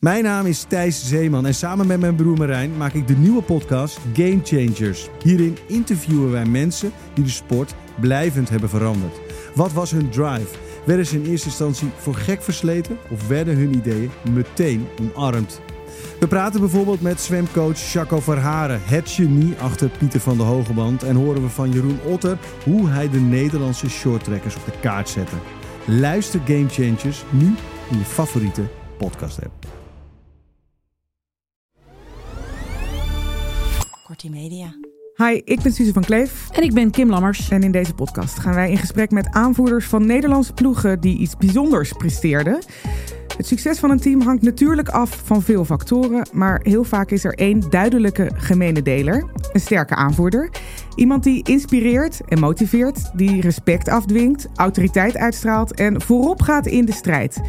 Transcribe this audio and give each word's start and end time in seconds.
Mijn 0.00 0.24
naam 0.24 0.46
is 0.46 0.62
Thijs 0.62 1.08
Zeeman 1.08 1.46
en 1.46 1.54
samen 1.54 1.86
met 1.86 2.00
mijn 2.00 2.14
broer 2.14 2.38
Marijn 2.38 2.76
maak 2.76 2.92
ik 2.92 3.06
de 3.06 3.16
nieuwe 3.16 3.42
podcast 3.42 3.98
Game 4.14 4.40
Changers. 4.42 5.08
Hierin 5.22 5.56
interviewen 5.66 6.30
wij 6.30 6.44
mensen 6.44 6.92
die 7.14 7.24
de 7.24 7.30
sport 7.30 7.74
blijvend 8.00 8.48
hebben 8.48 8.68
veranderd. 8.68 9.20
Wat 9.54 9.72
was 9.72 9.90
hun 9.90 10.10
drive? 10.10 10.46
Werden 10.86 11.06
ze 11.06 11.16
in 11.16 11.30
eerste 11.30 11.46
instantie 11.46 11.88
voor 11.96 12.14
gek 12.14 12.42
versleten 12.42 12.98
of 13.10 13.28
werden 13.28 13.56
hun 13.56 13.74
ideeën 13.74 14.10
meteen 14.32 14.86
omarmd? 15.00 15.60
We 16.20 16.26
praten 16.26 16.60
bijvoorbeeld 16.60 17.00
met 17.00 17.20
zwemcoach 17.20 17.92
Jaco 17.92 18.20
Verharen, 18.20 18.80
het 18.84 19.10
genie 19.10 19.54
achter 19.58 19.88
Pieter 19.98 20.20
van 20.20 20.36
de 20.36 20.42
Hogeband. 20.42 21.02
En 21.02 21.16
horen 21.16 21.42
we 21.42 21.48
van 21.48 21.72
Jeroen 21.72 22.00
Otter 22.04 22.38
hoe 22.64 22.88
hij 22.88 23.10
de 23.10 23.20
Nederlandse 23.20 23.88
shorttrekkers 23.88 24.56
op 24.56 24.64
de 24.64 24.78
kaart 24.80 25.08
zette. 25.08 25.36
Luister 25.86 26.40
Game 26.44 26.68
Changers 26.68 27.24
nu 27.30 27.46
in 27.90 27.98
je 27.98 28.04
favoriete 28.04 28.62
podcast 28.98 29.44
app. 29.44 29.85
Media. 34.24 34.74
Hi, 35.16 35.40
ik 35.44 35.62
ben 35.62 35.72
Suze 35.72 35.92
van 35.92 36.04
Kleef. 36.04 36.48
En 36.50 36.62
ik 36.62 36.74
ben 36.74 36.90
Kim 36.90 37.10
Lammers. 37.10 37.50
En 37.50 37.62
in 37.62 37.72
deze 37.72 37.94
podcast 37.94 38.38
gaan 38.38 38.54
wij 38.54 38.70
in 38.70 38.76
gesprek 38.76 39.10
met 39.10 39.28
aanvoerders 39.30 39.86
van 39.86 40.06
Nederlandse 40.06 40.52
ploegen 40.52 41.00
die 41.00 41.18
iets 41.18 41.36
bijzonders 41.36 41.92
presteerden. 41.92 42.58
Het 43.36 43.46
succes 43.46 43.78
van 43.78 43.90
een 43.90 44.00
team 44.00 44.20
hangt 44.20 44.42
natuurlijk 44.42 44.88
af 44.88 45.20
van 45.24 45.42
veel 45.42 45.64
factoren, 45.64 46.28
maar 46.32 46.60
heel 46.62 46.84
vaak 46.84 47.10
is 47.10 47.24
er 47.24 47.34
één 47.34 47.70
duidelijke 47.70 48.30
gemene 48.34 48.82
deler: 48.82 49.24
een 49.52 49.60
sterke 49.60 49.94
aanvoerder. 49.94 50.50
Iemand 50.94 51.22
die 51.22 51.48
inspireert 51.48 52.20
en 52.28 52.38
motiveert, 52.38 53.10
die 53.14 53.40
respect 53.40 53.88
afdwingt, 53.88 54.48
autoriteit 54.54 55.16
uitstraalt 55.16 55.74
en 55.74 56.02
voorop 56.02 56.42
gaat 56.42 56.66
in 56.66 56.84
de 56.84 56.92
strijd. 56.92 57.40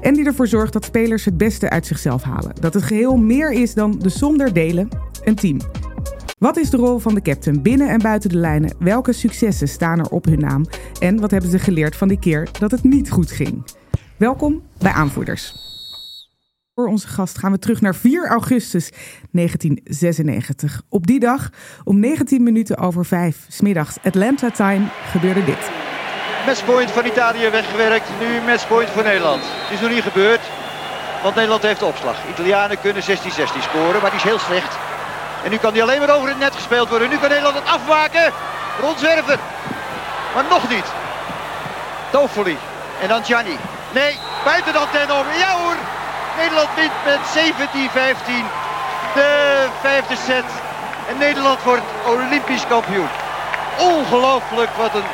En 0.00 0.14
die 0.14 0.24
ervoor 0.24 0.46
zorgt 0.46 0.72
dat 0.72 0.84
spelers 0.84 1.24
het 1.24 1.36
beste 1.36 1.70
uit 1.70 1.86
zichzelf 1.86 2.22
halen. 2.22 2.52
Dat 2.60 2.74
het 2.74 2.82
geheel 2.82 3.16
meer 3.16 3.52
is 3.52 3.74
dan 3.74 3.98
de 3.98 4.08
som 4.08 4.38
der 4.38 4.52
delen, 4.52 4.88
een 5.24 5.34
team. 5.34 5.58
Wat 6.36 6.56
is 6.56 6.70
de 6.70 6.76
rol 6.76 6.98
van 6.98 7.14
de 7.14 7.22
captain 7.22 7.62
binnen 7.62 7.88
en 7.88 7.98
buiten 7.98 8.30
de 8.30 8.36
lijnen? 8.36 8.74
Welke 8.78 9.12
successen 9.12 9.68
staan 9.68 9.98
er 9.98 10.08
op 10.08 10.24
hun 10.24 10.40
naam? 10.40 10.66
En 10.98 11.20
wat 11.20 11.30
hebben 11.30 11.50
ze 11.50 11.58
geleerd 11.58 11.96
van 11.96 12.08
die 12.08 12.18
keer 12.18 12.48
dat 12.58 12.70
het 12.70 12.82
niet 12.82 13.10
goed 13.10 13.30
ging? 13.30 13.64
Welkom 14.16 14.62
bij 14.78 14.92
Aanvoerders. 14.92 15.54
Voor 16.74 16.86
onze 16.86 17.08
gast 17.08 17.38
gaan 17.38 17.52
we 17.52 17.58
terug 17.58 17.80
naar 17.80 17.94
4 17.94 18.28
augustus 18.28 18.90
1996. 19.30 20.82
Op 20.88 21.06
die 21.06 21.20
dag, 21.20 21.50
om 21.84 22.00
19 22.00 22.42
minuten 22.42 22.78
over 22.78 23.04
5, 23.04 23.46
smiddags 23.48 23.96
Atlanta 24.02 24.50
time, 24.50 24.86
gebeurde 25.10 25.44
dit. 25.44 25.70
Matchpoint 26.46 26.90
van 26.90 27.06
Italië 27.06 27.50
weggewerkt, 27.50 28.08
nu 28.20 28.40
matchpoint 28.46 28.88
voor 28.88 29.02
Nederland. 29.02 29.42
Het 29.42 29.72
is 29.72 29.80
nog 29.80 29.90
niet 29.90 30.02
gebeurd, 30.02 30.40
want 31.22 31.34
Nederland 31.34 31.62
heeft 31.62 31.80
de 31.80 31.86
opslag. 31.86 32.28
Italianen 32.30 32.80
kunnen 32.80 33.02
16-16 33.02 33.06
scoren, 33.60 34.00
maar 34.00 34.10
die 34.10 34.18
is 34.18 34.30
heel 34.30 34.38
slecht. 34.38 34.95
En 35.46 35.52
nu 35.52 35.58
kan 35.58 35.72
die 35.72 35.82
alleen 35.82 35.98
maar 35.98 36.16
over 36.16 36.28
het 36.28 36.38
net 36.38 36.54
gespeeld 36.54 36.88
worden. 36.88 37.08
Nu 37.08 37.16
kan 37.18 37.28
Nederland 37.28 37.56
het 37.60 37.68
afmaken. 37.76 38.32
Rondzwerven. 38.80 39.38
Maar 40.34 40.44
nog 40.50 40.68
niet. 40.68 40.88
Toffoli. 42.12 42.56
En 43.02 43.08
dan 43.08 43.24
Gianni. 43.24 43.56
Nee, 43.94 44.12
buiten 44.44 44.72
de 44.72 44.78
antenne 44.78 45.14
om. 45.20 45.26
Ja 45.42 45.52
hoor. 45.60 45.76
Nederland 46.36 46.68
wint 46.76 46.96
met 47.10 47.22
17-15. 47.38 48.44
De 49.14 49.30
vijfde 49.80 50.16
set. 50.16 50.48
En 51.08 51.18
Nederland 51.18 51.62
wordt 51.62 51.86
Olympisch 52.06 52.66
kampioen. 52.66 53.08
Ongelooflijk 53.78 54.70
wat 54.70 54.94
een 54.94 55.10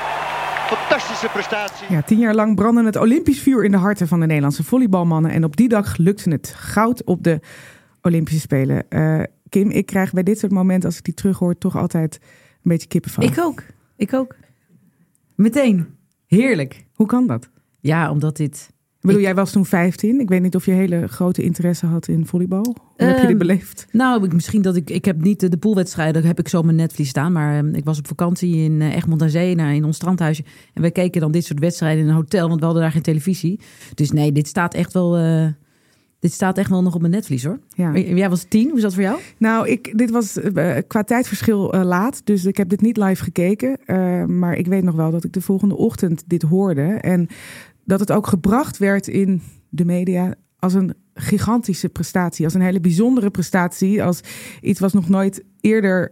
fantastische 0.67 1.29
prestatie. 1.29 1.87
Ja, 1.89 2.03
tien 2.03 2.19
jaar 2.19 2.35
lang 2.35 2.55
brandde 2.55 2.85
het 2.85 2.97
Olympisch 2.97 3.41
vuur 3.41 3.65
in 3.65 3.71
de 3.71 3.77
harten 3.77 4.09
van 4.09 4.21
de 4.21 4.27
Nederlandse 4.27 4.65
volleybalmannen. 4.65 5.31
En 5.31 5.45
op 5.45 5.56
die 5.56 5.69
dag 5.69 5.97
lukte 5.97 6.31
het 6.31 6.55
goud 6.56 7.05
op 7.05 7.23
de 7.23 7.41
Olympische 8.03 8.41
Spelen. 8.41 8.85
Uh, 8.91 9.23
Kim, 9.49 9.71
ik 9.71 9.87
krijg 9.87 10.13
bij 10.13 10.23
dit 10.23 10.39
soort 10.39 10.53
momenten, 10.53 10.89
als 10.89 10.99
ik 10.99 11.05
die 11.05 11.15
terughoor, 11.15 11.59
toch 11.59 11.77
altijd 11.77 12.19
een 12.23 12.59
beetje 12.63 12.89
kippenval. 12.89 13.25
Ik 13.25 13.39
ook. 13.39 13.63
Ik 13.97 14.13
ook. 14.15 14.37
Meteen. 15.35 15.87
Heerlijk. 16.27 16.85
Hoe 16.95 17.07
kan 17.07 17.27
dat? 17.27 17.51
Ja, 17.81 18.11
omdat 18.11 18.37
dit... 18.37 18.71
Ik 19.01 19.09
bedoel, 19.09 19.23
jij 19.23 19.35
was 19.35 19.53
toen 19.53 19.67
15. 19.67 20.21
Ik 20.21 20.29
weet 20.29 20.43
niet 20.43 20.55
of 20.55 20.65
je 20.67 20.73
hele 20.73 21.09
grote 21.09 21.43
interesse 21.43 21.87
had 21.87 22.09
in 22.09 22.27
volleybal. 22.27 22.62
Hoe 22.62 22.77
heb 22.97 23.15
je 23.15 23.21
dit 23.21 23.31
Ehm, 23.31 23.39
beleefd? 23.39 23.87
Nou, 23.93 24.25
ik- 24.25 24.33
misschien 24.33 24.62
dat 24.62 24.77
ik... 24.77 24.91
Ik 24.91 25.05
heb 25.05 25.21
niet 25.23 25.41
de, 25.41 25.49
de 25.49 25.57
poolwedstrijden, 25.57 26.25
heb 26.25 26.39
ik 26.39 26.49
zo 26.49 26.62
mijn 26.62 26.77
netvlies 26.77 27.09
staan. 27.09 27.33
Maar 27.33 27.57
ehm, 27.57 27.75
ik 27.75 27.85
was 27.85 27.99
op 27.99 28.07
vakantie 28.07 28.57
in 28.57 28.81
eh, 28.81 28.95
Egmond 28.97 29.23
aan 29.23 29.31
Zee, 29.31 29.57
in 29.57 29.85
ons 29.85 29.97
strandhuisje. 29.97 30.45
En 30.75 30.81
wij 30.83 30.91
keken 30.91 31.21
dan 31.21 31.33
dit 31.33 31.45
soort 31.45 31.59
wedstrijden 31.61 32.03
in 32.03 32.09
een 32.09 32.15
hotel, 32.15 32.49
want 32.49 32.59
we 32.61 32.65
hadden 32.65 32.83
daar 32.83 32.93
geen 32.93 33.03
televisie. 33.03 33.61
Dus 33.95 34.11
nee, 34.11 34.33
dit 34.33 34.49
staat 34.49 34.75
echt 34.75 34.93
wel... 34.93 35.17
eh, 35.17 35.47
dit 36.22 36.33
staat 36.33 36.59
echt 36.59 36.71
wel 36.71 36.83
nog 36.83 36.94
op 36.94 37.00
mijn 37.00 37.12
netvlies, 37.12 37.44
hoor. 37.44 37.59
Ja. 37.69 37.97
Jij 37.97 38.31
was 38.31 38.44
tien, 38.49 38.69
hoe 38.69 38.77
is 38.77 38.83
dat 38.83 38.94
voor 38.94 39.03
jou? 39.03 39.19
Nou, 39.38 39.69
ik, 39.69 39.99
dit 39.99 40.10
was 40.10 40.41
eh, 40.41 40.77
qua 40.87 41.03
tijdverschil 41.03 41.72
eh, 41.72 41.84
laat. 41.84 42.21
Dus 42.25 42.44
ik 42.44 42.56
heb 42.56 42.69
dit 42.69 42.81
niet 42.81 42.97
live 42.97 43.22
gekeken. 43.22 43.77
Eh, 43.84 44.25
maar 44.25 44.55
ik 44.55 44.66
weet 44.66 44.82
nog 44.82 44.94
wel 44.94 45.11
dat 45.11 45.25
ik 45.25 45.32
de 45.32 45.41
volgende 45.41 45.77
ochtend 45.77 46.22
dit 46.27 46.43
hoorde. 46.43 46.82
En 46.82 47.28
dat 47.84 48.00
het 48.00 48.12
ook 48.12 48.27
gebracht 48.27 48.78
werd 48.78 49.09
in 49.09 49.43
de 49.69 49.84
media 49.84 50.34
als 50.59 50.75
een 50.75 50.94
gigantische 51.15 51.88
prestatie. 51.88 52.44
Als 52.44 52.55
een 52.55 52.61
hele 52.61 52.81
bijzondere 52.81 53.31
prestatie. 53.31 54.03
Als 54.03 54.21
iets 54.61 54.81
wat 54.81 54.93
nog 54.93 55.09
nooit 55.09 55.44
eerder 55.61 56.11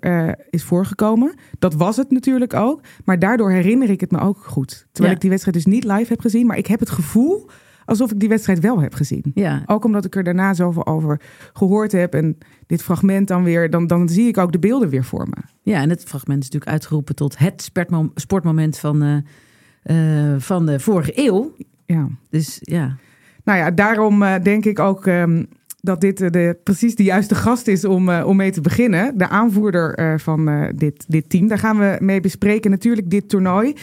is 0.50 0.62
voorgekomen. 0.62 1.34
Dat 1.58 1.74
was 1.74 1.96
het 1.96 2.10
natuurlijk 2.10 2.54
ook. 2.54 2.80
Maar 3.04 3.18
daardoor 3.18 3.50
herinner 3.50 3.90
ik 3.90 4.00
het 4.00 4.10
me 4.10 4.20
ook 4.20 4.38
goed. 4.44 4.86
Terwijl 4.92 5.08
Ja. 5.08 5.14
ik 5.14 5.20
die 5.20 5.30
wedstrijd 5.30 5.56
dus 5.56 5.72
niet 5.72 5.84
live 5.84 6.06
heb 6.08 6.20
gezien. 6.20 6.46
Maar 6.46 6.58
ik 6.58 6.66
heb 6.66 6.80
het 6.80 6.90
gevoel 6.90 7.48
alsof 7.90 8.10
ik 8.12 8.20
die 8.20 8.28
wedstrijd 8.28 8.60
wel 8.60 8.80
heb 8.80 8.94
gezien. 8.94 9.24
Ja, 9.34 9.62
Ook 9.66 9.84
omdat 9.84 10.04
ik 10.04 10.16
er 10.16 10.22
daarna 10.24 10.54
zoveel 10.54 10.86
over 10.86 11.20
gehoord 11.52 11.92
heb. 11.92 12.14
En 12.14 12.38
dit 12.66 12.82
fragment 12.82 13.28
dan 13.28 13.44
weer, 13.44 13.70
dan, 13.70 13.86
dan 13.86 14.08
zie 14.08 14.28
ik 14.28 14.38
ook 14.38 14.52
de 14.52 14.58
beelden 14.58 14.88
weer 14.88 15.04
voor 15.04 15.28
me. 15.28 15.36
Ja, 15.62 15.80
en 15.80 15.90
het 15.90 16.04
fragment 16.04 16.38
is 16.42 16.44
natuurlijk 16.44 16.70
uitgeroepen 16.70 17.14
tot 17.14 17.38
het 17.38 17.62
sportmo- 17.62 18.10
sportmoment 18.14 18.78
van, 18.78 19.02
eh, 19.02 20.32
eh, 20.32 20.40
van 20.40 20.66
de 20.66 20.80
vorige 20.80 21.12
eeuw. 21.14 21.54
Ja. 21.86 22.08
Dus 22.30 22.58
ja, 22.60 22.96
Nou 23.44 23.58
ja, 23.58 23.70
daarom 23.70 24.22
eh, 24.22 24.34
denk 24.42 24.64
ik 24.64 24.78
ook 24.78 25.06
ehm, 25.06 25.44
dat 25.80 26.00
dit 26.00 26.18
de, 26.18 26.56
precies 26.64 26.94
de 26.94 27.02
juiste 27.02 27.34
gast 27.34 27.66
is 27.66 27.84
om, 27.84 28.10
om 28.10 28.36
mee 28.36 28.50
te 28.50 28.60
beginnen. 28.60 29.18
De 29.18 29.28
aanvoerder 29.28 30.20
van 30.20 30.70
dit, 30.74 31.04
dit 31.08 31.30
team. 31.30 31.48
Daar 31.48 31.58
gaan 31.58 31.78
we 31.78 31.96
mee 32.00 32.20
bespreken. 32.20 32.70
Natuurlijk 32.70 33.10
dit 33.10 33.28
toernooi. 33.28 33.74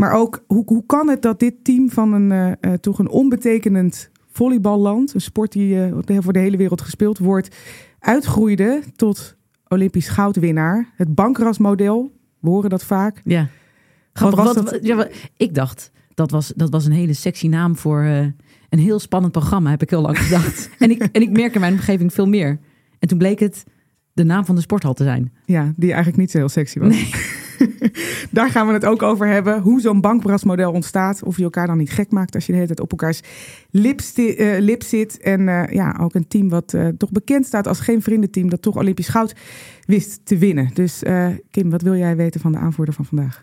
Maar 0.00 0.12
ook 0.12 0.44
hoe, 0.46 0.62
hoe 0.66 0.86
kan 0.86 1.08
het 1.08 1.22
dat 1.22 1.38
dit 1.38 1.54
team 1.62 1.90
van 1.90 2.12
een 2.12 2.32
eh, 2.32 2.72
eh, 2.72 2.78
toch 2.78 2.98
een 2.98 3.08
onbetekenend 3.08 4.10
volleyballand, 4.30 5.14
een 5.14 5.20
sport 5.20 5.52
die 5.52 5.84
eh, 5.84 6.18
voor 6.20 6.32
de 6.32 6.38
hele 6.38 6.56
wereld 6.56 6.80
gespeeld 6.80 7.18
wordt, 7.18 7.56
uitgroeide 7.98 8.82
tot 8.96 9.36
Olympisch 9.68 10.08
goudwinnaar. 10.08 10.92
Het 10.96 11.14
bankrasmodel, 11.14 12.12
we 12.38 12.48
horen 12.48 12.70
dat 12.70 12.84
vaak. 12.84 13.20
ja. 13.24 13.48
Wat 14.12 14.34
was 14.34 14.54
dat? 14.54 14.78
ja, 14.82 15.08
ik 15.36 15.54
dacht, 15.54 15.90
dat 16.14 16.30
was, 16.30 16.52
dat 16.56 16.70
was 16.70 16.86
een 16.86 16.92
hele 16.92 17.12
sexy 17.14 17.48
naam 17.48 17.76
voor 17.76 18.02
een 18.68 18.78
heel 18.78 18.98
spannend 18.98 19.32
programma, 19.32 19.70
heb 19.70 19.82
ik 19.82 19.90
heel 19.90 20.02
lang 20.02 20.18
gedacht. 20.24 20.70
en, 20.78 20.90
ik, 20.90 21.02
en 21.02 21.22
ik 21.22 21.30
merk 21.30 21.54
in 21.54 21.60
mijn 21.60 21.72
omgeving 21.72 22.12
veel 22.12 22.28
meer. 22.28 22.58
En 22.98 23.08
toen 23.08 23.18
bleek 23.18 23.38
het 23.38 23.64
de 24.12 24.24
naam 24.24 24.44
van 24.44 24.54
de 24.54 24.60
sporthal 24.60 24.94
te 24.94 25.04
zijn. 25.04 25.32
Ja, 25.44 25.72
die 25.76 25.88
eigenlijk 25.88 26.16
niet 26.16 26.30
zo 26.30 26.38
heel 26.38 26.48
sexy 26.48 26.78
was. 26.78 26.96
Daar 28.30 28.50
gaan 28.50 28.66
we 28.66 28.72
het 28.72 28.84
ook 28.84 29.02
over 29.02 29.26
hebben. 29.26 29.60
Hoe 29.60 29.80
zo'n 29.80 30.00
bankbrasmodel 30.00 30.72
ontstaat. 30.72 31.22
Of 31.22 31.36
je 31.36 31.42
elkaar 31.42 31.66
dan 31.66 31.76
niet 31.76 31.90
gek 31.90 32.10
maakt 32.10 32.34
als 32.34 32.46
je 32.46 32.52
de 32.52 32.58
hele 32.58 32.74
tijd 32.74 32.80
op 32.80 32.90
elkaars 32.90 33.20
lip, 33.70 34.00
eh, 34.00 34.58
lip 34.58 34.82
zit. 34.82 35.20
En 35.20 35.48
eh, 35.48 35.72
ja, 35.74 35.96
ook 36.00 36.14
een 36.14 36.28
team 36.28 36.48
wat 36.48 36.74
eh, 36.74 36.88
toch 36.88 37.10
bekend 37.10 37.46
staat 37.46 37.66
als 37.66 37.80
geen 37.80 38.02
vriendenteam. 38.02 38.50
Dat 38.50 38.62
toch 38.62 38.76
Olympisch 38.76 39.08
goud 39.08 39.34
wist 39.86 40.20
te 40.24 40.38
winnen. 40.38 40.70
Dus 40.74 41.02
Kim, 41.50 41.70
wat 41.70 41.82
wil 41.82 41.96
jij 41.96 42.16
weten 42.16 42.40
van 42.40 42.52
de 42.52 42.58
aanvoerder 42.58 42.94
van 42.94 43.04
vandaag? 43.04 43.40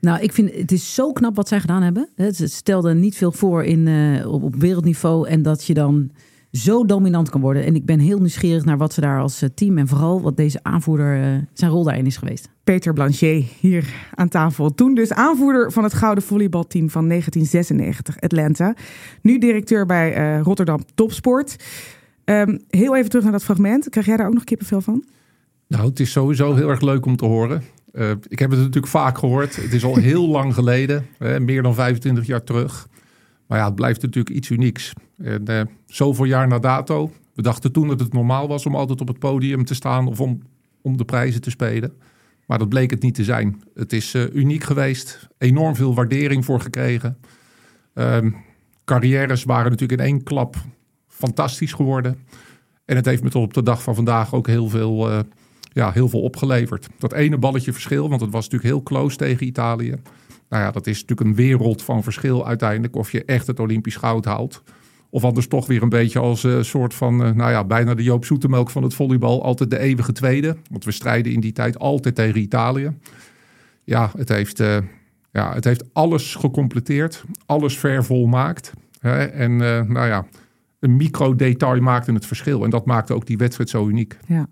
Nou, 0.00 0.20
ik 0.20 0.32
vind 0.32 0.54
het 0.54 0.72
is 0.72 0.94
zo 0.94 1.12
knap 1.12 1.36
wat 1.36 1.48
zij 1.48 1.60
gedaan 1.60 1.82
hebben. 1.82 2.08
Het 2.14 2.42
stelde 2.44 2.94
niet 2.94 3.16
veel 3.16 3.32
voor 3.32 3.64
in, 3.64 3.88
op 4.26 4.56
wereldniveau. 4.56 5.28
En 5.28 5.42
dat 5.42 5.64
je 5.64 5.74
dan 5.74 6.10
zo 6.52 6.84
dominant 6.84 7.30
kan 7.30 7.40
worden. 7.40 7.64
En 7.64 7.74
ik 7.74 7.84
ben 7.84 7.98
heel 7.98 8.18
nieuwsgierig 8.18 8.64
naar 8.64 8.78
wat 8.78 8.92
ze 8.92 9.00
daar 9.00 9.20
als 9.20 9.42
eh, 9.42 9.48
team 9.54 9.78
en 9.78 9.88
vooral 9.88 10.20
wat 10.20 10.36
deze 10.36 10.58
aanvoerder 10.62 11.22
eh, 11.22 11.38
zijn 11.52 11.70
rol 11.70 11.84
daarin 11.84 12.06
is 12.06 12.16
geweest. 12.16 12.48
Peter 12.64 12.92
Blanchet 12.92 13.44
hier 13.60 13.94
aan 14.14 14.28
tafel. 14.28 14.74
Toen 14.74 14.94
dus 14.94 15.12
aanvoerder 15.12 15.72
van 15.72 15.84
het 15.84 15.94
gouden 15.94 16.24
volleybalteam 16.24 16.90
van 16.90 17.08
1996 17.08 18.20
Atlanta. 18.20 18.74
Nu 19.22 19.38
directeur 19.38 19.86
bij 19.86 20.14
eh, 20.14 20.40
Rotterdam 20.40 20.80
Topsport. 20.94 21.56
Ehm, 22.24 22.58
heel 22.68 22.96
even 22.96 23.08
terug 23.08 23.24
naar 23.24 23.32
dat 23.32 23.44
fragment. 23.44 23.88
Krijg 23.88 24.06
jij 24.06 24.16
daar 24.16 24.26
ook 24.26 24.34
nog 24.34 24.44
kippenvel 24.44 24.80
van? 24.80 25.04
Nou, 25.68 25.88
het 25.88 26.00
is 26.00 26.10
sowieso 26.10 26.54
heel 26.54 26.68
erg 26.68 26.80
leuk 26.80 27.06
om 27.06 27.16
te 27.16 27.24
horen. 27.24 27.62
Uh, 27.92 28.10
ik 28.28 28.38
heb 28.38 28.50
het 28.50 28.58
natuurlijk 28.58 28.86
vaak 28.86 29.18
gehoord. 29.18 29.56
Het 29.56 29.72
is 29.72 29.84
al 29.84 29.96
heel 29.96 30.28
lang 30.36 30.54
geleden, 30.54 31.06
meer 31.18 31.62
dan 31.62 31.74
25 31.74 32.26
jaar 32.26 32.44
terug. 32.44 32.88
Maar 33.52 33.60
ja, 33.60 33.66
het 33.66 33.76
blijft 33.76 34.02
natuurlijk 34.02 34.36
iets 34.36 34.48
unieks. 34.48 34.92
En 35.22 35.50
uh, 35.50 35.60
zoveel 35.86 36.24
jaar 36.24 36.48
na 36.48 36.58
dato. 36.58 37.12
We 37.34 37.42
dachten 37.42 37.72
toen 37.72 37.88
dat 37.88 38.00
het 38.00 38.12
normaal 38.12 38.48
was 38.48 38.66
om 38.66 38.74
altijd 38.74 39.00
op 39.00 39.08
het 39.08 39.18
podium 39.18 39.64
te 39.64 39.74
staan 39.74 40.06
of 40.06 40.20
om, 40.20 40.42
om 40.82 40.96
de 40.96 41.04
prijzen 41.04 41.40
te 41.40 41.50
spelen. 41.50 41.92
Maar 42.46 42.58
dat 42.58 42.68
bleek 42.68 42.90
het 42.90 43.02
niet 43.02 43.14
te 43.14 43.24
zijn. 43.24 43.62
Het 43.74 43.92
is 43.92 44.14
uh, 44.14 44.34
uniek 44.34 44.64
geweest. 44.64 45.28
Enorm 45.38 45.74
veel 45.74 45.94
waardering 45.94 46.44
voor 46.44 46.60
gekregen. 46.60 47.18
Um, 47.94 48.36
carrières 48.84 49.44
waren 49.44 49.70
natuurlijk 49.70 50.00
in 50.00 50.06
één 50.06 50.22
klap 50.22 50.56
fantastisch 51.08 51.72
geworden. 51.72 52.18
En 52.84 52.96
het 52.96 53.06
heeft 53.06 53.22
me 53.22 53.30
tot 53.30 53.44
op 53.44 53.54
de 53.54 53.62
dag 53.62 53.82
van 53.82 53.94
vandaag 53.94 54.34
ook 54.34 54.46
heel 54.46 54.68
veel, 54.68 55.10
uh, 55.10 55.18
ja, 55.72 55.92
heel 55.92 56.08
veel 56.08 56.20
opgeleverd. 56.20 56.88
Dat 56.98 57.12
ene 57.12 57.38
balletje 57.38 57.72
verschil, 57.72 58.08
want 58.08 58.20
het 58.20 58.30
was 58.30 58.48
natuurlijk 58.48 58.72
heel 58.74 58.82
close 58.82 59.16
tegen 59.16 59.46
Italië. 59.46 59.94
Nou 60.52 60.64
ja, 60.64 60.70
dat 60.70 60.86
is 60.86 61.00
natuurlijk 61.00 61.28
een 61.28 61.34
wereld 61.34 61.82
van 61.82 62.02
verschil 62.02 62.46
uiteindelijk 62.46 62.96
of 62.96 63.12
je 63.12 63.24
echt 63.24 63.46
het 63.46 63.60
Olympisch 63.60 63.96
goud 63.96 64.24
haalt. 64.24 64.62
Of 65.10 65.24
anders 65.24 65.48
toch 65.48 65.66
weer 65.66 65.82
een 65.82 65.88
beetje 65.88 66.18
als 66.18 66.42
een 66.42 66.56
uh, 66.56 66.62
soort 66.62 66.94
van, 66.94 67.26
uh, 67.26 67.30
nou 67.30 67.50
ja, 67.50 67.64
bijna 67.64 67.94
de 67.94 68.02
Joop 68.02 68.24
Zoetemelk 68.24 68.70
van 68.70 68.82
het 68.82 68.94
volleybal. 68.94 69.44
Altijd 69.44 69.70
de 69.70 69.78
eeuwige 69.78 70.12
tweede. 70.12 70.56
Want 70.70 70.84
we 70.84 70.90
strijden 70.90 71.32
in 71.32 71.40
die 71.40 71.52
tijd 71.52 71.78
altijd 71.78 72.14
tegen 72.14 72.40
Italië. 72.40 72.92
Ja, 73.84 74.10
het 74.16 74.28
heeft, 74.28 74.60
uh, 74.60 74.76
ja, 75.30 75.54
het 75.54 75.64
heeft 75.64 75.84
alles 75.92 76.34
gecompleteerd. 76.34 77.24
Alles 77.46 77.78
ver 77.78 78.04
volmaakt. 78.04 78.72
Hè? 78.98 79.24
En 79.24 79.56
nou 79.92 80.06
ja, 80.06 80.26
een 80.82 80.96
micro-detail 80.96 81.80
maakte 81.80 82.12
het 82.12 82.26
verschil. 82.26 82.64
En 82.64 82.70
dat 82.70 82.86
maakte 82.86 83.14
ook 83.14 83.26
die 83.26 83.36
wedstrijd 83.36 83.70
zo 83.70 83.88
uniek. 83.88 84.18
Ja, 84.26 84.46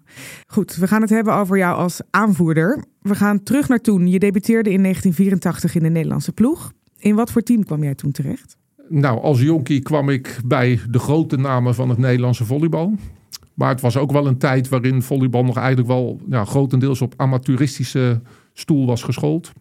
goed. 0.46 0.76
We 0.76 0.86
gaan 0.86 1.00
het 1.00 1.10
hebben 1.10 1.34
over 1.34 1.58
jou 1.58 1.76
als 1.76 2.00
aanvoerder. 2.10 2.84
We 3.00 3.14
gaan 3.14 3.42
terug 3.42 3.68
naar 3.68 3.80
toen. 3.80 4.06
Je 4.06 4.18
debuteerde 4.18 4.72
in 4.72 4.82
1984 4.82 5.74
in 5.74 5.82
de 5.82 5.88
Nederlandse 5.88 6.32
ploeg. 6.32 6.72
In 6.98 7.14
wat 7.14 7.32
voor 7.32 7.42
team 7.42 7.64
kwam 7.64 7.82
jij 7.82 7.94
toen 7.94 8.12
terecht? 8.12 8.56
Nou, 8.88 9.20
als 9.20 9.40
jonkie 9.40 9.80
kwam 9.80 10.08
ik 10.08 10.38
bij 10.44 10.80
de 10.90 10.98
grote 10.98 11.36
namen 11.36 11.74
van 11.74 11.88
het 11.88 11.98
Nederlandse 11.98 12.44
volleybal. 12.44 12.94
Maar 13.54 13.68
het 13.68 13.80
was 13.80 13.96
ook 13.96 14.12
wel 14.12 14.26
een 14.26 14.38
tijd 14.38 14.68
waarin 14.68 15.02
volleybal 15.02 15.44
nog 15.44 15.56
eigenlijk 15.56 15.88
wel 15.88 16.20
ja, 16.28 16.44
grotendeels 16.44 17.00
op 17.00 17.14
amateuristische 17.16 18.20
stoel 18.52 18.86
was 18.86 19.02
geschoold. 19.02 19.52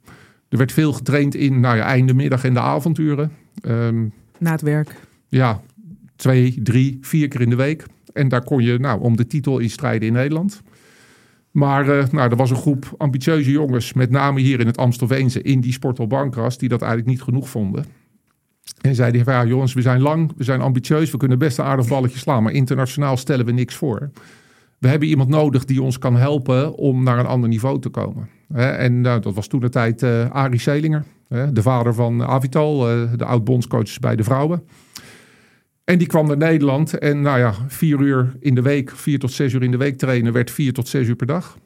Er 0.49 0.57
werd 0.57 0.71
veel 0.71 0.93
getraind 0.93 1.35
in 1.35 1.59
nou 1.59 1.77
ja, 1.77 1.83
einde 1.83 2.13
middag 2.13 2.43
en 2.43 2.53
de 2.53 2.59
avonduren. 2.59 3.31
Um, 3.61 4.11
Na 4.37 4.51
het 4.51 4.61
werk. 4.61 4.95
Ja, 5.27 5.61
twee, 6.19 6.59
drie, 6.63 6.97
vier 7.01 7.27
keer 7.27 7.41
in 7.41 7.49
de 7.49 7.55
week. 7.55 7.85
En 8.13 8.27
daar 8.27 8.43
kon 8.43 8.63
je 8.63 8.79
nou, 8.79 9.01
om 9.01 9.15
de 9.15 9.27
titel 9.27 9.59
in 9.59 9.69
strijden 9.69 10.07
in 10.07 10.13
Nederland. 10.13 10.61
Maar 11.51 11.87
uh, 11.87 12.07
nou, 12.11 12.29
er 12.29 12.35
was 12.35 12.49
een 12.49 12.55
groep 12.55 12.93
ambitieuze 12.97 13.51
jongens, 13.51 13.93
met 13.93 14.09
name 14.11 14.39
hier 14.39 14.59
in 14.59 14.67
het 14.67 14.77
Amstelveense, 14.77 15.41
in 15.41 15.61
die 15.61 15.71
Sportal 15.71 16.07
Bankras, 16.07 16.57
die 16.57 16.69
dat 16.69 16.81
eigenlijk 16.81 17.11
niet 17.11 17.21
genoeg 17.21 17.49
vonden. 17.49 17.85
En 18.81 18.95
zeiden 18.95 19.23
van 19.23 19.33
ja 19.33 19.45
jongens, 19.45 19.73
we 19.73 19.81
zijn 19.81 20.01
lang, 20.01 20.31
we 20.37 20.43
zijn 20.43 20.61
ambitieus, 20.61 21.11
we 21.11 21.17
kunnen 21.17 21.39
best 21.39 21.57
een 21.57 21.65
aardig 21.65 21.87
balletje 21.87 22.19
slaan, 22.19 22.43
maar 22.43 22.53
internationaal 22.53 23.17
stellen 23.17 23.45
we 23.45 23.51
niks 23.51 23.75
voor. 23.75 24.11
We 24.77 24.87
hebben 24.87 25.07
iemand 25.07 25.29
nodig 25.29 25.65
die 25.65 25.81
ons 25.81 25.97
kan 25.97 26.15
helpen 26.15 26.75
om 26.75 27.03
naar 27.03 27.19
een 27.19 27.25
ander 27.25 27.49
niveau 27.49 27.79
te 27.79 27.89
komen. 27.89 28.29
En 28.53 29.01
nou, 29.01 29.21
dat 29.21 29.33
was 29.33 29.47
toen 29.47 29.59
de 29.59 29.69
tijd 29.69 30.03
uh, 30.03 30.29
Arie 30.29 30.59
Selinger, 30.59 31.03
de 31.27 31.61
vader 31.61 31.93
van 31.93 32.23
Avital, 32.23 32.91
uh, 32.91 33.11
de 33.15 33.25
oud-bondscoach 33.25 33.99
bij 33.99 34.15
de 34.15 34.23
vrouwen. 34.23 34.63
En 35.89 35.97
die 35.97 36.07
kwam 36.07 36.27
naar 36.27 36.37
Nederland 36.37 36.97
en 36.97 37.21
nou 37.21 37.39
ja, 37.39 37.53
vier 37.67 37.99
uur 37.99 38.31
in 38.39 38.55
de 38.55 38.61
week, 38.61 38.91
vier 38.91 39.19
tot 39.19 39.31
zes 39.31 39.53
uur 39.53 39.63
in 39.63 39.71
de 39.71 39.77
week 39.77 39.97
trainen 39.97 40.33
werd 40.33 40.51
vier 40.51 40.73
tot 40.73 40.87
zes 40.87 41.07
uur 41.07 41.15
per 41.15 41.27
dag. 41.27 41.57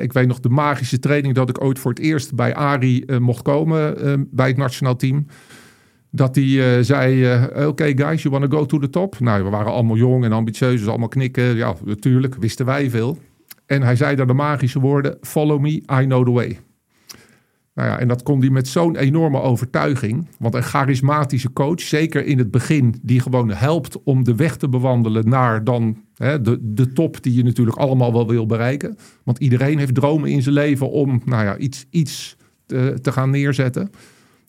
Ik 0.00 0.12
weet 0.12 0.26
nog 0.26 0.40
de 0.40 0.48
magische 0.48 0.98
training 0.98 1.34
dat 1.34 1.48
ik 1.48 1.64
ooit 1.64 1.78
voor 1.78 1.90
het 1.90 2.00
eerst 2.00 2.34
bij 2.34 2.54
Arie 2.54 3.02
uh, 3.06 3.18
mocht 3.18 3.42
komen 3.42 4.06
uh, 4.06 4.14
bij 4.30 4.48
het 4.48 4.56
nationaal 4.56 4.96
team. 4.96 5.26
Dat 6.10 6.34
hij 6.34 6.44
uh, 6.44 6.84
zei, 6.84 7.34
oké 7.44 7.66
okay 7.66 7.96
guys, 7.96 8.22
you 8.22 8.38
want 8.38 8.50
to 8.50 8.58
go 8.58 8.66
to 8.66 8.78
the 8.78 8.90
top? 8.90 9.18
Nou, 9.18 9.44
we 9.44 9.50
waren 9.50 9.72
allemaal 9.72 9.96
jong 9.96 10.24
en 10.24 10.32
ambitieus, 10.32 10.78
dus 10.78 10.88
allemaal 10.88 11.08
knikken. 11.08 11.56
Ja, 11.56 11.74
natuurlijk, 11.84 12.34
wisten 12.34 12.66
wij 12.66 12.90
veel. 12.90 13.18
En 13.66 13.82
hij 13.82 13.96
zei 13.96 14.16
daar 14.16 14.26
de 14.26 14.32
magische 14.32 14.80
woorden, 14.80 15.16
follow 15.20 15.60
me, 15.60 15.70
I 15.70 16.04
know 16.04 16.24
the 16.24 16.30
way. 16.30 16.58
Nou 17.74 17.88
ja, 17.88 17.98
en 17.98 18.08
dat 18.08 18.22
kon 18.22 18.40
hij 18.40 18.50
met 18.50 18.68
zo'n 18.68 18.96
enorme 18.96 19.40
overtuiging. 19.40 20.28
Want 20.38 20.54
een 20.54 20.62
charismatische 20.62 21.52
coach, 21.52 21.80
zeker 21.80 22.24
in 22.24 22.38
het 22.38 22.50
begin, 22.50 22.94
die 23.02 23.20
gewoon 23.20 23.50
helpt 23.50 24.02
om 24.02 24.24
de 24.24 24.34
weg 24.34 24.56
te 24.56 24.68
bewandelen 24.68 25.28
naar 25.28 25.64
dan 25.64 25.96
hè, 26.14 26.40
de, 26.40 26.58
de 26.60 26.92
top 26.92 27.22
die 27.22 27.34
je 27.34 27.42
natuurlijk 27.42 27.76
allemaal 27.76 28.12
wel 28.12 28.28
wil 28.28 28.46
bereiken. 28.46 28.96
Want 29.24 29.38
iedereen 29.38 29.78
heeft 29.78 29.94
dromen 29.94 30.30
in 30.30 30.42
zijn 30.42 30.54
leven 30.54 30.90
om 30.90 31.22
nou 31.24 31.44
ja, 31.44 31.56
iets, 31.56 31.86
iets 31.90 32.36
te, 32.66 32.98
te 33.02 33.12
gaan 33.12 33.30
neerzetten. 33.30 33.90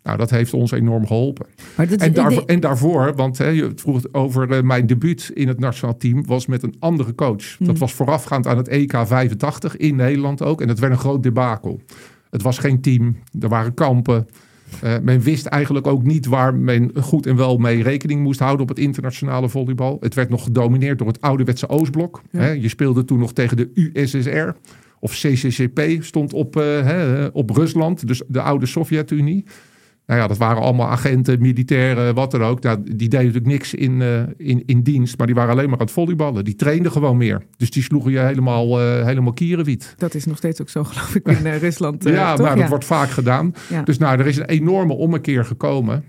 Nou, 0.04 0.18
dat 0.18 0.30
heeft 0.30 0.54
ons 0.54 0.72
enorm 0.72 1.08
geholpen. 1.08 1.46
En, 1.76 2.14
daarvoor, 2.14 2.44
en, 2.46 2.60
daarvoor, 2.60 3.16
want 3.16 3.38
hè, 3.38 3.48
je 3.48 3.72
vroeg 3.76 4.02
over 4.12 4.52
uh, 4.52 4.62
mijn 4.62 4.88
debuut 4.88 5.32
in 5.34 5.48
het 5.48 5.60
nationaal 5.60 5.98
team, 5.98 6.26
was 6.26 6.46
met 6.46 6.64
een 6.64 6.76
andere 6.80 7.16
coach. 7.16 7.58
Hmm. 7.58 7.68
Dat 7.68 7.78
was 7.78 7.94
voorafgaand 7.94 8.48
aan 8.48 8.58
het 8.58 8.68
EK 8.68 8.92
85 9.06 9.78
in 9.78 9.96
Nederland 9.96 10.44
ook. 10.44 10.62
En 10.62 10.68
het 10.68 10.80
werd 10.80 10.92
een 10.92 11.00
groot 11.00 11.24
debakel. 11.24 11.82
Het 12.31 12.42
was 12.42 12.57
geen 12.57 12.81
team, 12.81 13.16
er 13.39 13.50
waren 13.50 13.74
kampen. 13.74 14.28
Uh, 14.83 14.94
men 15.01 15.22
wist 15.22 15.45
eigenlijk 15.45 15.88
ook 15.88 16.04
niet 16.04 16.25
waar 16.25 16.56
men 16.56 16.92
goed 17.00 17.25
en 17.25 17.36
wel 17.36 17.57
mee 17.57 17.83
rekening 17.83 18.22
moest 18.22 18.39
houden 18.39 18.62
op 18.62 18.69
het 18.69 18.80
internationale 18.80 19.50
volleybal. 19.50 19.98
Het 20.00 20.13
werd 20.13 20.30
nog 20.30 20.44
gedomineerd 20.44 20.98
door 20.98 21.07
het 21.07 21.22
ouderwetse 21.22 21.69
Oostblok. 21.69 22.22
Ja. 22.31 22.39
Hè, 22.39 22.50
je 22.50 22.69
speelde 22.69 23.06
toen 23.06 23.19
nog 23.19 23.33
tegen 23.33 23.57
de 23.57 23.92
USSR. 23.94 24.50
Of 25.00 25.12
CCCP 25.12 26.04
stond 26.04 26.33
op, 26.33 26.56
uh, 26.56 26.63
hè, 26.63 27.25
op 27.25 27.50
Rusland, 27.50 28.07
dus 28.07 28.22
de 28.28 28.42
oude 28.42 28.66
Sovjet-Unie. 28.66 29.45
Nou 30.12 30.24
ja, 30.24 30.30
dat 30.30 30.38
waren 30.38 30.62
allemaal 30.62 30.88
agenten, 30.88 31.42
militairen, 31.42 32.16
wat 32.16 32.31
dan 32.31 32.44
ook. 32.44 32.62
Nou, 32.62 32.78
die 32.84 32.96
deden 32.96 33.18
natuurlijk 33.18 33.46
niks 33.46 33.74
in, 33.74 34.00
uh, 34.00 34.22
in, 34.38 34.63
in 34.66 34.81
dienst, 34.81 35.18
maar 35.18 35.28
die 35.28 35.36
waren 35.36 35.52
alleen 35.52 35.69
maar 35.69 35.80
aan 35.80 35.86
het 35.86 35.94
volleyballen. 35.94 36.44
Die 36.44 36.56
trainden 36.56 36.92
gewoon 36.92 37.18
meer. 37.18 37.42
Dus 37.58 37.72
die 37.72 37.84
sloegen 37.84 38.12
je 38.12 38.19
helemaal, 38.19 38.81
uh, 38.81 39.06
helemaal 39.06 39.34
kierenwiet. 39.34 39.94
Dat 39.98 40.13
is 40.13 40.25
nog 40.25 40.38
steeds 40.38 40.62
ook 40.62 40.69
zo, 40.69 40.84
geloof 40.84 41.16
ik, 41.16 41.28
in 41.28 41.46
uh, 41.46 41.58
Rusland. 41.58 42.04
ja, 42.04 42.36
toch? 42.36 42.46
maar 42.46 42.56
dat 42.56 42.69
wordt 42.69 42.86
vaak 42.86 43.10
gedaan. 43.10 43.54
Ja. 43.69 43.81
Dus 43.81 43.98
nou, 43.98 44.19
er 44.19 44.28
is 44.28 44.38
een 44.38 44.46
enorme 44.46 44.94
ommekeer 44.94 45.46
gekomen. 45.46 46.04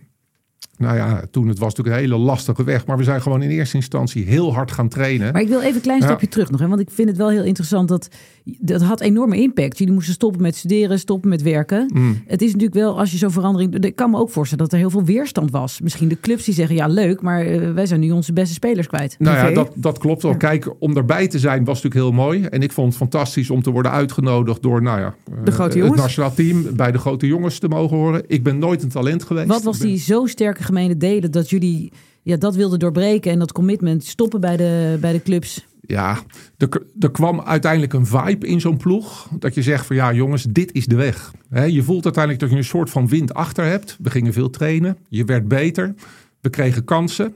Nou 0.79 0.97
ja, 0.97 1.23
toen 1.31 1.49
het 1.49 1.59
was 1.59 1.75
natuurlijk 1.75 1.97
een 1.97 2.11
hele 2.11 2.25
lastige 2.25 2.65
weg. 2.65 2.87
Maar 2.87 2.97
we 2.97 3.05
zijn 3.05 3.23
gewoon 3.23 3.43
in 3.43 3.51
eerste 3.51 3.77
instantie 3.77 4.25
heel 4.25 4.55
hard 4.55 4.71
gaan 4.73 4.89
trainen. 4.89 5.33
Maar 5.33 5.43
ik 5.43 5.49
wil 5.49 5.61
even 5.61 5.75
een 5.75 5.81
klein 5.81 6.01
Ja. 6.01 6.05
stapje 6.07 6.29
terug 6.29 6.51
nog. 6.51 6.61
Hè, 6.61 6.69
want 6.69 6.81
ik 6.81 6.91
vind 6.91 7.09
het 7.09 7.17
wel 7.17 7.31
heel 7.31 7.45
interessant 7.45 7.89
dat 7.89 8.09
dat 8.45 8.83
had 8.83 9.01
enorme 9.01 9.37
impact. 9.37 9.79
Jullie 9.79 9.95
moesten 9.95 10.15
stoppen 10.15 10.43
met 10.43 10.57
studeren, 10.57 10.99
stoppen 10.99 11.29
met 11.29 11.43
werken. 11.43 11.91
Mm. 11.95 12.23
Het 12.27 12.43
is 12.43 12.47
natuurlijk 12.47 12.75
wel, 12.75 12.99
als 12.99 13.11
je 13.11 13.17
zo'n 13.17 13.31
verandering... 13.31 13.85
Ik 13.85 13.97
kan 13.97 14.11
me 14.11 14.19
ook 14.19 14.31
voorstellen 14.31 14.65
dat 14.65 14.73
er 14.73 14.79
heel 14.79 14.91
veel 14.91 15.05
weerstand 15.05 15.51
was. 15.51 15.81
Misschien 15.81 16.09
de 16.09 16.21
clubs 16.21 16.45
die 16.45 16.55
zeggen, 16.55 16.77
ja 16.77 16.87
leuk, 16.87 17.23
maar 17.23 17.41
eh, 17.47 17.73
wij 17.73 17.87
zijn 17.87 18.01
nu 18.01 18.11
onze 18.11 18.33
beste 18.33 18.55
spelers 18.55 18.87
kwijt. 18.87 19.17
Nou 19.19 19.37
ja, 19.37 19.55
dat, 19.55 19.73
dat 19.75 19.99
klopt 19.99 20.23
wel. 20.23 20.37
Kijk, 20.37 20.71
om 20.79 20.97
erbij 20.97 21.29
te 21.29 21.39
zijn 21.39 21.65
was 21.65 21.83
natuurlijk 21.83 22.05
heel 22.05 22.25
mooi. 22.25 22.43
En 22.45 22.63
ik 22.63 22.73
vond 22.73 22.89
het 22.89 22.97
fantastisch 22.97 23.51
om 23.51 23.63
te 23.63 23.71
worden 23.71 23.93
uitgenodigd 23.93 24.63
door 24.63 24.83
nou 24.83 25.01
ja, 25.01 25.15
eh, 25.31 25.35
De 25.45 25.51
grote 25.51 25.71
het 25.79 25.79
jongens. 25.79 26.01
nationaal 26.03 26.35
team 26.35 26.67
bij 26.77 26.93
de 26.93 26.99
grote 26.99 27.27
jongens 27.27 27.59
te 27.59 27.69
mogen 27.69 27.97
horen. 27.97 28.23
Ik 28.27 28.43
ben 28.43 28.59
nooit 28.59 28.83
een 28.83 28.89
talent 28.89 29.23
geweest. 29.23 29.47
Wat 29.47 29.63
was 29.63 29.79
ben- 29.79 29.87
die 29.87 29.99
zo 29.99 30.27
sterke 30.27 30.63
gemene 30.63 30.97
delen 30.97 31.31
dat 31.31 31.51
jullie 31.51 31.93
ja, 32.23 32.37
dat 32.37 32.55
wilden 32.55 32.79
doorbreken 32.79 33.33
en 33.33 33.39
dat 33.39 33.53
commitment 33.53 34.05
stoppen 34.05 34.41
bij 34.41 34.57
de, 34.57 34.99
bij 35.01 35.13
de 35.13 35.23
clubs? 35.23 35.67
Ja, 35.87 36.19
er, 36.57 36.83
er 36.99 37.11
kwam 37.11 37.41
uiteindelijk 37.41 37.93
een 37.93 38.07
vibe 38.07 38.47
in 38.47 38.61
zo'n 38.61 38.77
ploeg. 38.77 39.29
Dat 39.39 39.55
je 39.55 39.63
zegt 39.63 39.87
van 39.87 39.97
ja 39.97 40.13
jongens, 40.13 40.43
dit 40.43 40.73
is 40.73 40.87
de 40.87 40.97
weg. 40.97 41.33
Je 41.67 41.83
voelt 41.83 42.05
uiteindelijk 42.05 42.43
dat 42.43 42.51
je 42.51 42.57
een 42.57 42.65
soort 42.65 42.91
van 42.91 43.09
wind 43.09 43.35
achter 43.35 43.65
hebt. 43.65 43.97
We 44.03 44.11
gingen 44.11 44.33
veel 44.33 44.51
trainen. 44.51 44.99
Je 45.09 45.25
werd 45.25 45.49
beter. 45.49 45.95
We 46.41 46.51
kregen 46.51 46.85
kansen. 46.85 47.35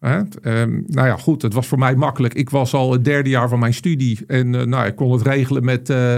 Ehm, 0.00 0.80
nou 0.86 1.06
ja, 1.06 1.16
goed, 1.16 1.42
het 1.42 1.52
was 1.52 1.66
voor 1.66 1.78
mij 1.78 1.94
makkelijk. 1.94 2.34
Ik 2.34 2.50
was 2.50 2.74
al 2.74 2.92
het 2.92 3.04
derde 3.04 3.30
jaar 3.30 3.48
van 3.48 3.58
mijn 3.58 3.74
studie. 3.74 4.18
En 4.26 4.54
eh, 4.54 4.66
nou, 4.66 4.86
ik 4.86 4.96
kon 4.96 5.12
het 5.12 5.22
regelen 5.22 5.64
met, 5.64 5.90
eh, 5.90 6.16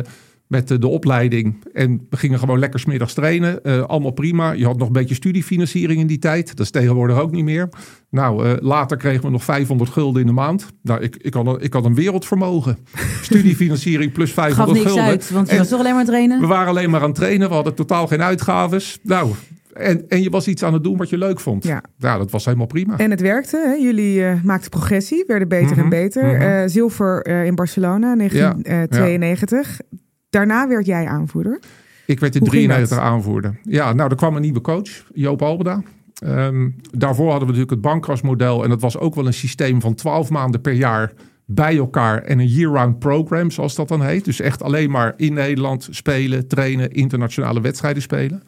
met 0.51 0.69
de 0.69 0.87
opleiding. 0.87 1.65
En 1.73 2.07
we 2.11 2.17
gingen 2.17 2.39
gewoon 2.39 2.59
lekker 2.59 2.81
smiddags 2.81 3.15
trainen. 3.15 3.65
Eh, 3.65 3.83
allemaal 3.83 4.11
prima. 4.11 4.53
Je 4.53 4.65
had 4.65 4.79
nog 4.79 4.87
een 4.87 4.93
beetje 4.93 5.15
studiefinanciering 5.15 6.01
in 6.01 6.07
die 6.07 6.19
tijd. 6.19 6.47
Dat 6.49 6.61
is 6.61 6.71
tegenwoordig 6.71 7.19
ook 7.19 7.31
niet 7.31 7.45
meer. 7.45 7.69
Nou, 8.11 8.47
eh, 8.47 8.53
later 8.61 8.97
kregen 8.97 9.23
we 9.25 9.31
nog 9.31 9.45
500 9.45 9.91
gulden 9.91 10.21
in 10.21 10.27
de 10.27 10.33
maand. 10.33 10.67
Nou, 10.83 11.01
ik, 11.01 11.17
ik, 11.17 11.35
had, 11.35 11.47
een, 11.47 11.61
ik 11.61 11.73
had 11.73 11.85
een 11.85 11.95
wereldvermogen. 11.95 12.79
Studiefinanciering 13.23 14.13
plus 14.13 14.33
Gaf 14.33 14.45
500 14.45 14.79
niks 14.79 14.91
gulden. 14.91 15.05
uit, 15.11 15.31
want 15.31 15.47
je 15.47 15.53
En 15.53 15.59
was 15.59 15.69
toch 15.69 15.81
alleen 15.81 15.95
maar 15.95 16.05
trainen? 16.05 16.41
we 16.41 16.47
waren 16.47 16.69
alleen 16.69 16.91
maar 16.91 17.01
aan 17.01 17.09
het 17.09 17.19
trainen. 17.19 17.49
We 17.49 17.55
hadden 17.55 17.75
totaal 17.75 18.07
geen 18.07 18.23
uitgaves. 18.23 18.99
Nou, 19.03 19.31
en, 19.73 20.05
en 20.09 20.23
je 20.23 20.31
was 20.31 20.49
iets 20.49 20.63
aan 20.63 20.73
het 20.73 20.83
doen 20.85 20.97
wat 20.97 21.09
je 21.09 21.19
leuk 21.19 21.41
vond. 21.41 21.65
Ja. 21.65 21.83
Nou, 21.99 22.19
dat 22.19 22.31
was 22.31 22.45
helemaal 22.45 22.67
prima. 22.67 22.99
En 22.99 23.11
het 23.11 23.21
werkte. 23.21 23.57
Hè? 23.67 23.73
Jullie 23.85 24.25
eh, 24.25 24.43
maakten 24.43 24.71
progressie, 24.71 25.25
werden 25.27 25.49
beter 25.49 25.71
en 25.77 25.79
Mhm, 25.79 25.89
beter. 25.89 26.39
mhm. 26.39 26.69
Zilver 26.69 27.27
in 27.27 27.55
Barcelona, 27.55 28.15
1992. 28.17 29.81
Daarna 30.31 30.69
werd 30.69 30.87
jij 30.87 31.07
aanvoerder. 31.07 31.61
Ik 32.07 32.21
werd 32.21 32.33
de 32.33 32.39
Hoe 32.39 32.51
ging 32.51 32.63
93 32.65 32.99
dat? 32.99 33.07
aanvoerder. 33.07 33.61
Ja, 33.63 33.93
nou, 33.93 34.11
er 34.11 34.17
kwam 34.17 34.37
een 34.37 34.43
nieuwe 34.43 34.61
coach, 34.61 35.05
Joop 35.15 35.43
Albeda. 35.43 35.83
Ehm, 36.15 36.69
daarvoor 36.91 37.31
hadden 37.31 37.49
we 37.49 37.55
natuurlijk 37.55 37.71
het 37.71 37.81
bankrasmodel. 37.81 38.63
En 38.63 38.69
dat 38.69 38.81
was 38.81 38.99
ook 38.99 39.15
wel 39.15 39.27
een 39.27 39.35
systeem 39.35 39.81
van 39.81 39.95
12 39.95 40.31
maanden 40.31 40.61
per 40.61 40.73
jaar 40.73 41.13
bij 41.47 41.77
elkaar. 41.77 42.23
En 42.23 42.39
een 42.39 42.47
year-round 42.47 42.99
program, 42.99 43.51
zoals 43.51 43.75
dat 43.75 43.89
dan 43.89 44.03
heet. 44.03 44.25
Dus 44.25 44.41
echt 44.41 44.63
alleen 44.63 44.91
maar 44.91 45.15
in 45.17 45.33
Nederland 45.33 45.89
spelen, 45.91 46.49
trainen, 46.49 46.91
internationale 46.91 47.61
wedstrijden 47.61 48.03
spelen. 48.03 48.43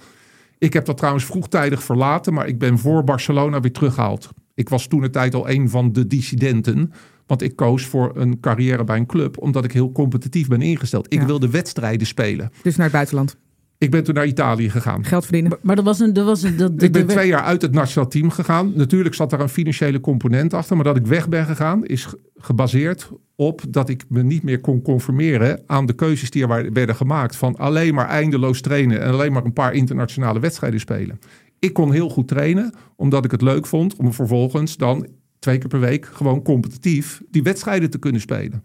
Ik 0.58 0.72
heb 0.72 0.84
dat 0.84 0.96
trouwens 0.96 1.24
vroegtijdig 1.24 1.82
verlaten, 1.82 2.34
maar 2.34 2.46
ik 2.46 2.58
ben 2.58 2.78
voor 2.78 3.04
Barcelona 3.04 3.60
weer 3.60 3.72
teruggehaald. 3.72 4.28
Ik 4.54 4.68
was 4.68 4.86
toen 4.86 5.00
de 5.00 5.10
tijd 5.10 5.34
al 5.34 5.50
een 5.50 5.68
van 5.68 5.92
de 5.92 6.06
dissidenten. 6.06 6.92
Want 7.32 7.44
ik 7.44 7.56
koos 7.56 7.84
voor 7.86 8.12
een 8.14 8.40
carrière 8.40 8.84
bij 8.84 8.96
een 8.96 9.06
club, 9.06 9.38
omdat 9.38 9.64
ik 9.64 9.72
heel 9.72 9.92
competitief 9.92 10.48
ben 10.48 10.62
ingesteld. 10.62 11.12
Ik 11.12 11.20
Ja. 11.20 11.26
wilde 11.26 11.50
wedstrijden 11.50 12.06
spelen. 12.06 12.50
Dus 12.62 12.74
naar 12.76 12.84
het 12.84 12.94
buitenland. 12.94 13.36
Ik 13.78 13.90
ben 13.90 14.04
toen 14.04 14.14
naar 14.14 14.26
Italië 14.26 14.70
gegaan. 14.70 15.04
Geld 15.04 15.24
verdienen. 15.24 15.58
Maar 15.62 15.76
dat 15.76 15.84
was 15.84 16.00
een. 16.00 16.12
Dat 16.12 16.24
was 16.26 16.42
een 16.42 16.56
dat, 16.56 16.82
Ik 16.82 16.92
ben 16.92 17.06
twee 17.06 17.28
jaar 17.28 17.42
uit 17.42 17.62
het 17.62 17.72
nationaal 17.72 18.08
team 18.10 18.30
gegaan. 18.30 18.72
Natuurlijk 18.76 19.14
zat 19.14 19.30
daar 19.30 19.40
een 19.40 19.48
financiële 19.48 20.00
component 20.00 20.54
achter. 20.54 20.76
Maar 20.76 20.84
dat 20.84 20.96
ik 20.96 21.06
weg 21.06 21.28
ben 21.28 21.44
gegaan 21.46 21.86
is 21.86 22.04
ge- 22.04 22.18
gebaseerd 22.36 23.10
op 23.36 23.62
dat 23.68 23.88
ik 23.88 24.04
me 24.08 24.22
niet 24.22 24.42
meer 24.42 24.60
kon 24.60 24.82
conformeren 24.82 25.62
aan 25.66 25.86
de 25.86 25.92
keuzes 25.94 26.30
die 26.30 26.46
er 26.46 26.72
werden 26.72 26.96
gemaakt. 26.96 27.36
Van 27.36 27.56
alleen 27.56 27.94
maar 27.94 28.08
eindeloos 28.08 28.60
trainen 28.60 29.00
en 29.00 29.10
alleen 29.12 29.32
maar 29.32 29.44
een 29.44 29.52
paar 29.52 29.72
internationale 29.74 30.40
wedstrijden 30.40 30.80
spelen. 30.80 31.18
Ik 31.58 31.72
kon 31.72 31.92
heel 31.92 32.08
goed 32.08 32.28
trainen, 32.28 32.74
omdat 32.96 33.24
ik 33.24 33.30
het 33.30 33.42
leuk 33.42 33.66
vond 33.66 33.96
om 33.96 34.12
vervolgens 34.12 34.76
dan 34.76 35.06
twee 35.42 35.58
keer 35.58 35.68
per 35.68 35.80
week 35.80 36.06
gewoon 36.06 36.42
competitief 36.42 37.22
die 37.30 37.42
wedstrijden 37.42 37.90
te 37.90 37.99
kunnen 37.99 38.20
spelen. 38.20 38.64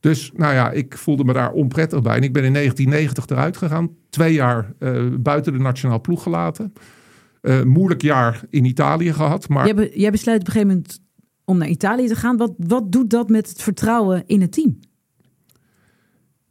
Dus 0.00 0.30
nou 0.34 0.54
ja, 0.54 0.70
ik 0.70 0.96
voelde 0.98 1.24
me 1.24 1.32
daar 1.32 1.52
onprettig 1.52 2.02
bij. 2.02 2.16
En 2.16 2.22
ik 2.22 2.32
ben 2.32 2.44
in 2.44 2.52
1990 2.52 3.36
eruit 3.36 3.56
gegaan. 3.56 3.90
Twee 4.10 4.32
jaar 4.32 4.72
eh, 4.78 5.04
buiten 5.20 5.52
de 5.52 5.58
nationaal 5.58 6.00
ploeg 6.00 6.22
gelaten. 6.22 6.72
Eh, 7.40 7.62
moeilijk 7.62 8.02
jaar 8.02 8.40
in 8.50 8.64
Italië 8.64 9.12
gehad. 9.12 9.48
Maar 9.48 9.64
Jij, 9.64 9.74
be- 9.74 9.92
jij 9.94 10.10
besluit 10.10 10.40
op 10.40 10.46
een 10.46 10.52
gegeven 10.52 10.74
moment 10.74 11.00
om 11.44 11.58
naar 11.58 11.68
Italië 11.68 12.06
te 12.06 12.14
gaan. 12.16 12.36
Wat, 12.36 12.54
wat 12.56 12.92
doet 12.92 13.10
dat 13.10 13.28
met 13.28 13.48
het 13.48 13.62
vertrouwen 13.62 14.22
in 14.26 14.40
het 14.40 14.52
team? 14.52 14.78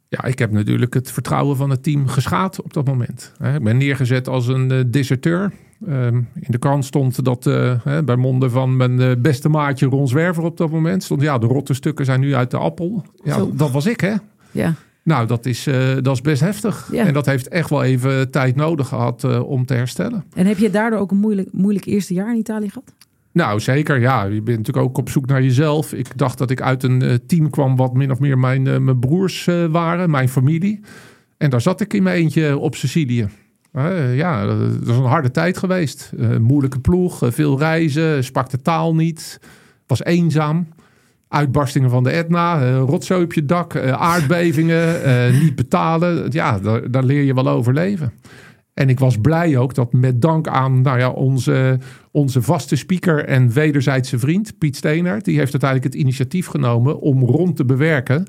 ja, 0.08 0.24
ik 0.24 0.38
heb 0.38 0.50
natuurlijk 0.52 0.94
het 0.94 1.10
vertrouwen 1.10 1.56
van 1.56 1.70
het 1.70 1.82
team 1.82 2.06
geschaad 2.08 2.62
op 2.62 2.72
dat 2.72 2.86
moment. 2.86 3.32
Ik 3.54 3.62
ben 3.62 3.76
neergezet 3.76 4.28
als 4.28 4.46
een 4.46 4.70
eh, 4.70 4.80
deserteur. 4.86 5.52
Ehm, 5.86 6.16
in 6.16 6.46
de 6.46 6.58
krant 6.58 6.84
stond 6.84 7.24
dat 7.24 7.46
eh, 7.46 7.74
hè, 7.84 8.04
bij 8.04 8.16
monden 8.16 8.50
van 8.50 8.76
mijn 8.76 9.00
eh, 9.00 9.10
beste 9.18 9.48
maatje 9.48 9.86
Ron 9.86 10.08
Zwerver 10.08 10.42
op 10.42 10.56
dat 10.56 10.70
moment. 10.70 11.02
Stond 11.02 11.20
ja, 11.20 11.38
de 11.38 11.46
rotte 11.46 11.74
stukken 11.74 12.04
zijn 12.04 12.20
nu 12.20 12.34
uit 12.34 12.50
de 12.50 12.56
appel. 12.56 13.04
Ja, 13.24 13.34
Zo. 13.34 13.50
dat 13.54 13.70
was 13.70 13.86
ik 13.86 14.00
hè. 14.00 14.14
Ja. 14.50 14.74
Nou, 15.06 15.26
dat 15.26 15.46
is, 15.46 15.66
eh, 15.66 15.94
dat 16.02 16.14
is 16.14 16.20
best 16.20 16.40
heftig. 16.40 16.88
Ja. 16.92 17.06
En 17.06 17.12
dat 17.12 17.26
heeft 17.26 17.48
echt 17.48 17.70
wel 17.70 17.82
even 17.82 18.30
tijd 18.30 18.56
nodig 18.56 18.88
gehad 18.88 19.24
eh, 19.24 19.48
om 19.48 19.66
te 19.66 19.74
herstellen. 19.74 20.24
En 20.34 20.46
heb 20.46 20.58
je 20.58 20.70
daardoor 20.70 20.98
ook 20.98 21.10
een 21.10 21.16
moeilijk, 21.16 21.48
moeilijk 21.52 21.84
eerste 21.84 22.14
jaar 22.14 22.30
in 22.30 22.38
Italië 22.38 22.68
gehad? 22.68 22.94
Nou, 23.32 23.60
zeker. 23.60 24.00
Ja, 24.00 24.24
je 24.24 24.42
bent 24.42 24.58
natuurlijk 24.58 24.86
ook 24.86 24.98
op 24.98 25.08
zoek 25.08 25.26
naar 25.26 25.42
jezelf. 25.42 25.92
Ik 25.92 26.18
dacht 26.18 26.38
dat 26.38 26.50
ik 26.50 26.60
uit 26.60 26.82
een 26.82 27.20
team 27.26 27.50
kwam 27.50 27.76
wat 27.76 27.94
min 27.94 28.10
of 28.10 28.18
meer 28.18 28.38
mijn, 28.38 28.62
mijn 28.62 28.98
broers 28.98 29.48
waren, 29.70 30.10
mijn 30.10 30.28
familie. 30.28 30.80
En 31.36 31.50
daar 31.50 31.60
zat 31.60 31.80
ik 31.80 31.94
in 31.94 32.02
mijn 32.02 32.16
eentje 32.16 32.58
op 32.58 32.74
Sicilië. 32.74 33.28
Eh, 33.76 34.16
ja, 34.16 34.46
dat 34.46 34.58
is 34.82 34.96
een 34.96 35.02
harde 35.02 35.30
tijd 35.30 35.58
geweest. 35.58 36.12
Eh, 36.18 36.36
moeilijke 36.36 36.80
ploeg, 36.80 37.22
eh, 37.22 37.30
veel 37.30 37.58
reizen, 37.58 38.24
sprak 38.24 38.50
de 38.50 38.62
taal 38.62 38.94
niet, 38.94 39.40
was 39.86 40.04
eenzaam. 40.04 40.68
Uitbarstingen 41.28 41.90
van 41.90 42.02
de 42.02 42.10
Etna, 42.10 42.76
rotzooi 42.78 43.24
op 43.24 43.32
je 43.32 43.44
dak, 43.44 43.76
aardbevingen, 43.76 45.00
niet 45.42 45.54
betalen. 45.54 46.26
Ja, 46.30 46.58
daar, 46.88 47.04
leer 47.04 47.22
je 47.22 47.34
wel 47.34 47.48
over 47.48 47.72
leven. 47.72 48.12
En 48.74 48.88
ik 48.88 48.98
was 48.98 49.16
blij 49.20 49.56
ook 49.56 49.74
dat 49.74 49.92
met 49.92 50.22
dank 50.22 50.48
aan 50.48 50.80
nou 50.80 50.98
ja, 50.98 51.10
onze, 51.10 51.78
onze 52.10 52.42
vaste 52.42 52.76
speaker 52.76 53.24
en 53.24 53.52
wederzijdse 53.52 54.18
vriend 54.18 54.58
Piet 54.58 54.76
Steenert, 54.76 55.24
die 55.24 55.38
heeft 55.38 55.52
uiteindelijk 55.52 55.92
het 55.92 56.02
initiatief 56.02 56.46
genomen 56.46 57.00
om 57.00 57.24
rond 57.24 57.56
te 57.56 57.64
bewerken 57.64 58.26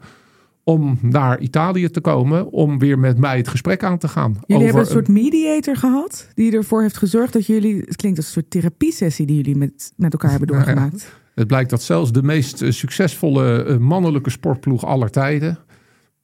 om 0.68 0.98
naar 1.02 1.40
Italië 1.40 1.90
te 1.90 2.02
komen 2.02 2.52
om 2.52 2.80
weer 2.80 3.00
met 3.00 3.18
mij 3.18 3.38
het 3.38 3.48
gesprek 3.48 3.84
aan 3.84 3.98
te 3.98 4.08
gaan. 4.08 4.40
Jullie 4.46 4.64
hebben 4.64 4.82
een 4.82 4.88
soort 4.88 5.08
mediator 5.08 5.76
gehad. 5.76 6.28
Die 6.34 6.52
ervoor 6.52 6.82
heeft 6.82 6.98
gezorgd 6.98 7.34
dat 7.34 7.46
jullie... 7.46 7.80
Het 7.80 7.96
klinkt 7.96 8.18
als 8.18 8.26
een 8.28 8.34
soort 8.34 8.50
therapiesessie 8.50 9.26
die 9.26 9.36
jullie 9.36 9.56
met, 9.56 9.94
met 9.96 10.14
elkaar 10.14 10.30
hebben 10.30 10.50
ja. 10.50 10.56
doorgemaakt. 10.56 11.20
Het 11.36 11.48
blijkt 11.48 11.70
dat 11.70 11.82
zelfs 11.82 12.12
de 12.12 12.24
meest 12.24 12.62
eh, 12.62 12.72
succesvolle 12.72 13.64
eh, 13.64 13.78
mannelijke 13.78 14.30
sportploeg 14.30 14.86
aller 14.86 15.10
tijden 15.10 15.58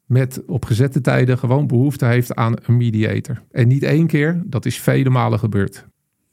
met 0.06 0.42
op 0.48 0.66
gezette 0.66 1.02
tijden 1.02 1.38
gewoon 1.38 1.68
behoefte 1.68 2.06
heeft 2.06 2.36
aan 2.36 2.54
een 2.66 2.78
mediator. 2.78 3.44
En 3.52 3.68
niet 3.68 3.84
één 3.84 4.08
keer, 4.08 4.44
dat 4.46 4.66
is 4.66 4.80
vele 4.80 5.10
malen 5.10 5.40
gebeurd. 5.40 5.86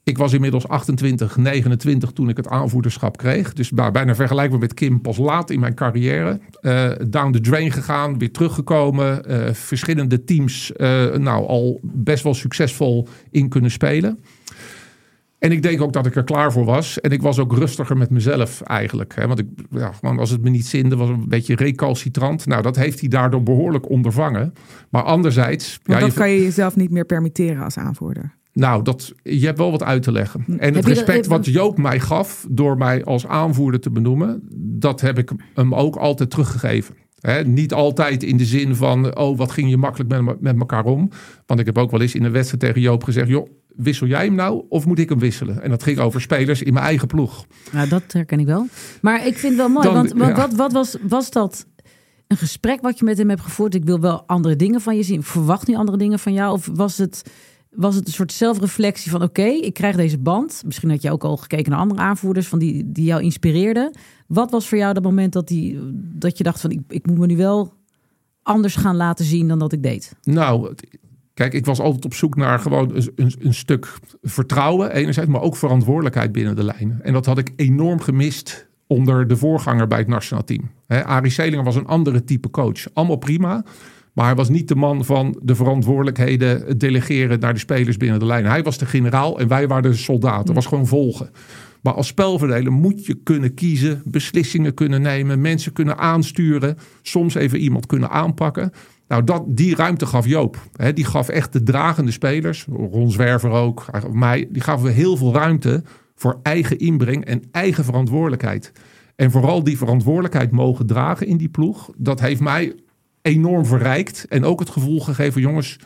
Ik 0.03 0.17
was 0.17 0.33
inmiddels 0.33 0.67
28, 0.67 1.37
29 1.37 2.11
toen 2.11 2.29
ik 2.29 2.37
het 2.37 2.47
aanvoerderschap 2.47 3.17
kreeg. 3.17 3.53
Dus 3.53 3.71
nou, 3.71 3.91
bijna 3.91 4.15
vergelijkbaar 4.15 4.59
met 4.59 4.73
Kim 4.73 5.01
pas 5.01 5.17
laat 5.17 5.49
in 5.49 5.59
mijn 5.59 5.73
carrière. 5.73 6.39
Eh, 6.61 6.89
down 7.09 7.31
the 7.31 7.39
drain 7.41 7.71
gegaan, 7.71 8.17
weer 8.17 8.31
teruggekomen. 8.31 9.25
eh, 9.25 9.53
verschillende 9.53 10.23
teams 10.23 10.71
eh, 10.73 11.11
nou, 11.15 11.47
al 11.47 11.79
best 11.83 12.23
wel 12.23 12.33
succesvol 12.33 13.07
in 13.31 13.49
kunnen 13.49 13.71
spelen. 13.71 14.19
En 15.39 15.51
ik 15.51 15.61
denk 15.61 15.81
ook 15.81 15.93
dat 15.93 16.05
ik 16.05 16.15
er 16.15 16.23
klaar 16.23 16.51
voor 16.51 16.65
was. 16.65 16.99
En 16.99 17.11
ik 17.11 17.21
was 17.21 17.39
ook 17.39 17.53
rustiger 17.57 17.97
met 17.97 18.09
mezelf 18.09 18.61
eigenlijk. 18.61 19.15
Hè? 19.15 19.27
Want 19.27 19.39
ik, 19.39 19.47
ja, 19.69 19.91
als 20.01 20.29
het 20.29 20.41
me 20.41 20.49
niet 20.49 20.65
zinde, 20.65 20.95
was 20.95 21.09
een 21.09 21.25
beetje 21.27 21.55
recalcitrant. 21.55 22.45
Nou, 22.45 22.61
dat 22.61 22.75
heeft 22.75 22.99
hij 22.99 23.09
daardoor 23.09 23.43
behoorlijk 23.43 23.89
ondervangen. 23.89 24.53
Maar 24.89 25.03
anderzijds... 25.03 25.79
Want 25.83 25.99
ja, 25.99 26.05
dat 26.05 26.13
je- 26.13 26.19
kan 26.19 26.29
je 26.29 26.41
jezelf 26.43 26.75
niet 26.75 26.91
meer 26.91 27.05
permitteren 27.05 27.63
als 27.63 27.77
aanvoerder. 27.77 28.39
Nou, 28.53 28.83
dat, 28.83 29.11
je 29.23 29.45
hebt 29.45 29.57
wel 29.57 29.71
wat 29.71 29.83
uit 29.83 30.03
te 30.03 30.11
leggen. 30.11 30.43
En 30.47 30.57
Heb 30.59 30.73
het 30.75 30.85
respect 30.85 31.27
wat 31.27 31.45
Joop 31.45 31.77
mij 31.77 31.99
gaf 31.99 32.45
door 32.49 32.77
mij 32.77 33.03
als 33.03 33.27
aanvoerder 33.27 33.79
te 33.79 33.89
benoemen, 33.91 34.41
dat 34.55 35.01
heb 35.01 35.17
ik 35.17 35.31
hem 35.55 35.75
ook 35.75 35.95
altijd 35.95 36.29
teruggegeven. 36.29 36.95
Niet 37.45 37.73
altijd 37.73 38.23
in 38.23 38.37
de 38.37 38.45
zin 38.45 38.75
van, 38.75 39.17
oh, 39.17 39.37
wat 39.37 39.51
ging 39.51 39.69
je 39.69 39.77
makkelijk 39.77 40.09
met, 40.09 40.21
me- 40.21 40.37
met 40.39 40.59
elkaar 40.59 40.85
om. 40.85 41.09
Want 41.45 41.59
ik 41.59 41.65
heb 41.65 41.77
ook 41.77 41.91
wel 41.91 42.01
eens 42.01 42.15
in 42.15 42.23
een 42.23 42.31
wedstrijd 42.31 42.61
tegen 42.63 42.81
Joop 42.81 43.03
gezegd, 43.03 43.27
joh, 43.27 43.49
wissel 43.75 44.07
jij 44.07 44.25
hem 44.25 44.35
nou 44.35 44.63
of 44.69 44.85
moet 44.85 44.99
ik 44.99 45.09
hem 45.09 45.19
wisselen? 45.19 45.61
En 45.61 45.69
dat 45.69 45.83
ging 45.83 45.99
over 45.99 46.21
spelers 46.21 46.61
in 46.61 46.73
mijn 46.73 46.85
eigen 46.85 47.07
ploeg. 47.07 47.45
Nou, 47.71 47.87
dat 47.89 48.03
herken 48.07 48.39
ik 48.39 48.45
wel. 48.45 48.67
Maar 49.01 49.27
ik 49.27 49.37
vind 49.37 49.41
het 49.53 49.55
wel 49.55 49.69
mooi, 49.69 49.85
Dan- 49.85 49.93
want, 49.95 50.11
want 50.13 50.29
ja. 50.37 50.41
wat, 50.41 50.53
wat 50.53 50.71
was, 50.71 50.95
was 51.07 51.31
dat 51.31 51.65
een 52.27 52.37
gesprek 52.37 52.81
wat 52.81 52.99
je 52.99 53.05
met 53.05 53.17
hem 53.17 53.29
hebt 53.29 53.41
gevoerd? 53.41 53.75
Ik 53.75 53.83
wil 53.85 53.99
wel 53.99 54.23
andere 54.27 54.55
dingen 54.55 54.81
van 54.81 54.95
je 54.97 55.03
zien. 55.03 55.23
Verwacht 55.23 55.67
nu 55.67 55.75
andere 55.75 55.97
dingen 55.97 56.19
van 56.19 56.33
jou. 56.33 56.53
Of 56.53 56.69
was 56.73 56.97
het, 56.97 57.31
was 57.71 57.95
het 57.95 58.07
een 58.07 58.13
soort 58.13 58.31
zelfreflectie 58.31 59.11
van... 59.11 59.21
oké, 59.23 59.45
ik 59.45 59.73
krijg 59.73 59.95
deze 59.95 60.17
band. 60.17 60.61
Misschien 60.65 60.89
had 60.89 61.01
je 61.01 61.11
ook 61.11 61.23
al 61.23 61.37
gekeken 61.37 61.71
naar 61.71 61.79
andere 61.79 62.01
aanvoerders... 62.01 62.47
Van 62.47 62.59
die, 62.59 62.91
die 62.91 63.05
jou 63.05 63.23
inspireerden. 63.23 63.91
Wat 64.27 64.51
was 64.51 64.67
voor 64.67 64.77
jou 64.77 64.93
dat 64.93 65.03
moment 65.03 65.33
dat, 65.33 65.47
die, 65.47 65.79
dat 65.93 66.37
je 66.37 66.43
dacht 66.43 66.61
van... 66.61 66.71
Ik, 66.71 66.79
ik 66.87 67.07
moet 67.07 67.17
me 67.17 67.25
nu 67.25 67.37
wel 67.37 67.73
anders 68.43 68.75
gaan 68.75 68.95
laten 68.95 69.25
zien 69.25 69.47
dan 69.47 69.59
dat 69.59 69.73
ik 69.73 69.83
deed? 69.83 70.15
Nou, 70.23 70.75
kijk, 71.33 71.53
ik 71.53 71.65
was 71.65 71.79
altijd 71.79 72.05
op 72.05 72.13
zoek 72.13 72.35
naar 72.35 72.59
gewoon 72.59 72.91
een, 73.15 73.33
een, 73.39 73.53
stuk 73.53 73.93
vertrouwen, 74.21 74.91
enerzijds, 74.91 75.29
maar 75.29 75.41
ook 75.41 75.55
verantwoordelijkheid 75.55 76.31
binnen 76.31 76.55
de 76.55 76.63
lijn. 76.63 76.99
En 77.01 77.13
dat 77.13 77.25
had 77.25 77.37
ik 77.37 77.53
enorm 77.55 77.99
gemist 77.99 78.69
onder 78.87 79.27
de 79.27 79.37
voorganger 79.37 79.87
bij 79.87 79.97
het 79.97 80.07
nationaal 80.07 80.43
team. 80.43 80.71
Hè, 80.87 81.05
Arie 81.05 81.31
Selinger 81.31 81.63
was 81.63 81.75
een 81.75 81.87
andere 81.87 82.23
type 82.23 82.49
coach. 82.49 82.93
Allemaal 82.93 83.15
prima. 83.15 83.63
Maar 84.13 84.25
hij 84.25 84.35
was 84.35 84.49
niet 84.49 84.67
de 84.67 84.75
man 84.75 85.05
van 85.05 85.39
de 85.41 85.55
verantwoordelijkheden 85.55 86.77
delegeren 86.77 87.39
naar 87.39 87.53
de 87.53 87.59
spelers 87.59 87.97
binnen 87.97 88.19
de 88.19 88.25
lijn. 88.25 88.45
Hij 88.45 88.63
was 88.63 88.77
de 88.77 88.85
generaal 88.85 89.39
en 89.39 89.47
wij 89.47 89.67
waren 89.67 89.91
de 89.91 89.97
soldaten. 89.97 90.45
Dat 90.45 90.55
was 90.55 90.65
gewoon 90.65 90.87
volgen. 90.87 91.29
Maar 91.81 91.93
als 91.93 92.07
spelverdeler 92.07 92.71
moet 92.71 93.05
je 93.05 93.15
kunnen 93.23 93.53
kiezen, 93.53 94.01
beslissingen 94.05 94.73
kunnen 94.73 95.01
nemen, 95.01 95.41
mensen 95.41 95.73
kunnen 95.73 95.97
aansturen, 95.97 96.77
soms 97.01 97.35
even 97.35 97.59
iemand 97.59 97.85
kunnen 97.85 98.09
aanpakken. 98.09 98.71
Nou, 99.07 99.23
dat, 99.23 99.43
die 99.47 99.75
ruimte 99.75 100.05
gaf 100.05 100.25
Joop. 100.25 100.57
Die 100.93 101.05
gaf 101.05 101.29
echt 101.29 101.53
de 101.53 101.63
dragende 101.63 102.11
spelers, 102.11 102.65
Ron 102.91 103.11
Zwerver 103.11 103.49
ook, 103.49 103.85
mij, 104.11 104.47
die 104.51 104.61
gaven 104.61 104.85
we 104.85 104.91
heel 104.91 105.17
veel 105.17 105.33
ruimte 105.33 105.83
voor 106.15 106.39
eigen 106.43 106.79
inbreng 106.79 107.25
en 107.25 107.43
eigen 107.51 107.83
verantwoordelijkheid. 107.83 108.71
En 109.15 109.31
vooral 109.31 109.63
die 109.63 109.77
verantwoordelijkheid 109.77 110.51
mogen 110.51 110.85
dragen 110.85 111.27
in 111.27 111.37
die 111.37 111.49
ploeg, 111.49 111.89
dat 111.97 112.19
heeft 112.19 112.41
mij 112.41 112.75
enorm 113.21 113.65
verrijkt. 113.65 114.25
En 114.27 114.43
ook 114.43 114.59
het 114.59 114.69
gevoel 114.69 114.99
gegeven, 114.99 115.41
jongens, 115.41 115.79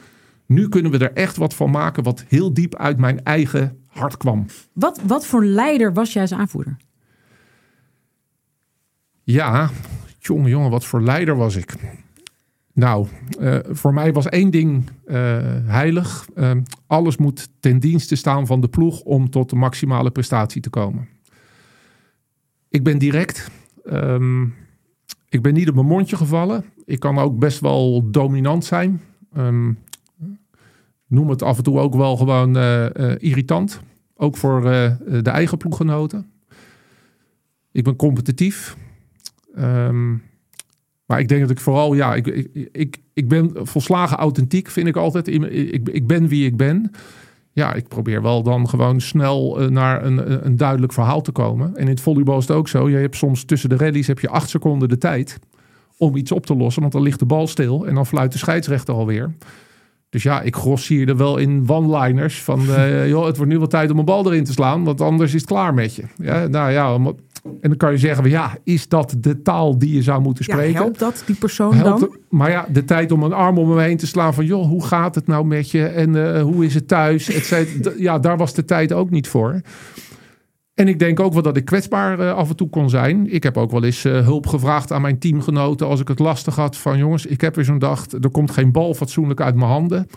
nu 0.46 0.70
kunnen 0.70 0.92
we 0.92 0.98
er 0.98 1.14
echt 1.14 1.38
wat 1.38 1.54
van 1.54 1.72
maken 1.72 2.04
wat 2.04 2.26
heel 2.28 2.54
diep 2.54 2.76
uit 2.76 2.98
mijn 2.98 3.24
eigen 3.24 3.80
hart 3.88 4.18
kwam. 4.18 4.46
Wat, 4.74 5.02
wat 5.08 5.26
voor 5.26 5.46
leider 5.46 5.94
was 5.94 6.14
jij 6.14 6.22
als 6.22 6.34
aanvoerder? 6.34 6.78
Ja, 9.24 9.70
jongen, 10.20 10.50
jongen, 10.50 10.70
wat 10.70 10.86
voor 10.86 11.02
leider 11.02 11.36
was 11.36 11.56
ik. 11.56 11.74
Nou, 12.74 13.08
eh, 13.40 13.58
voor 13.70 13.94
mij 13.94 14.14
was 14.14 14.30
één 14.30 14.52
ding 14.52 14.90
eh, 15.06 15.16
heilig. 15.66 16.28
Eh, 16.36 16.52
alles 16.88 17.18
moet 17.18 17.50
ten 17.60 17.80
dienste 17.80 18.16
staan 18.16 18.48
van 18.48 18.62
de 18.62 18.68
ploeg 18.68 19.02
om 19.02 19.30
tot 19.30 19.50
de 19.50 19.56
maximale 19.56 20.12
prestatie 20.12 20.62
te 20.62 20.70
komen. 20.70 21.08
Ik 22.70 22.84
ben 22.84 22.98
direct. 22.98 23.50
Ehm, 23.86 24.44
ik 25.30 25.42
ben 25.42 25.54
niet 25.54 25.70
op 25.70 25.76
mijn 25.76 25.88
mondje 25.88 26.16
gevallen. 26.16 26.66
Ik 26.86 27.00
kan 27.00 27.18
ook 27.18 27.40
best 27.40 27.60
wel 27.60 28.12
dominant 28.12 28.66
zijn. 28.66 29.02
Ehm, 29.34 29.72
noem 31.08 31.30
het 31.30 31.42
af 31.42 31.58
en 31.58 31.64
toe 31.64 31.80
ook 31.80 31.96
wel 31.96 32.18
gewoon 32.18 32.58
eh, 32.58 32.86
eh, 32.86 33.16
irritant. 33.20 33.82
Ook 34.16 34.38
voor 34.38 34.72
eh, 34.72 34.92
de 35.22 35.30
eigen 35.30 35.58
ploeggenoten. 35.58 36.30
Ik 37.72 37.84
ben 37.84 37.96
competitief. 37.96 38.78
Ehm, 39.56 40.12
maar 41.06 41.20
ik 41.20 41.28
denk 41.28 41.42
dat 41.42 41.50
ik 41.50 41.60
vooral, 41.60 41.94
ja, 41.94 42.16
ik, 42.16 42.28
ik, 42.72 43.02
ik, 43.14 43.28
ben 43.28 43.52
volslagen 43.68 44.18
authentiek, 44.18 44.70
vind 44.70 44.88
ik 44.88 44.96
altijd. 44.96 45.28
Ik, 45.28 45.90
ik, 45.90 46.08
ben 46.08 46.28
wie 46.28 46.46
ik 46.46 46.58
ben. 46.58 46.92
Ja, 47.52 47.74
ik 47.74 47.88
probeer 47.88 48.22
wel 48.22 48.44
dan 48.44 48.70
gewoon 48.70 49.02
snel 49.02 49.70
naar 49.70 50.06
een, 50.06 50.46
een 50.46 50.56
duidelijk 50.56 50.94
verhaal 50.94 51.22
te 51.22 51.32
komen. 51.32 51.76
En 51.76 51.82
in 51.82 51.88
het 51.88 52.02
volleybal 52.02 52.38
is 52.38 52.48
het 52.48 52.58
ook 52.58 52.68
zo. 52.68 52.90
Je 52.90 52.96
hebt 52.96 53.16
soms 53.16 53.44
tussen 53.44 53.70
de 53.70 53.78
rallies 53.78 54.08
heb 54.08 54.20
je 54.20 54.30
acht 54.30 54.50
seconden 54.50 54.90
de 54.90 54.98
tijd 54.98 55.40
om 55.98 56.16
iets 56.16 56.32
op 56.32 56.46
te 56.46 56.56
lossen. 56.56 56.82
Want 56.82 56.94
dan 56.94 57.02
ligt 57.02 57.20
de 57.20 57.26
bal 57.26 57.48
stil 57.48 57.88
en 57.88 57.96
dan 57.96 58.06
fluit 58.06 58.32
de 58.32 58.38
scheidsrechter 58.38 58.94
alweer. 58.94 59.36
Dus 60.10 60.24
ja, 60.24 60.42
ik 60.42 60.56
grossierde 60.56 61.16
wel 61.16 61.38
in 61.38 61.64
one-liners 61.68 62.42
van... 62.42 62.62
Uh, 62.62 63.08
joh, 63.14 63.26
het 63.26 63.38
wordt 63.38 63.52
nu 63.52 63.58
wel 63.58 63.68
tijd 63.68 63.92
om 63.92 64.00
een 64.00 64.06
bal 64.06 64.26
erin 64.26 64.44
te 64.44 64.52
slaan... 64.52 64.84
want 64.84 65.02
anders 65.02 65.34
is 65.34 65.42
het 65.42 65.50
klaar 65.50 65.74
met 65.74 65.96
je. 65.96 66.04
Ja, 66.18 66.48
nou 66.48 66.72
ja, 66.72 66.94
en 67.46 67.70
dan 67.70 67.78
kan 67.78 67.92
je 67.92 67.98
zeggen, 67.98 68.30
ja, 68.30 68.58
is 68.64 68.88
dat 68.88 69.16
de 69.20 69.42
taal 69.42 69.78
die 69.78 69.94
je 69.94 70.02
zou 70.02 70.22
moeten 70.22 70.44
spreken? 70.44 70.72
Ja, 70.72 70.80
helpt 70.80 71.00
dat 71.00 71.24
die 71.26 71.36
persoon 71.36 71.78
dan? 71.78 72.18
maar 72.30 72.52
ja, 72.52 72.66
de 72.70 72.86
tijd 72.86 73.12
om 73.12 73.24
een 73.24 73.34
arm 73.34 73.58
om 73.58 73.70
hem 73.70 73.80
heen 73.80 73.98
te 73.98 74.08
slaan 74.08 74.34
van... 74.34 74.46
joh, 74.46 74.68
hoe 74.68 74.86
gaat 74.86 75.16
het 75.16 75.28
nou 75.28 75.46
met 75.46 75.72
je 75.72 75.86
en 75.86 76.16
uh, 76.16 76.42
hoe 76.42 76.66
is 76.66 76.74
het 76.74 76.88
thuis? 76.88 77.30
Et 77.30 77.92
ja, 77.98 78.20
daar 78.20 78.38
was 78.38 78.54
de 78.54 78.66
tijd 78.66 78.94
ook 78.94 79.10
niet 79.10 79.28
voor. 79.28 79.62
En 80.76 80.88
ik 80.88 81.00
denk 81.00 81.20
ook 81.20 81.34
wel 81.34 81.42
dat 81.42 81.58
ik 81.58 81.66
kwetsbaar 81.66 82.20
uh, 82.20 82.34
af 82.34 82.50
en 82.50 82.56
toe 82.56 82.70
kon 82.70 82.90
zijn. 82.90 83.34
Ik 83.34 83.44
heb 83.44 83.58
ook 83.58 83.72
wel 83.72 83.84
eens 83.84 84.06
uh, 84.06 84.20
hulp 84.20 84.48
gevraagd 84.48 84.92
aan 84.92 85.02
mijn 85.02 85.20
teamgenoten 85.20 85.88
als 85.88 86.00
ik 86.00 86.08
het 86.08 86.20
lastig 86.20 86.56
had. 86.56 86.78
Van 86.78 86.98
jongens, 86.98 87.26
ik 87.26 87.42
heb 87.42 87.56
weer 87.56 87.66
zo'n 87.66 87.80
dag, 87.80 88.12
er 88.12 88.32
komt 88.32 88.52
geen 88.52 88.72
bal 88.72 88.94
fatsoenlijk 88.94 89.42
uit 89.42 89.56
mijn 89.56 89.70
handen. 89.70 90.08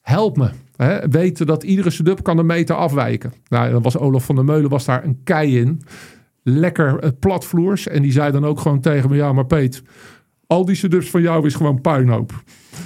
Help 0.00 0.36
me. 0.36 0.50
Hè? 0.76 1.08
Weten 1.08 1.46
dat 1.46 1.62
iedere 1.62 1.90
setup 1.90 2.22
kan 2.22 2.38
een 2.38 2.46
meter 2.46 2.76
afwijken. 2.76 3.32
Nou, 3.48 3.70
dan 3.70 3.82
was 3.82 3.98
Olaf 3.98 4.24
van 4.24 4.34
der 4.34 4.44
Meulen 4.44 4.70
was 4.70 4.84
daar 4.84 5.04
een 5.04 5.20
kei 5.24 5.58
in. 5.58 5.82
Lekker 6.42 7.04
uh, 7.04 7.10
platvloers. 7.18 7.88
En 7.88 8.02
die 8.02 8.12
zei 8.12 8.32
dan 8.32 8.44
ook 8.44 8.60
gewoon 8.60 8.80
tegen 8.80 9.10
me, 9.10 9.16
ja 9.16 9.32
maar 9.32 9.46
Peet, 9.46 9.82
al 10.50 10.64
die 10.64 10.74
setups 10.74 11.10
van 11.10 11.22
jou 11.22 11.46
is 11.46 11.54
gewoon 11.54 11.80
puinhoop. 11.80 12.32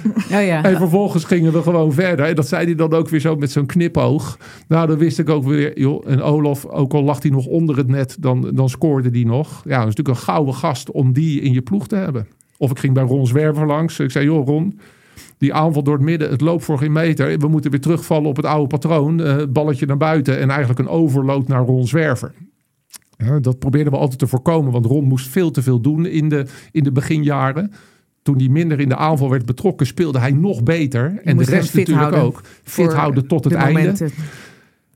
Oh 0.05 0.45
ja. 0.45 0.63
En 0.63 0.77
vervolgens 0.77 1.23
gingen 1.23 1.53
we 1.53 1.61
gewoon 1.61 1.93
verder. 1.93 2.25
En 2.25 2.35
dat 2.35 2.47
zei 2.47 2.65
hij 2.65 2.75
dan 2.75 2.93
ook 2.93 3.09
weer 3.09 3.19
zo 3.19 3.35
met 3.35 3.51
zo'n 3.51 3.65
knipoog. 3.65 4.39
Nou, 4.67 4.87
dan 4.87 4.97
wist 4.97 5.19
ik 5.19 5.29
ook 5.29 5.43
weer, 5.43 5.79
joh, 5.79 6.03
en 6.07 6.21
Olaf, 6.21 6.65
ook 6.65 6.93
al 6.93 7.03
lag 7.03 7.21
hij 7.21 7.31
nog 7.31 7.45
onder 7.45 7.77
het 7.77 7.87
net, 7.87 8.17
dan, 8.19 8.51
dan 8.53 8.69
scoorde 8.69 9.09
hij 9.09 9.23
nog. 9.23 9.47
Ja, 9.63 9.79
dat 9.79 9.87
is 9.87 9.95
natuurlijk 9.95 10.17
een 10.17 10.23
gouden 10.23 10.53
gast 10.53 10.91
om 10.91 11.13
die 11.13 11.41
in 11.41 11.53
je 11.53 11.61
ploeg 11.61 11.87
te 11.87 11.95
hebben. 11.95 12.27
Of 12.57 12.71
ik 12.71 12.79
ging 12.79 12.93
bij 12.93 13.03
Ron 13.03 13.27
Zwerver 13.27 13.65
langs. 13.65 13.99
Ik 13.99 14.11
zei, 14.11 14.25
joh 14.25 14.45
Ron, 14.45 14.79
die 15.37 15.53
aanval 15.53 15.83
door 15.83 15.93
het 15.93 16.03
midden, 16.03 16.29
het 16.29 16.41
loopt 16.41 16.63
voor 16.63 16.77
geen 16.77 16.91
meter. 16.91 17.37
We 17.37 17.47
moeten 17.47 17.71
weer 17.71 17.81
terugvallen 17.81 18.29
op 18.29 18.35
het 18.35 18.45
oude 18.45 18.67
patroon. 18.67 19.21
Uh, 19.21 19.35
balletje 19.49 19.85
naar 19.85 19.97
buiten 19.97 20.39
en 20.39 20.49
eigenlijk 20.49 20.79
een 20.79 20.89
overload 20.89 21.47
naar 21.47 21.65
Ron 21.65 21.87
Zwerver. 21.87 22.33
Dat 23.41 23.59
probeerden 23.59 23.93
we 23.93 23.99
altijd 23.99 24.19
te 24.19 24.27
voorkomen, 24.27 24.71
want 24.71 24.85
Ron 24.85 25.03
moest 25.03 25.27
veel 25.27 25.51
te 25.51 25.61
veel 25.61 25.79
doen 25.79 26.05
in 26.05 26.29
de, 26.29 26.45
in 26.71 26.83
de 26.83 26.91
beginjaren. 26.91 27.71
Toen 28.21 28.37
hij 28.37 28.47
minder 28.47 28.79
in 28.79 28.89
de 28.89 28.95
aanval 28.95 29.29
werd 29.29 29.45
betrokken, 29.45 29.85
speelde 29.85 30.19
hij 30.19 30.31
nog 30.31 30.63
beter. 30.63 31.19
en 31.23 31.37
de 31.37 31.43
rest 31.43 31.75
natuurlijk 31.75 32.15
ook. 32.15 32.41
Fit 32.63 32.93
houden 32.93 33.27
tot 33.27 33.43
het 33.43 33.53
einde. 33.53 34.09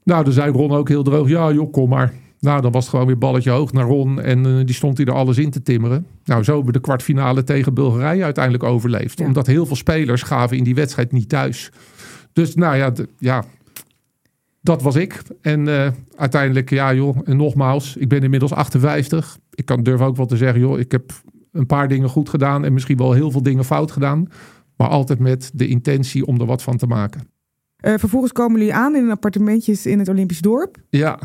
Nou, 0.04 0.24
dan 0.24 0.34
zei 0.34 0.52
Ron 0.52 0.72
ook 0.72 0.88
heel 0.88 1.04
droog: 1.04 1.30
ja, 1.30 1.52
joh, 1.52 1.72
kom 1.72 1.90
maar. 1.90 2.14
Nou, 2.40 2.62
dan 2.62 2.72
was 2.72 2.82
het 2.82 2.92
gewoon 2.92 3.06
weer 3.06 3.18
balletje 3.18 3.50
hoog 3.50 3.74
naar 3.74 3.86
Ron. 3.86 4.22
En 4.22 4.48
uh, 4.48 4.66
die 4.66 4.76
stond 4.76 4.98
hij 4.98 5.06
er 5.06 5.14
alles 5.14 5.38
in 5.38 5.50
te 5.50 5.62
timmeren. 5.62 6.06
Nou, 6.26 6.44
zo 6.44 6.54
hebben 6.54 6.74
we 6.74 6.80
de 6.80 6.86
kwartfinale 6.86 7.44
tegen 7.44 7.74
Bulgarije 7.74 8.24
uiteindelijk 8.24 8.64
overleefd. 8.64 9.22
Omdat 9.22 9.48
heel 9.48 9.66
veel 9.66 9.76
spelers 9.76 10.22
gaven 10.22 10.58
in 10.58 10.64
die 10.64 10.76
wedstrijd 10.76 11.12
niet 11.12 11.30
thuis. 11.30 11.72
Dus 12.34 12.56
nou 12.56 12.76
ja, 12.76 12.92
ja 13.18 13.44
dat 14.70 14.82
was 14.82 14.96
ik. 14.96 15.22
En 15.42 15.68
uh, 15.68 15.88
uiteindelijk, 16.16 16.70
ja 16.70 16.94
joh, 16.94 17.18
en 17.24 17.38
nogmaals, 17.38 17.96
ik 17.96 18.08
ben 18.08 18.24
inmiddels 18.24 18.54
58. 18.54 19.38
Ik 19.54 19.66
kan 19.66 19.84
durf 19.84 20.02
ook 20.02 20.16
wel 20.16 20.26
te 20.26 20.38
zeggen, 20.38 20.60
joh, 20.60 20.80
ik 20.80 20.92
heb 20.92 21.12
een 21.52 21.66
paar 21.66 21.88
dingen 21.88 22.10
goed 22.10 22.30
gedaan 22.30 22.66
en 22.66 22.74
misschien 22.74 22.98
wel 22.98 23.14
heel 23.14 23.32
veel 23.32 23.44
dingen 23.44 23.66
fout 23.66 23.92
gedaan. 23.92 24.28
Maar 24.76 24.88
altijd 24.88 25.20
met 25.20 25.52
de 25.54 25.68
intentie 25.68 26.26
om 26.26 26.40
er 26.40 26.46
wat 26.46 26.64
van 26.64 26.78
te 26.78 26.88
maken. 26.88 27.22
Uh, 27.86 27.94
vervolgens 27.98 28.32
komen 28.32 28.60
jullie 28.60 28.74
aan 28.74 28.96
in 28.96 29.12
appartementjes 29.12 29.86
in 29.86 30.00
het 30.00 30.10
Olympisch 30.10 30.42
dorp. 30.42 30.78
Ja. 30.90 31.20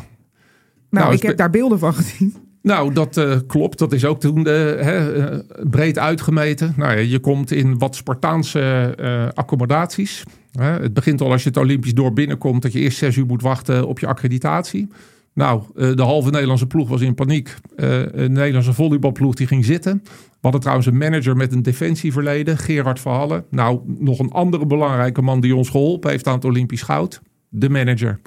Nou, 0.90 1.04
nou 1.04 1.14
ik 1.14 1.22
heb 1.22 1.36
daar 1.36 1.50
beelden 1.50 1.78
van 1.78 1.94
gezien. 1.94 2.34
Nou, 2.64 2.92
dat 2.92 3.16
uh, 3.16 3.36
klopt. 3.46 3.78
Dat 3.78 3.92
is 3.92 4.04
ook 4.04 4.20
toen 4.20 4.38
uh, 4.38 4.44
hè, 4.80 5.38
breed 5.70 5.98
uitgemeten. 5.98 6.74
Nou, 6.76 6.92
ja, 6.92 6.98
je 6.98 7.18
komt 7.18 7.50
in 7.50 7.78
wat 7.78 7.96
Spartaanse 7.96 9.32
accommodaties. 9.34 10.24
Het 10.58 10.94
begint 10.94 11.20
al 11.20 11.30
als 11.30 11.42
je 11.42 11.48
het 11.48 11.58
Olympisch 11.58 11.94
dorp 11.94 12.14
binnenkomt... 12.14 12.62
dat 12.62 12.72
je 12.72 12.78
eerst 12.78 12.98
zes 12.98 13.16
uur 13.16 13.26
moet 13.26 13.42
wachten 13.42 13.86
op 13.86 13.98
je 13.98 14.06
accreditatie. 14.06 14.88
Nou, 15.34 15.62
eh, 15.76 15.94
de 15.94 16.02
halve 16.02 16.30
Nederlandse 16.30 16.66
ploeg 16.66 16.88
was 16.88 17.00
in 17.00 17.14
paniek. 17.14 17.54
Een 17.76 18.32
Nederlandse 18.32 18.72
volleybalploeg 18.72 19.34
die 19.34 19.46
ging 19.46 19.64
zitten. 19.64 20.00
We 20.04 20.40
hadden 20.40 20.60
trouwens 20.60 20.86
een 20.86 20.98
manager 20.98 21.36
met 21.36 21.52
een 21.52 21.62
defensieverleden, 21.62 22.58
Gerard 22.58 23.00
Verhallen. 23.00 23.44
Nou, 23.50 23.80
nog 23.86 24.18
een 24.18 24.30
andere 24.30 24.66
belangrijke 24.66 25.22
man 25.22 25.40
die 25.40 25.56
ons 25.56 25.68
geholpen 25.68 26.10
heeft 26.10 26.26
aan 26.26 26.34
het 26.34 26.44
Olympisch 26.44 26.82
goud. 26.82 27.20
De 27.48 27.68
manager. 27.68 28.20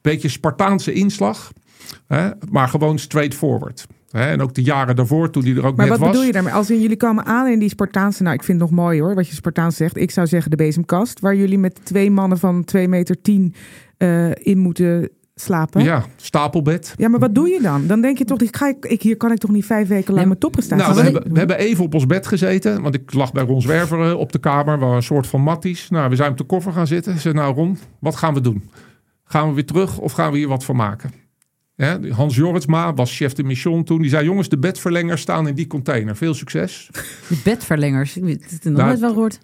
Beetje 0.00 0.28
Spartaanse 0.28 0.92
inslag, 0.92 1.52
hè, 2.06 2.30
maar 2.50 2.68
gewoon 2.68 2.98
straightforward. 2.98 3.86
Hè, 4.10 4.24
en 4.24 4.42
ook 4.42 4.54
de 4.54 4.62
jaren 4.62 4.96
daarvoor, 4.96 5.30
toen 5.30 5.42
die 5.42 5.56
er 5.56 5.66
ook 5.66 5.76
maar 5.76 5.88
net 5.88 5.88
was. 5.88 5.98
Maar 5.98 5.98
wat 5.98 6.08
bedoel 6.08 6.26
je 6.26 6.32
daarmee? 6.32 6.52
Als 6.52 6.70
in, 6.70 6.80
jullie 6.80 6.96
komen 6.96 7.24
aan 7.24 7.46
in 7.46 7.58
die 7.58 7.68
Spartaanse... 7.68 8.22
Nou, 8.22 8.34
ik 8.34 8.42
vind 8.42 8.60
het 8.60 8.70
nog 8.70 8.78
mooi 8.78 9.00
hoor, 9.00 9.14
wat 9.14 9.28
je 9.28 9.34
Spartaans 9.34 9.76
zegt. 9.76 9.96
Ik 9.96 10.10
zou 10.10 10.26
zeggen 10.26 10.50
de 10.50 10.56
bezemkast. 10.56 11.20
Waar 11.20 11.36
jullie 11.36 11.58
met 11.58 11.80
twee 11.82 12.10
mannen 12.10 12.38
van 12.38 12.64
2 12.64 12.88
meter 12.88 13.20
10 13.20 13.54
uh, 13.98 14.30
in 14.34 14.58
moeten 14.58 15.08
slapen. 15.34 15.82
Ja, 15.82 16.04
stapelbed. 16.16 16.94
Ja, 16.96 17.08
maar 17.08 17.20
wat 17.20 17.34
doe 17.34 17.48
je 17.48 17.60
dan? 17.60 17.86
Dan 17.86 18.00
denk 18.00 18.18
je 18.18 18.24
toch, 18.24 18.40
ik 18.40 18.56
ga, 18.56 18.74
ik, 18.80 19.02
hier 19.02 19.16
kan 19.16 19.32
ik 19.32 19.38
toch 19.38 19.50
niet 19.50 19.66
vijf 19.66 19.88
weken 19.88 20.14
lang 20.14 20.26
mijn 20.26 20.38
topprestatie 20.38 20.84
nou, 20.84 20.96
we 20.96 21.02
hebben, 21.02 21.32
we 21.32 21.38
hebben 21.38 21.58
even 21.58 21.84
op 21.84 21.94
ons 21.94 22.06
bed 22.06 22.26
gezeten. 22.26 22.82
Want 22.82 22.94
ik 22.94 23.12
lag 23.12 23.32
bij 23.32 23.44
Ron 23.44 23.62
Zwerver 23.62 24.10
eh, 24.10 24.18
op 24.18 24.32
de 24.32 24.38
kamer. 24.38 24.78
waar 24.78 24.96
een 24.96 25.02
soort 25.02 25.26
van 25.26 25.40
matties. 25.40 25.90
Nou, 25.90 26.10
we 26.10 26.16
zijn 26.16 26.30
op 26.30 26.36
de 26.36 26.44
koffer 26.44 26.72
gaan 26.72 26.86
zitten. 26.86 27.14
Ze 27.14 27.20
zei, 27.20 27.34
nou 27.34 27.54
Ron, 27.54 27.78
wat 27.98 28.16
gaan 28.16 28.34
we 28.34 28.40
doen? 28.40 28.70
Gaan 29.24 29.48
we 29.48 29.54
weer 29.54 29.66
terug 29.66 29.98
of 29.98 30.12
gaan 30.12 30.32
we 30.32 30.38
hier 30.38 30.48
wat 30.48 30.64
van 30.64 30.76
maken? 30.76 31.21
Hans 32.10 32.36
Jorritsma 32.36 32.94
was 32.94 33.16
chef 33.16 33.32
de 33.32 33.44
mission 33.44 33.84
toen. 33.84 34.00
Die 34.00 34.10
zei: 34.10 34.24
Jongens, 34.24 34.48
de 34.48 34.58
bedverlengers 34.58 35.20
staan 35.20 35.48
in 35.48 35.54
die 35.54 35.66
container. 35.66 36.16
Veel 36.16 36.34
succes. 36.34 36.88
De 37.28 37.36
bedverlengers? 37.44 38.16
Ik 38.16 38.22
heb 38.26 38.40
het 38.50 38.64
nog 38.64 38.74
nou, 38.74 38.86
nooit 38.86 39.00
wel 39.00 39.12
gehoord. 39.12 39.38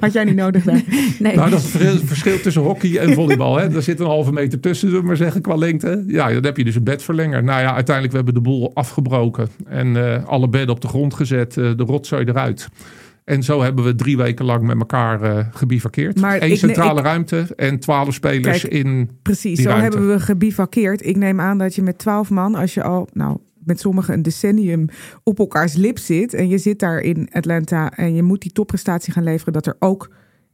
Had 0.00 0.12
jij 0.12 0.24
niet 0.24 0.34
nodig? 0.34 0.64
nee. 1.18 1.36
Nou, 1.36 1.50
dat 1.50 1.60
is 1.60 1.72
het 1.72 2.02
verschil 2.04 2.40
tussen 2.40 2.62
hockey 2.62 2.98
en 2.98 3.14
volleybal. 3.14 3.56
Hè. 3.56 3.68
Daar 3.68 3.82
zit 3.82 4.00
een 4.00 4.06
halve 4.06 4.32
meter 4.32 4.60
tussen, 4.60 4.88
zullen 4.88 5.02
we 5.02 5.08
maar 5.08 5.16
zeggen, 5.16 5.40
qua 5.40 5.54
lengte. 5.56 6.04
Ja, 6.06 6.32
dan 6.32 6.44
heb 6.44 6.56
je 6.56 6.64
dus 6.64 6.74
een 6.74 6.84
bedverlenger. 6.84 7.44
Nou 7.44 7.60
ja, 7.60 7.74
uiteindelijk 7.74 8.10
we 8.10 8.16
hebben 8.16 8.34
de 8.34 8.50
boel 8.50 8.70
afgebroken. 8.74 9.48
En 9.66 9.86
uh, 9.86 10.24
alle 10.24 10.48
bedden 10.48 10.74
op 10.74 10.80
de 10.80 10.88
grond 10.88 11.14
gezet. 11.14 11.56
Uh, 11.56 11.76
de 11.76 11.84
rotzooi 11.84 12.24
eruit. 12.24 12.68
En 13.26 13.42
zo 13.42 13.62
hebben 13.62 13.84
we 13.84 13.94
drie 13.94 14.16
weken 14.16 14.44
lang 14.44 14.66
met 14.66 14.78
elkaar 14.78 15.22
uh, 15.22 15.46
gebivakkeerd. 15.50 16.20
Maar 16.20 16.42
Eén 16.42 16.56
centrale 16.56 17.00
ruimte 17.00 17.46
en 17.56 17.78
twaalf 17.78 18.14
spelers 18.14 18.64
in. 18.64 19.10
Precies, 19.22 19.62
zo 19.62 19.70
hebben 19.70 20.08
we 20.08 20.20
gebivakkeerd. 20.20 21.06
Ik 21.06 21.16
neem 21.16 21.40
aan 21.40 21.58
dat 21.58 21.74
je 21.74 21.82
met 21.82 21.98
twaalf 21.98 22.30
man, 22.30 22.54
als 22.54 22.74
je 22.74 22.82
al, 22.82 23.08
nou, 23.12 23.38
met 23.64 23.80
sommigen 23.80 24.14
een 24.14 24.22
decennium 24.22 24.88
op 25.22 25.38
elkaars 25.38 25.74
lip 25.74 25.98
zit. 25.98 26.34
En 26.34 26.48
je 26.48 26.58
zit 26.58 26.78
daar 26.78 27.00
in 27.00 27.28
Atlanta 27.32 27.92
en 27.92 28.14
je 28.14 28.22
moet 28.22 28.42
die 28.42 28.52
topprestatie 28.52 29.12
gaan 29.12 29.24
leveren. 29.24 29.52
Dat 29.52 29.66
er 29.66 29.76
ook 29.78 30.10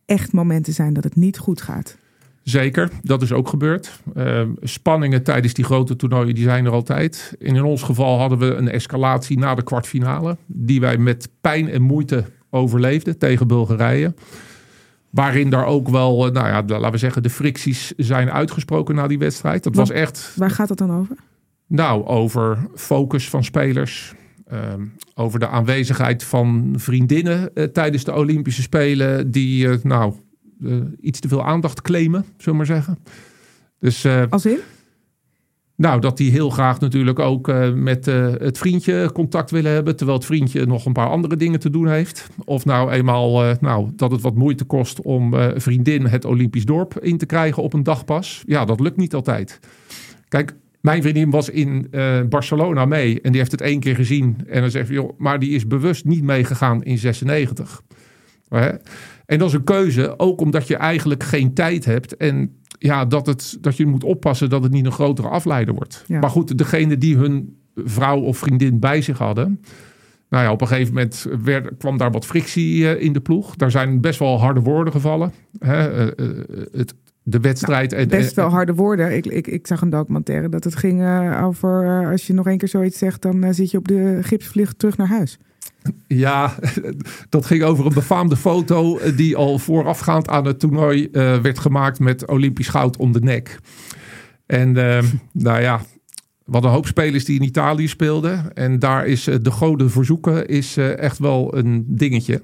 echt 0.06 0.32
momenten 0.32 0.72
zijn 0.72 0.92
dat 0.92 1.04
het 1.04 1.16
niet 1.16 1.38
goed 1.38 1.62
gaat. 1.62 1.96
Zeker, 2.42 2.90
dat 3.02 3.22
is 3.22 3.32
ook 3.32 3.48
gebeurd. 3.48 4.00
Uh, 4.16 4.42
spanningen 4.62 5.22
tijdens 5.22 5.54
die 5.54 5.64
grote 5.64 5.96
toernooien 5.96 6.34
die 6.34 6.44
zijn 6.44 6.64
er 6.64 6.72
altijd. 6.72 7.36
En 7.40 7.56
in 7.56 7.62
ons 7.62 7.82
geval 7.82 8.18
hadden 8.18 8.38
we 8.38 8.54
een 8.54 8.70
escalatie 8.70 9.38
na 9.38 9.54
de 9.54 9.62
kwartfinale. 9.62 10.36
Die 10.46 10.80
wij 10.80 10.98
met 10.98 11.28
pijn 11.40 11.68
en 11.68 11.82
moeite 11.82 12.24
overleefde 12.52 13.16
tegen 13.16 13.46
Bulgarije. 13.46 14.14
Waarin 15.10 15.50
daar 15.50 15.66
ook 15.66 15.88
wel, 15.88 16.26
eh, 16.26 16.32
nou 16.32 16.46
ja, 16.46 16.62
laten 16.66 16.90
we 16.90 16.98
zeggen, 16.98 17.22
de 17.22 17.30
fricties 17.30 17.92
zijn 17.96 18.30
uitgesproken 18.30 18.94
na 18.94 19.06
die 19.06 19.18
wedstrijd. 19.18 19.62
Dat 19.62 19.74
was 19.74 19.90
echt. 19.90 20.32
Waar 20.36 20.50
gaat 20.50 20.68
het 20.68 20.78
dan 20.78 20.92
over? 20.92 21.16
Nou, 21.66 22.04
over 22.06 22.58
focus 22.74 23.28
van 23.28 23.44
spelers. 23.44 24.14
Ehm, 24.46 24.86
over 25.14 25.38
de 25.38 25.48
aanwezigheid 25.48 26.24
van 26.24 26.74
vriendinnen 26.76 27.50
uh, 27.54 27.64
tijdens 27.64 28.04
de 28.04 28.14
Olympische 28.14 28.62
Spelen. 28.62 29.30
Die, 29.30 29.66
uh, 29.66 29.74
nou, 29.82 30.14
iets 31.00 31.20
te 31.20 31.28
veel 31.28 31.44
aandacht 31.44 31.82
claimen, 31.82 32.24
zullen 32.36 32.60
we 32.60 32.66
maar 32.66 32.76
zeggen. 32.76 32.98
Dus, 33.78 34.06
Als 34.30 34.46
in? 34.46 34.58
Nou, 35.82 36.00
dat 36.00 36.16
die 36.16 36.30
heel 36.30 36.50
graag 36.50 36.80
natuurlijk 36.80 37.18
ook 37.18 37.48
uh, 37.48 37.72
met 37.72 38.08
uh, 38.08 38.32
het 38.38 38.58
vriendje 38.58 39.10
contact 39.12 39.50
willen 39.50 39.72
hebben. 39.72 39.96
Terwijl 39.96 40.18
het 40.18 40.26
vriendje 40.26 40.66
nog 40.66 40.86
een 40.86 40.92
paar 40.92 41.08
andere 41.08 41.36
dingen 41.36 41.60
te 41.60 41.70
doen 41.70 41.88
heeft. 41.88 42.28
Of 42.44 42.64
nou 42.64 42.90
eenmaal 42.90 43.44
uh, 43.44 43.54
nou, 43.60 43.90
dat 43.96 44.10
het 44.10 44.20
wat 44.20 44.34
moeite 44.34 44.64
kost 44.64 45.00
om 45.00 45.34
vriendin 45.56 46.06
het 46.06 46.24
Olympisch 46.24 46.64
dorp 46.64 46.98
in 46.98 47.18
te 47.18 47.26
krijgen 47.26 47.62
op 47.62 47.72
een 47.72 47.82
dagpas. 47.82 48.42
Ja, 48.46 48.64
dat 48.64 48.80
lukt 48.80 48.96
niet 48.96 49.14
altijd. 49.14 49.60
Kijk, 50.28 50.54
mijn 50.80 51.02
vriendin 51.02 51.30
was 51.30 51.48
in 51.48 51.90
Barcelona 52.28 52.84
mee 52.84 53.20
en 53.20 53.30
die 53.30 53.40
heeft 53.40 53.52
het 53.52 53.60
één 53.60 53.80
keer 53.80 53.94
gezien. 53.94 54.36
En 54.46 54.60
dan 54.60 54.70
zegt 54.70 54.88
joh, 54.88 55.18
maar 55.18 55.38
die 55.38 55.50
is 55.50 55.66
bewust 55.66 56.04
niet 56.04 56.22
meegegaan 56.22 56.82
in 56.82 56.98
96. 56.98 57.82
En 59.26 59.38
dat 59.38 59.48
is 59.48 59.54
een 59.54 59.64
keuze, 59.64 60.18
ook 60.18 60.40
omdat 60.40 60.68
je 60.68 60.76
eigenlijk 60.76 61.22
geen 61.22 61.54
tijd 61.54 61.84
hebt. 61.84 62.16
En 62.16 62.56
ja, 62.78 63.04
dat, 63.04 63.26
het, 63.26 63.58
dat 63.60 63.76
je 63.76 63.86
moet 63.86 64.04
oppassen 64.04 64.50
dat 64.50 64.62
het 64.62 64.72
niet 64.72 64.84
een 64.86 64.92
grotere 64.92 65.28
afleider 65.28 65.74
wordt. 65.74 66.04
Ja. 66.06 66.20
Maar 66.20 66.30
goed, 66.30 66.58
degene 66.58 66.98
die 66.98 67.16
hun 67.16 67.56
vrouw 67.74 68.20
of 68.20 68.38
vriendin 68.38 68.78
bij 68.78 69.02
zich 69.02 69.18
hadden. 69.18 69.60
Nou 70.28 70.44
ja, 70.44 70.52
op 70.52 70.60
een 70.60 70.66
gegeven 70.66 70.94
moment 70.94 71.26
werd, 71.42 71.76
kwam 71.78 71.96
daar 71.96 72.10
wat 72.10 72.26
frictie 72.26 72.88
eh, 72.88 73.02
in 73.02 73.12
de 73.12 73.20
ploeg. 73.20 73.56
Daar 73.56 73.70
zijn 73.70 74.00
best 74.00 74.18
wel 74.18 74.40
harde 74.40 74.60
woorden 74.60 74.92
gevallen. 74.92 75.32
Hè, 75.58 75.90
eh, 75.90 76.28
eh, 76.28 76.36
het, 76.72 76.94
de 77.22 77.40
wedstrijd. 77.40 77.92
en, 77.92 78.08
Best 78.08 78.34
wel 78.34 78.44
en- 78.46 78.50
harde 78.50 78.74
woorden. 78.74 79.16
Ik, 79.16 79.26
ik, 79.26 79.46
ik 79.46 79.66
zag 79.66 79.80
een 79.80 79.90
documentaire 79.90 80.48
dat 80.48 80.64
het 80.64 80.76
ging 80.76 81.00
eh, 81.02 81.40
over... 81.44 82.00
eh, 82.02 82.10
als 82.10 82.26
je 82.26 82.32
nog 82.32 82.46
één 82.46 82.58
keer 82.58 82.68
zoiets 82.68 82.98
zegt, 82.98 83.22
dan 83.22 83.44
eh, 83.44 83.52
zit 83.52 83.70
je 83.70 83.78
op 83.78 83.88
de 83.88 84.18
gipsvlieg 84.22 84.72
terug 84.72 84.96
naar 84.96 85.08
huis. 85.08 85.38
Ja, 86.06 86.54
dat 87.28 87.46
ging 87.46 87.62
over 87.62 87.86
een 87.86 87.94
befaamde 87.94 88.36
foto 88.36 88.98
eh, 88.98 89.16
die 89.16 89.36
al 89.36 89.58
voorafgaand 89.58 90.28
aan 90.28 90.46
het 90.46 90.60
toernooi 90.60 91.08
eh, 91.12 91.38
werd 91.38 91.58
gemaakt 91.58 91.98
met 92.00 92.26
Olympisch 92.28 92.68
goud 92.68 92.96
om 92.96 93.12
de 93.12 93.20
nek. 93.20 93.58
En 94.46 94.76
eh, 94.96 95.02
nou 95.32 95.60
ja, 95.60 95.80
we 96.44 96.52
hadden 96.52 96.70
een 96.70 96.76
hoop 96.76 96.86
spelers 96.86 97.24
die 97.24 97.36
in 97.40 97.46
Italië 97.46 97.88
speelden. 97.88 98.54
En 98.54 98.78
daar 98.78 99.06
is 99.06 99.26
eh, 99.26 99.34
de 99.42 99.50
goden 99.50 99.90
verzoeken 99.90 100.46
is 100.48 100.76
eh, 100.76 100.98
echt 100.98 101.18
wel 101.18 101.56
een 101.56 101.84
dingetje. 101.88 102.42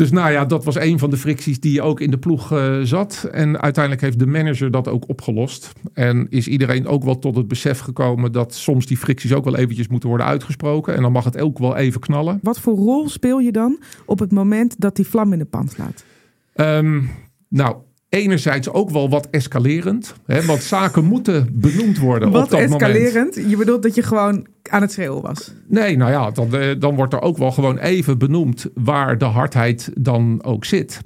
Dus 0.00 0.10
nou 0.10 0.30
ja, 0.30 0.44
dat 0.44 0.64
was 0.64 0.74
een 0.74 0.98
van 0.98 1.10
de 1.10 1.16
fricties 1.16 1.60
die 1.60 1.82
ook 1.82 2.00
in 2.00 2.10
de 2.10 2.18
ploeg 2.18 2.52
eh, 2.52 2.80
zat. 2.82 3.28
En 3.32 3.60
uiteindelijk 3.60 4.04
heeft 4.04 4.18
de 4.18 4.26
manager 4.26 4.70
dat 4.70 4.88
ook 4.88 5.08
opgelost. 5.08 5.72
En 5.92 6.26
is 6.28 6.48
iedereen 6.48 6.86
ook 6.86 7.04
wel 7.04 7.18
tot 7.18 7.36
het 7.36 7.48
besef 7.48 7.78
gekomen 7.78 8.32
dat 8.32 8.54
soms 8.54 8.86
die 8.86 8.96
fricties 8.96 9.32
ook 9.32 9.44
wel 9.44 9.56
eventjes 9.56 9.88
moeten 9.88 10.08
worden 10.08 10.26
uitgesproken. 10.26 10.94
En 10.94 11.02
dan 11.02 11.12
mag 11.12 11.24
het 11.24 11.40
ook 11.40 11.58
wel 11.58 11.76
even 11.76 12.00
knallen. 12.00 12.38
Wat 12.42 12.60
voor 12.60 12.74
rol 12.74 13.08
speel 13.08 13.38
je 13.38 13.52
dan 13.52 13.78
op 14.06 14.18
het 14.18 14.32
moment 14.32 14.80
dat 14.80 14.96
die 14.96 15.06
vlam 15.06 15.32
in 15.32 15.38
de 15.38 15.44
pan 15.44 15.68
slaat? 15.68 16.04
Ehm, 16.52 17.02
nou, 17.48 17.76
enerzijds 18.10 18.70
ook 18.70 18.90
wel 18.90 19.10
wat 19.10 19.28
escalerend. 19.30 20.14
Hè, 20.26 20.44
want 20.44 20.62
zaken 20.62 21.04
moeten 21.04 21.48
benoemd 21.52 21.98
worden 21.98 22.28
op 22.28 22.34
dat 22.34 22.50
moment. 22.50 22.72
escalerend? 22.72 23.34
Je 23.34 23.56
bedoelt 23.56 23.82
dat 23.82 23.94
je 23.94 24.02
gewoon 24.02 24.46
aan 24.70 24.80
het 24.80 24.92
schreeuwen 24.92 25.22
was? 25.22 25.54
Nee, 25.66 25.96
nou 25.96 26.10
ja, 26.10 26.30
dan, 26.30 26.54
eh, 26.56 26.68
dan 26.78 26.94
wordt 26.94 27.12
er 27.12 27.20
ook 27.20 27.38
wel 27.38 27.52
gewoon 27.52 27.78
even 27.78 28.18
benoemd 28.18 28.66
waar 28.74 29.18
de 29.18 29.24
hardheid 29.24 29.90
dan 29.94 30.42
ook 30.44 30.64
zit. 30.64 31.00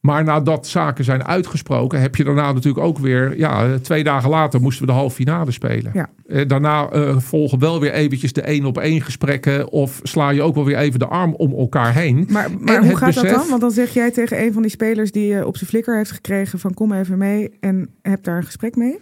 Maar 0.00 0.24
nadat 0.24 0.66
zaken 0.66 1.04
zijn 1.04 1.24
uitgesproken, 1.24 2.00
heb 2.00 2.16
je 2.16 2.24
daarna 2.24 2.52
natuurlijk 2.52 2.84
ook 2.84 2.98
weer... 2.98 3.38
Ja, 3.38 3.64
eh, 3.64 3.74
twee 3.74 4.04
dagen 4.04 4.30
later 4.30 4.60
moesten 4.60 4.86
we 4.86 4.92
de 4.92 4.98
halve 4.98 5.14
finale 5.14 5.50
spelen. 5.50 5.90
Ja. 5.94 6.10
Eh, 6.26 6.48
daarna 6.48 6.88
eh, 6.88 7.18
volgen 7.18 7.58
wel 7.58 7.80
weer 7.80 7.92
eventjes 7.92 8.32
de 8.32 8.42
één 8.42 8.64
op 8.64 8.78
één 8.78 9.00
gesprekken... 9.00 9.70
of 9.70 10.00
sla 10.02 10.30
je 10.30 10.42
ook 10.42 10.54
wel 10.54 10.64
weer 10.64 10.76
even 10.76 10.98
de 10.98 11.06
arm 11.06 11.34
om 11.34 11.52
elkaar 11.52 11.94
heen. 11.94 12.26
Maar, 12.28 12.48
maar 12.60 12.84
hoe 12.84 12.96
gaat 12.96 13.14
dat 13.14 13.28
dan? 13.28 13.48
Want 13.48 13.60
dan 13.60 13.70
zeg 13.70 13.94
jij 13.94 14.10
tegen 14.10 14.42
een 14.42 14.52
van 14.52 14.62
die 14.62 14.70
spelers 14.70 15.12
die 15.12 15.26
je 15.26 15.46
op 15.46 15.56
zijn 15.56 15.70
flikker 15.70 15.96
heeft 15.96 16.10
gekregen 16.10 16.58
van 16.58 16.74
kom 16.74 16.92
even 16.92 17.18
mee 17.18 17.50
en 17.60 17.90
heb 18.02 18.24
daar 18.24 18.36
een 18.36 18.44
gesprek 18.44 18.76
mee. 18.76 18.98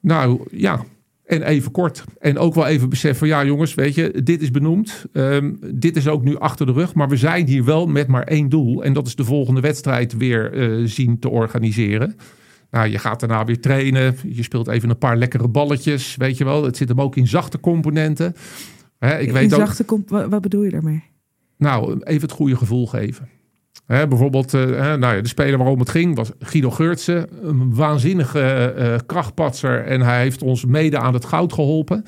Nou 0.00 0.40
ja, 0.50 0.84
en 1.26 1.42
even 1.42 1.70
kort. 1.70 2.04
En 2.18 2.38
ook 2.38 2.54
wel 2.54 2.66
even 2.66 2.88
beseffen 2.88 3.18
van 3.18 3.28
ja 3.28 3.44
jongens, 3.44 3.74
weet 3.74 3.94
je, 3.94 4.20
dit 4.24 4.42
is 4.42 4.50
benoemd. 4.50 5.06
Ehm, 5.12 5.54
dit 5.74 5.96
is 5.96 6.08
ook 6.08 6.24
nu 6.24 6.38
achter 6.38 6.66
de 6.66 6.72
rug. 6.72 6.94
Maar 6.94 7.08
we 7.08 7.16
zijn 7.16 7.46
hier 7.46 7.64
wel 7.64 7.86
met 7.86 8.06
maar 8.06 8.22
één 8.24 8.48
doel. 8.48 8.84
En 8.84 8.92
dat 8.92 9.06
is 9.06 9.14
de 9.16 9.24
volgende 9.24 9.60
wedstrijd 9.60 10.16
weer 10.16 10.52
eh, 10.52 10.82
zien 10.84 11.18
te 11.18 11.28
organiseren. 11.28 12.16
Nou, 12.70 12.88
je 12.88 12.98
gaat 12.98 13.20
daarna 13.20 13.44
weer 13.44 13.60
trainen. 13.60 14.16
Je 14.26 14.42
speelt 14.42 14.68
even 14.68 14.90
een 14.90 14.98
paar 14.98 15.16
lekkere 15.16 15.48
balletjes. 15.48 16.16
Weet 16.16 16.38
je 16.38 16.44
wel, 16.44 16.64
het 16.64 16.76
zit 16.76 16.88
hem 16.88 17.00
ook 17.00 17.16
in 17.16 17.26
zachte 17.26 17.60
componenten. 17.60 18.34
Hè, 18.98 19.18
ik 19.18 19.26
In 19.26 19.32
weet 19.32 19.54
ook, 19.54 19.60
zachte 19.66 19.84
wa- 20.06 20.28
wat 20.28 20.40
bedoel 20.42 20.62
je 20.62 20.70
daarmee? 20.70 21.02
nou, 21.58 22.00
even 22.02 22.22
het 22.22 22.30
goede 22.30 22.56
gevoel 22.56 22.86
geven. 22.86 23.28
Bijvoorbeeld, 23.86 24.54
eh, 24.54 24.60
nou 24.76 25.14
ja, 25.14 25.20
de 25.20 25.28
speler 25.28 25.58
waarom 25.58 25.78
het 25.78 25.90
ging 25.90 26.16
was 26.16 26.30
Guido 26.38 26.70
Geurtsen. 26.70 27.28
Een 27.42 27.74
waanzinnige 27.74 28.40
eh, 28.40 28.94
eh, 28.94 29.00
krachtpatser. 29.06 29.84
En 29.84 30.00
hij 30.00 30.20
heeft 30.20 30.42
ons 30.42 30.64
mede 30.64 30.98
aan 30.98 31.14
het 31.14 31.24
goud 31.24 31.52
geholpen. 31.52 32.04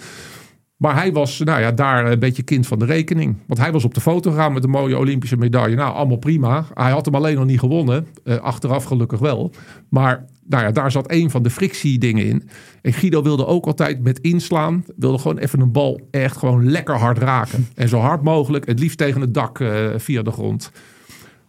Maar 0.76 0.94
hij 0.94 1.12
was 1.12 1.38
nou 1.38 1.60
ja, 1.60 1.72
daar 1.72 2.10
een 2.10 2.18
beetje 2.18 2.42
kind 2.42 2.66
van 2.66 2.78
de 2.78 2.84
rekening. 2.84 3.36
Want 3.46 3.60
hij 3.60 3.72
was 3.72 3.84
op 3.84 3.94
de 3.94 4.00
foto 4.00 4.30
gegaan 4.30 4.52
met 4.52 4.64
een 4.64 4.70
mooie 4.70 4.98
Olympische 4.98 5.36
medaille. 5.36 5.76
Nou, 5.76 5.94
allemaal 5.94 6.16
prima. 6.16 6.64
Hij 6.74 6.90
had 6.90 7.04
hem 7.04 7.14
alleen 7.14 7.34
nog 7.34 7.44
niet 7.44 7.58
gewonnen. 7.58 8.06
Achteraf 8.40 8.84
gelukkig 8.84 9.18
wel. 9.18 9.52
Maar 9.88 10.24
nou 10.46 10.62
ja, 10.62 10.70
daar 10.70 10.90
zat 10.90 11.10
een 11.10 11.30
van 11.30 11.42
de 11.42 11.50
frictiedingen 11.50 12.24
in. 12.24 12.48
En 12.82 12.92
Guido 12.92 13.22
wilde 13.22 13.46
ook 13.46 13.66
altijd 13.66 14.02
met 14.02 14.18
inslaan. 14.18 14.84
Wilde 14.96 15.18
gewoon 15.18 15.38
even 15.38 15.60
een 15.60 15.72
bal 15.72 16.00
echt 16.10 16.36
gewoon 16.36 16.70
lekker 16.70 16.96
hard 16.96 17.18
raken. 17.18 17.68
En 17.74 17.88
zo 17.88 17.98
hard 17.98 18.22
mogelijk. 18.22 18.66
Het 18.66 18.78
liefst 18.78 18.98
tegen 18.98 19.20
het 19.20 19.34
dak 19.34 19.64
via 19.96 20.22
de 20.22 20.32
grond. 20.32 20.70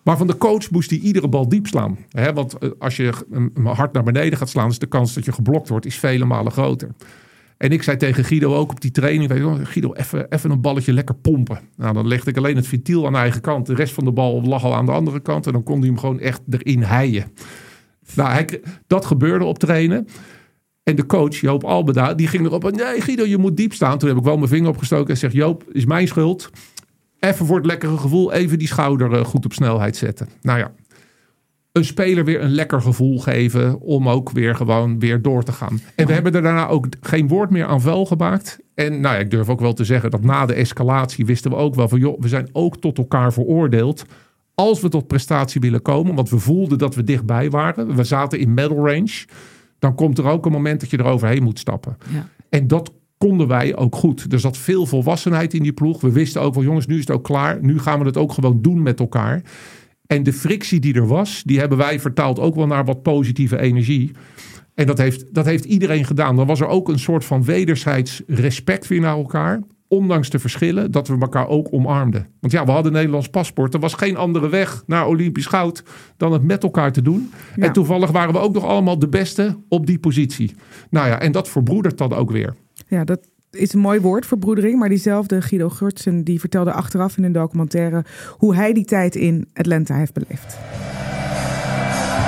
Maar 0.09 0.17
van 0.17 0.27
de 0.27 0.37
coach 0.37 0.71
moest 0.71 0.89
hij 0.89 0.99
iedere 0.99 1.27
bal 1.27 1.49
diep 1.49 1.67
slaan. 1.67 1.97
Hè, 2.09 2.33
want 2.33 2.57
eh, 2.57 2.69
als 2.79 2.95
je 2.95 3.13
hem 3.31 3.65
hard 3.65 3.93
naar 3.93 4.03
beneden 4.03 4.37
gaat 4.37 4.49
slaan... 4.49 4.69
is 4.69 4.79
de 4.79 4.85
kans 4.85 5.13
dat 5.13 5.25
je 5.25 5.31
geblokt 5.31 5.69
wordt 5.69 5.85
is 5.85 5.95
vele 5.95 6.25
malen 6.25 6.51
groter. 6.51 6.89
En 7.57 7.71
ik 7.71 7.83
zei 7.83 7.97
tegen 7.97 8.23
Guido 8.23 8.55
ook 8.55 8.71
op 8.71 8.81
die 8.81 8.91
training... 8.91 9.29
Weet 9.29 9.37
je, 9.37 9.65
Guido, 9.65 9.93
even, 10.29 10.51
een 10.51 10.61
balletje 10.61 10.93
lekker 10.93 11.15
pompen. 11.15 11.59
Nou, 11.75 11.93
dan 11.93 12.07
legde 12.07 12.29
ik 12.29 12.37
alleen 12.37 12.55
het 12.55 12.67
ventiel 12.67 13.05
aan 13.05 13.11
de 13.11 13.17
eigen 13.17 13.41
kant. 13.41 13.65
De 13.65 13.75
rest 13.75 13.93
van 13.93 14.03
de 14.03 14.11
bal 14.11 14.41
lag 14.41 14.63
al 14.63 14.75
aan 14.75 14.85
de 14.85 14.91
andere 14.91 15.19
kant. 15.19 15.45
En 15.47 15.53
dan 15.53 15.63
kon 15.63 15.79
hij 15.79 15.87
hem 15.87 15.97
gewoon 15.97 16.19
echt 16.19 16.41
erin 16.49 16.83
heien. 16.83 17.31
Nou, 18.15 18.45
dat 18.87 19.05
gebeurde 19.05 19.45
op 19.45 19.59
trainen. 19.59 20.07
En 20.83 20.95
de 20.95 21.05
coach, 21.05 21.35
Joop 21.35 21.63
Albeda, 21.63 22.13
die 22.13 22.27
ging 22.27 22.45
erop... 22.45 22.71
Nee, 22.71 23.01
Guido, 23.01 23.25
je 23.25 23.37
moet 23.37 23.57
diep 23.57 23.73
staan. 23.73 23.97
Toen 23.97 24.09
heb 24.09 24.17
ik 24.17 24.23
wel 24.23 24.37
mijn 24.37 24.49
vinger 24.49 24.69
opgestoken 24.69 25.09
en 25.09 25.17
zeg... 25.17 25.33
Joop, 25.33 25.63
is 25.71 25.85
mijn 25.85 26.07
schuld. 26.07 26.49
Even 27.19 27.45
voor 27.45 27.57
het 27.57 27.65
lekkere 27.65 27.97
gevoel, 27.97 28.31
even 28.31 28.59
die 28.59 28.67
schouder 28.67 29.13
eh, 29.13 29.25
goed 29.25 29.45
op 29.45 29.53
snelheid 29.53 29.97
zetten. 29.97 30.27
Nou 30.41 30.59
ja, 30.59 30.71
een 31.71 31.85
speler 31.85 32.25
weer 32.25 32.41
een 32.41 32.51
lekker 32.51 32.81
gevoel 32.81 33.19
geven 33.19 33.79
om 33.79 34.09
ook 34.09 34.29
weer 34.31 34.55
gewoon 34.55 34.99
weer 34.99 35.21
door 35.21 35.43
te 35.43 35.51
gaan. 35.51 35.79
En 35.95 36.07
we 36.07 36.13
hebben 36.13 36.33
er 36.33 36.41
daarna 36.41 36.67
ook 36.67 36.87
geen 37.01 37.27
woord 37.27 37.49
meer 37.49 37.65
aan 37.65 37.81
vuil 37.81 38.05
gemaakt. 38.05 38.59
En 38.75 39.01
nou 39.01 39.15
ja, 39.15 39.21
ik 39.21 39.31
durf 39.31 39.49
ook 39.49 39.59
wel 39.59 39.73
te 39.73 39.83
zeggen 39.83 40.11
dat 40.11 40.23
na 40.23 40.45
de 40.45 40.53
escalatie 40.53 41.25
wisten 41.25 41.51
we 41.51 41.57
ook 41.57 41.75
wel 41.75 41.87
van 41.87 41.99
joh, 41.99 42.21
we 42.21 42.27
zijn 42.27 42.49
ook 42.51 42.77
tot 42.77 42.97
elkaar 42.97 43.33
veroordeeld. 43.33 44.05
Als 44.55 44.81
we 44.81 44.89
tot 44.89 45.07
prestatie 45.07 45.61
willen 45.61 45.81
komen, 45.81 46.15
want 46.15 46.29
we 46.29 46.39
voelden 46.39 46.77
dat 46.77 46.95
we 46.95 47.03
dichtbij 47.03 47.49
waren. 47.49 47.95
We 47.95 48.03
zaten 48.03 48.39
in 48.39 48.53
medal 48.53 48.87
range. 48.87 49.25
Dan 49.79 49.95
komt 49.95 50.17
er 50.17 50.25
ook 50.25 50.45
een 50.45 50.51
moment 50.51 50.79
dat 50.79 50.89
je 50.89 50.99
eroverheen 50.99 51.43
moet 51.43 51.59
stappen. 51.59 51.97
Ja. 52.09 52.27
En 52.49 52.67
dat 52.67 52.91
konden 53.27 53.47
wij 53.47 53.75
ook 53.75 53.95
goed. 53.95 54.33
Er 54.33 54.39
zat 54.39 54.57
veel 54.57 54.85
volwassenheid 54.85 55.53
in 55.53 55.63
die 55.63 55.73
ploeg. 55.73 56.01
We 56.01 56.11
wisten 56.11 56.41
ook 56.41 56.53
wel, 56.53 56.63
jongens, 56.63 56.85
nu 56.85 56.93
is 56.93 56.99
het 56.99 57.11
ook 57.11 57.23
klaar. 57.23 57.57
Nu 57.61 57.79
gaan 57.79 57.99
we 57.99 58.05
het 58.05 58.17
ook 58.17 58.31
gewoon 58.31 58.61
doen 58.61 58.81
met 58.81 58.99
elkaar. 58.99 59.41
En 60.05 60.23
de 60.23 60.33
frictie 60.33 60.79
die 60.79 60.93
er 60.93 61.07
was, 61.07 61.43
die 61.45 61.59
hebben 61.59 61.77
wij 61.77 61.99
vertaald 61.99 62.39
ook 62.39 62.55
wel 62.55 62.67
naar 62.67 62.85
wat 62.85 63.01
positieve 63.01 63.59
energie. 63.59 64.11
En 64.75 64.85
dat 64.85 64.97
heeft, 64.97 65.33
dat 65.33 65.45
heeft 65.45 65.65
iedereen 65.65 66.05
gedaan. 66.05 66.35
Dan 66.35 66.47
was 66.47 66.59
er 66.59 66.67
ook 66.67 66.89
een 66.89 66.99
soort 66.99 67.25
van 67.25 67.43
wederzijds 67.43 68.21
respect 68.27 68.87
weer 68.87 68.99
naar 68.99 69.17
elkaar. 69.17 69.61
Ondanks 69.87 70.29
de 70.29 70.39
verschillen, 70.39 70.91
dat 70.91 71.07
we 71.07 71.17
elkaar 71.19 71.47
ook 71.47 71.67
omarmden. 71.71 72.27
Want 72.39 72.53
ja, 72.53 72.65
we 72.65 72.71
hadden 72.71 72.91
een 72.91 72.97
Nederlands 72.97 73.29
paspoort. 73.29 73.73
Er 73.73 73.79
was 73.79 73.93
geen 73.93 74.17
andere 74.17 74.49
weg 74.49 74.83
naar 74.85 75.07
Olympisch 75.07 75.45
goud 75.45 75.83
dan 76.17 76.31
het 76.31 76.43
met 76.43 76.63
elkaar 76.63 76.91
te 76.91 77.01
doen. 77.01 77.31
Ja. 77.55 77.65
En 77.65 77.73
toevallig 77.73 78.11
waren 78.11 78.33
we 78.33 78.39
ook 78.39 78.53
nog 78.53 78.65
allemaal 78.65 78.99
de 78.99 79.09
beste 79.09 79.57
op 79.67 79.85
die 79.85 79.99
positie. 79.99 80.51
Nou 80.89 81.07
ja, 81.07 81.19
en 81.19 81.31
dat 81.31 81.49
verbroedert 81.49 81.97
dan 81.97 82.13
ook 82.13 82.31
weer. 82.31 82.55
Ja, 82.89 83.03
dat 83.03 83.19
is 83.51 83.73
een 83.73 83.79
mooi 83.79 83.99
woord, 83.99 84.25
verbroedering. 84.25 84.79
Maar 84.79 84.89
diezelfde 84.89 85.41
Guido 85.41 85.69
Gurtsen 85.69 86.23
die 86.23 86.39
vertelde 86.39 86.71
achteraf 86.71 87.17
in 87.17 87.23
een 87.23 87.31
documentaire 87.31 88.05
hoe 88.37 88.55
hij 88.55 88.73
die 88.73 88.85
tijd 88.85 89.15
in 89.15 89.47
Atlanta 89.53 89.95
heeft 89.95 90.13
beleefd. 90.13 90.57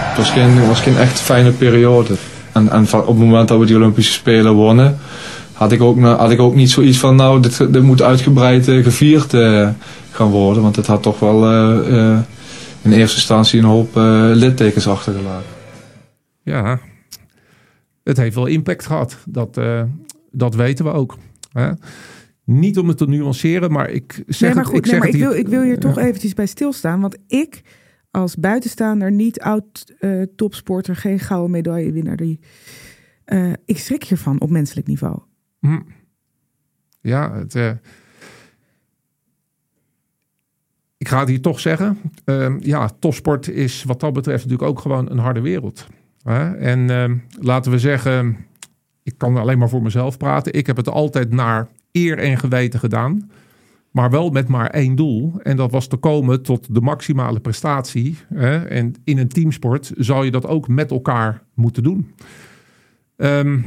Het 0.10 0.18
was 0.18 0.32
geen, 0.32 0.68
was 0.68 0.82
geen 0.82 0.98
echt 0.98 1.20
fijne 1.20 1.52
periode. 1.52 2.16
En, 2.54 2.70
en 2.70 2.82
op 2.94 3.08
het 3.08 3.18
moment 3.18 3.48
dat 3.48 3.60
we 3.60 3.66
die 3.66 3.76
Olympische 3.76 4.14
Spelen 4.14 4.54
wonnen, 4.54 4.98
had 5.54 5.72
ik 5.72 5.82
ook, 5.82 6.00
had 6.00 6.32
ik 6.32 6.40
ook 6.40 6.56
niet 6.56 6.72
zoiets 6.72 6.98
van, 6.98 7.16
nou, 7.16 7.42
dit, 7.42 7.74
dit 7.74 7.84
moet 7.84 8.02
uitgebreid 8.02 8.68
eh, 8.68 8.84
gevierd 8.84 9.34
eh, 9.34 9.70
gaan 10.12 10.30
worden. 10.30 10.64
Want 10.64 10.76
het 10.76 10.88
had 10.88 11.04
toch 11.04 11.20
wel 11.20 11.46
eh, 11.46 12.12
eh, 12.12 12.20
in 12.82 12.92
eerste 12.92 13.16
instantie 13.16 13.60
een 13.60 13.66
hoop 13.66 13.98
eh, 13.98 14.32
littekens 14.34 14.88
achtergelaten. 14.88 15.50
Ja, 16.44 16.80
het 18.04 18.18
heeft 18.18 18.36
wel 18.36 18.46
impact 18.46 18.86
gehad. 18.86 19.18
Dat, 19.26 19.58
eh, 19.58 19.82
dat 20.32 20.56
weten 20.56 20.86
we 20.86 20.92
ook. 20.92 21.18
Hè? 21.52 21.72
Niet 22.44 22.78
om 22.78 22.88
het 22.88 22.98
te 22.98 23.08
nuanceren, 23.08 23.72
maar 23.72 23.90
ik 23.90 24.24
zeg 24.28 24.40
nee, 24.40 24.64
maar 24.64 24.74
het, 24.74 24.74
ik 24.76 24.82
nee, 24.82 24.92
zeg 24.92 25.00
maar 25.00 25.08
het 25.08 25.16
ik, 25.16 25.22
wil, 25.22 25.32
hier- 25.32 25.40
ik 25.40 25.48
wil 25.48 25.62
hier 25.62 25.80
toch 25.80 25.98
eventjes 25.98 26.34
bij 26.34 26.46
stilstaan. 26.46 27.02
Want 27.02 27.18
ik 27.28 27.62
als 28.12 28.36
buitenstaander, 28.36 29.12
niet 29.12 29.40
oud 29.40 29.94
eh, 30.00 30.22
topsporter, 30.36 30.96
geen 30.96 31.20
gouden 31.20 31.52
medaillewinnaar, 31.52 32.16
die, 32.18 32.40
eh, 33.26 33.52
ik 33.66 33.78
schrik 33.78 34.04
hiervan 34.04 34.42
op 34.42 34.50
menselijk 34.50 34.88
niveau. 34.88 35.20
Hm. 35.60 35.80
Ja, 37.02 37.34
het, 37.36 37.56
eh, 37.56 37.72
ik 40.98 41.08
ga 41.08 41.20
het 41.20 41.30
hier 41.30 41.42
toch 41.42 41.60
zeggen. 41.60 41.98
Ehm, 42.26 42.58
ja, 42.60 42.90
topsport 43.00 43.48
is 43.48 43.84
wat 43.84 44.00
dat 44.00 44.14
betreft 44.14 44.44
natuurlijk 44.44 44.70
ook 44.70 44.80
gewoon 44.80 45.12
een 45.12 45.18
harde 45.18 45.42
wereld. 45.42 45.88
Hè? 46.24 46.56
En 46.56 46.90
ehm, 46.90 47.18
laten 47.40 47.72
we 47.72 47.80
zeggen, 47.80 48.38
ik 49.04 49.18
kan 49.18 49.38
alleen 49.38 49.58
maar 49.58 49.70
voor 49.70 49.82
mezelf 49.82 50.18
praten. 50.18 50.54
Ik 50.54 50.68
heb 50.68 50.78
het 50.78 50.90
altijd 50.90 51.32
naar 51.32 51.68
eer 51.92 52.18
en 52.18 52.38
geweten 52.38 52.80
gedaan. 52.80 53.30
Maar 53.92 54.10
wel 54.10 54.30
met 54.30 54.48
maar 54.48 54.70
één 54.70 54.96
doel. 54.96 55.34
En 55.44 55.58
dat 55.58 55.72
was 55.72 55.88
te 55.88 55.98
komen 55.98 56.42
tot 56.42 56.76
de 56.76 56.82
maximale 56.82 57.40
prestatie. 57.40 58.18
Hè? 58.34 58.66
En 58.66 58.94
in 59.04 59.18
een 59.18 59.28
teamsport 59.28 59.92
zou 59.98 60.26
je 60.26 60.32
dat 60.32 60.48
ook 60.48 60.68
met 60.68 60.92
elkaar 60.92 61.44
moeten 61.54 61.84
doen. 61.84 62.12
Ehm, 63.16 63.60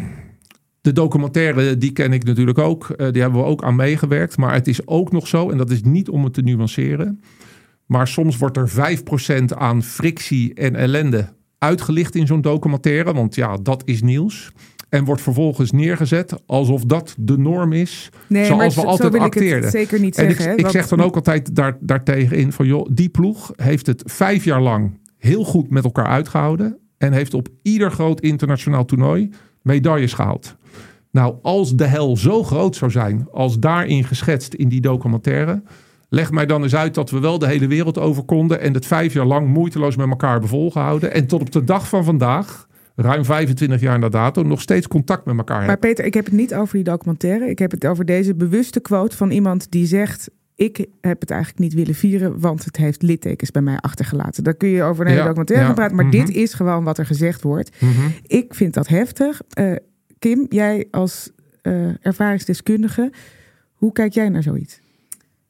de 0.81 0.93
documentaire, 0.93 1.79
die 1.79 1.93
ken 1.93 2.13
ik 2.13 2.25
natuurlijk 2.25 2.59
ook. 2.59 2.95
Uh, 2.97 3.11
die 3.13 3.23
hebben 3.23 3.41
we 3.41 3.47
ook 3.47 3.63
aan 3.65 3.77
meegewerkt. 3.77 4.37
Maar 4.37 4.55
het 4.55 4.67
is 4.67 4.87
ook 4.87 5.13
nog 5.13 5.27
zo, 5.27 5.51
en 5.51 5.59
dat 5.59 5.71
is 5.71 5.83
niet 5.83 6.09
om 6.09 6.25
het 6.25 6.35
te 6.35 6.43
nuanceren. 6.43 7.21
Maar 7.87 8.09
soms 8.09 8.39
wordt 8.39 8.57
er 8.57 8.69
5% 8.69 9.55
aan 9.55 9.83
frictie 9.83 10.55
en 10.55 10.77
ellende 10.77 11.29
uitgelicht 11.59 12.15
in 12.15 12.27
zo'n 12.27 12.41
documentaire. 12.41 13.13
Want 13.13 13.35
ja, 13.35 13.57
dat 13.57 13.83
is 13.85 14.03
nieuws. 14.03 14.53
En 14.95 15.05
wordt 15.05 15.23
vervolgens 15.23 15.71
neergezet 15.71 16.35
alsof 16.47 16.85
dat 16.85 17.15
de 17.19 17.39
norm 17.39 17.73
is. 17.73 18.11
Nee, 18.27 18.45
zoals 18.45 18.75
we 18.75 18.81
zo, 18.81 18.87
altijd 18.87 19.15
zo 19.15 19.19
acteerden. 19.19 19.71
zeker 19.71 20.01
niet 20.01 20.17
en 20.17 20.31
zeggen. 20.31 20.53
Ik, 20.53 20.59
ik 20.59 20.69
zeg 20.69 20.89
dan 20.89 21.03
ook 21.03 21.15
altijd 21.15 21.55
daar, 21.55 21.77
daartegen 21.81 22.37
in 22.37 22.53
van 22.53 22.67
joh, 22.67 22.89
die 22.93 23.09
ploeg 23.09 23.53
heeft 23.57 23.87
het 23.87 24.03
vijf 24.07 24.45
jaar 24.45 24.61
lang 24.61 24.99
heel 25.19 25.45
goed 25.45 25.71
met 25.71 25.85
elkaar 25.85 26.07
uitgehouden. 26.07 26.79
En 26.99 27.13
heeft 27.13 27.35
op 27.35 27.49
ieder 27.63 27.91
groot 27.91 28.21
internationaal 28.21 28.85
toernooi 28.85 29.31
medailles 29.63 30.13
gehaald. 30.13 30.57
Nou, 31.11 31.35
als 31.43 31.77
de 31.77 31.87
hel 31.87 32.17
zo 32.17 32.43
groot 32.43 32.77
zou 32.77 32.91
zijn 32.91 33.29
als 33.33 33.59
daarin 33.59 34.05
geschetst 34.05 34.55
in 34.55 34.69
die 34.69 34.81
documentaire. 34.81 35.63
Leg 36.09 36.31
mij 36.31 36.47
dan 36.47 36.63
eens 36.63 36.75
uit 36.75 36.95
dat 36.95 37.11
we 37.11 37.21
wel 37.21 37.39
de 37.39 37.47
hele 37.47 37.67
wereld 37.67 37.99
over 37.99 38.23
konden 38.23 38.61
en 38.61 38.75
het 38.75 38.87
vijf 38.87 39.13
jaar 39.13 39.27
lang 39.27 39.49
moeiteloos 39.49 39.97
met 39.97 40.09
elkaar 40.09 40.33
hebben 40.33 40.49
volgehouden. 40.49 41.13
En 41.13 41.27
tot 41.27 41.41
op 41.41 41.51
de 41.51 41.65
dag 41.65 41.89
van 41.89 42.05
vandaag 42.05 42.67
ruim 42.95 43.25
25 43.25 43.81
jaar 43.81 43.99
na 43.99 44.09
dato 44.09 44.43
nog 44.43 44.61
steeds 44.61 44.89
contact 44.89 45.25
met 45.25 45.37
elkaar 45.37 45.57
hebben. 45.57 45.79
Maar 45.81 45.91
Peter, 45.91 46.05
ik 46.05 46.15
heb 46.15 46.25
het 46.25 46.35
niet 46.35 46.55
over 46.55 46.75
die 46.75 46.85
documentaire. 46.85 47.49
Ik 47.49 47.59
heb 47.59 47.71
het 47.71 47.87
over 47.87 48.05
deze 48.05 48.35
bewuste 48.35 48.81
quote 48.81 49.17
van 49.17 49.31
iemand 49.31 49.71
die 49.71 49.87
zegt... 49.87 50.31
ik 50.55 50.87
heb 51.01 51.21
het 51.21 51.31
eigenlijk 51.31 51.61
niet 51.61 51.75
willen 51.75 51.95
vieren, 51.95 52.41
want 52.41 52.65
het 52.65 52.77
heeft 52.77 53.03
littekens 53.03 53.51
bij 53.51 53.63
mij 53.63 53.77
achtergelaten. 53.77 54.45
Daar 54.45 54.55
kun 54.55 54.69
je 54.69 54.83
over 54.83 55.05
een 55.05 55.11
hele 55.11 55.25
documentaire 55.25 55.67
ja, 55.67 55.73
praten, 55.73 55.97
maar 55.97 56.11
dit 56.11 56.29
mhm. 56.29 56.39
is 56.39 56.55
gewoon 56.55 56.85
wat 56.85 56.99
er 56.99 57.07
gezegd 57.07 57.43
wordt. 57.43 57.81
Mhm. 57.81 58.09
Ik 58.27 58.55
vind 58.55 58.75
dat 58.75 58.89
heftig. 58.89 59.41
Uh, 59.59 59.77
Kim, 60.19 60.47
jij 60.49 60.89
als 60.91 61.31
uh, 61.63 62.07
ervaringsdeskundige, 62.07 63.13
hoe 63.73 63.93
kijk 63.93 64.13
jij 64.13 64.29
naar 64.29 64.43
zoiets? 64.43 64.81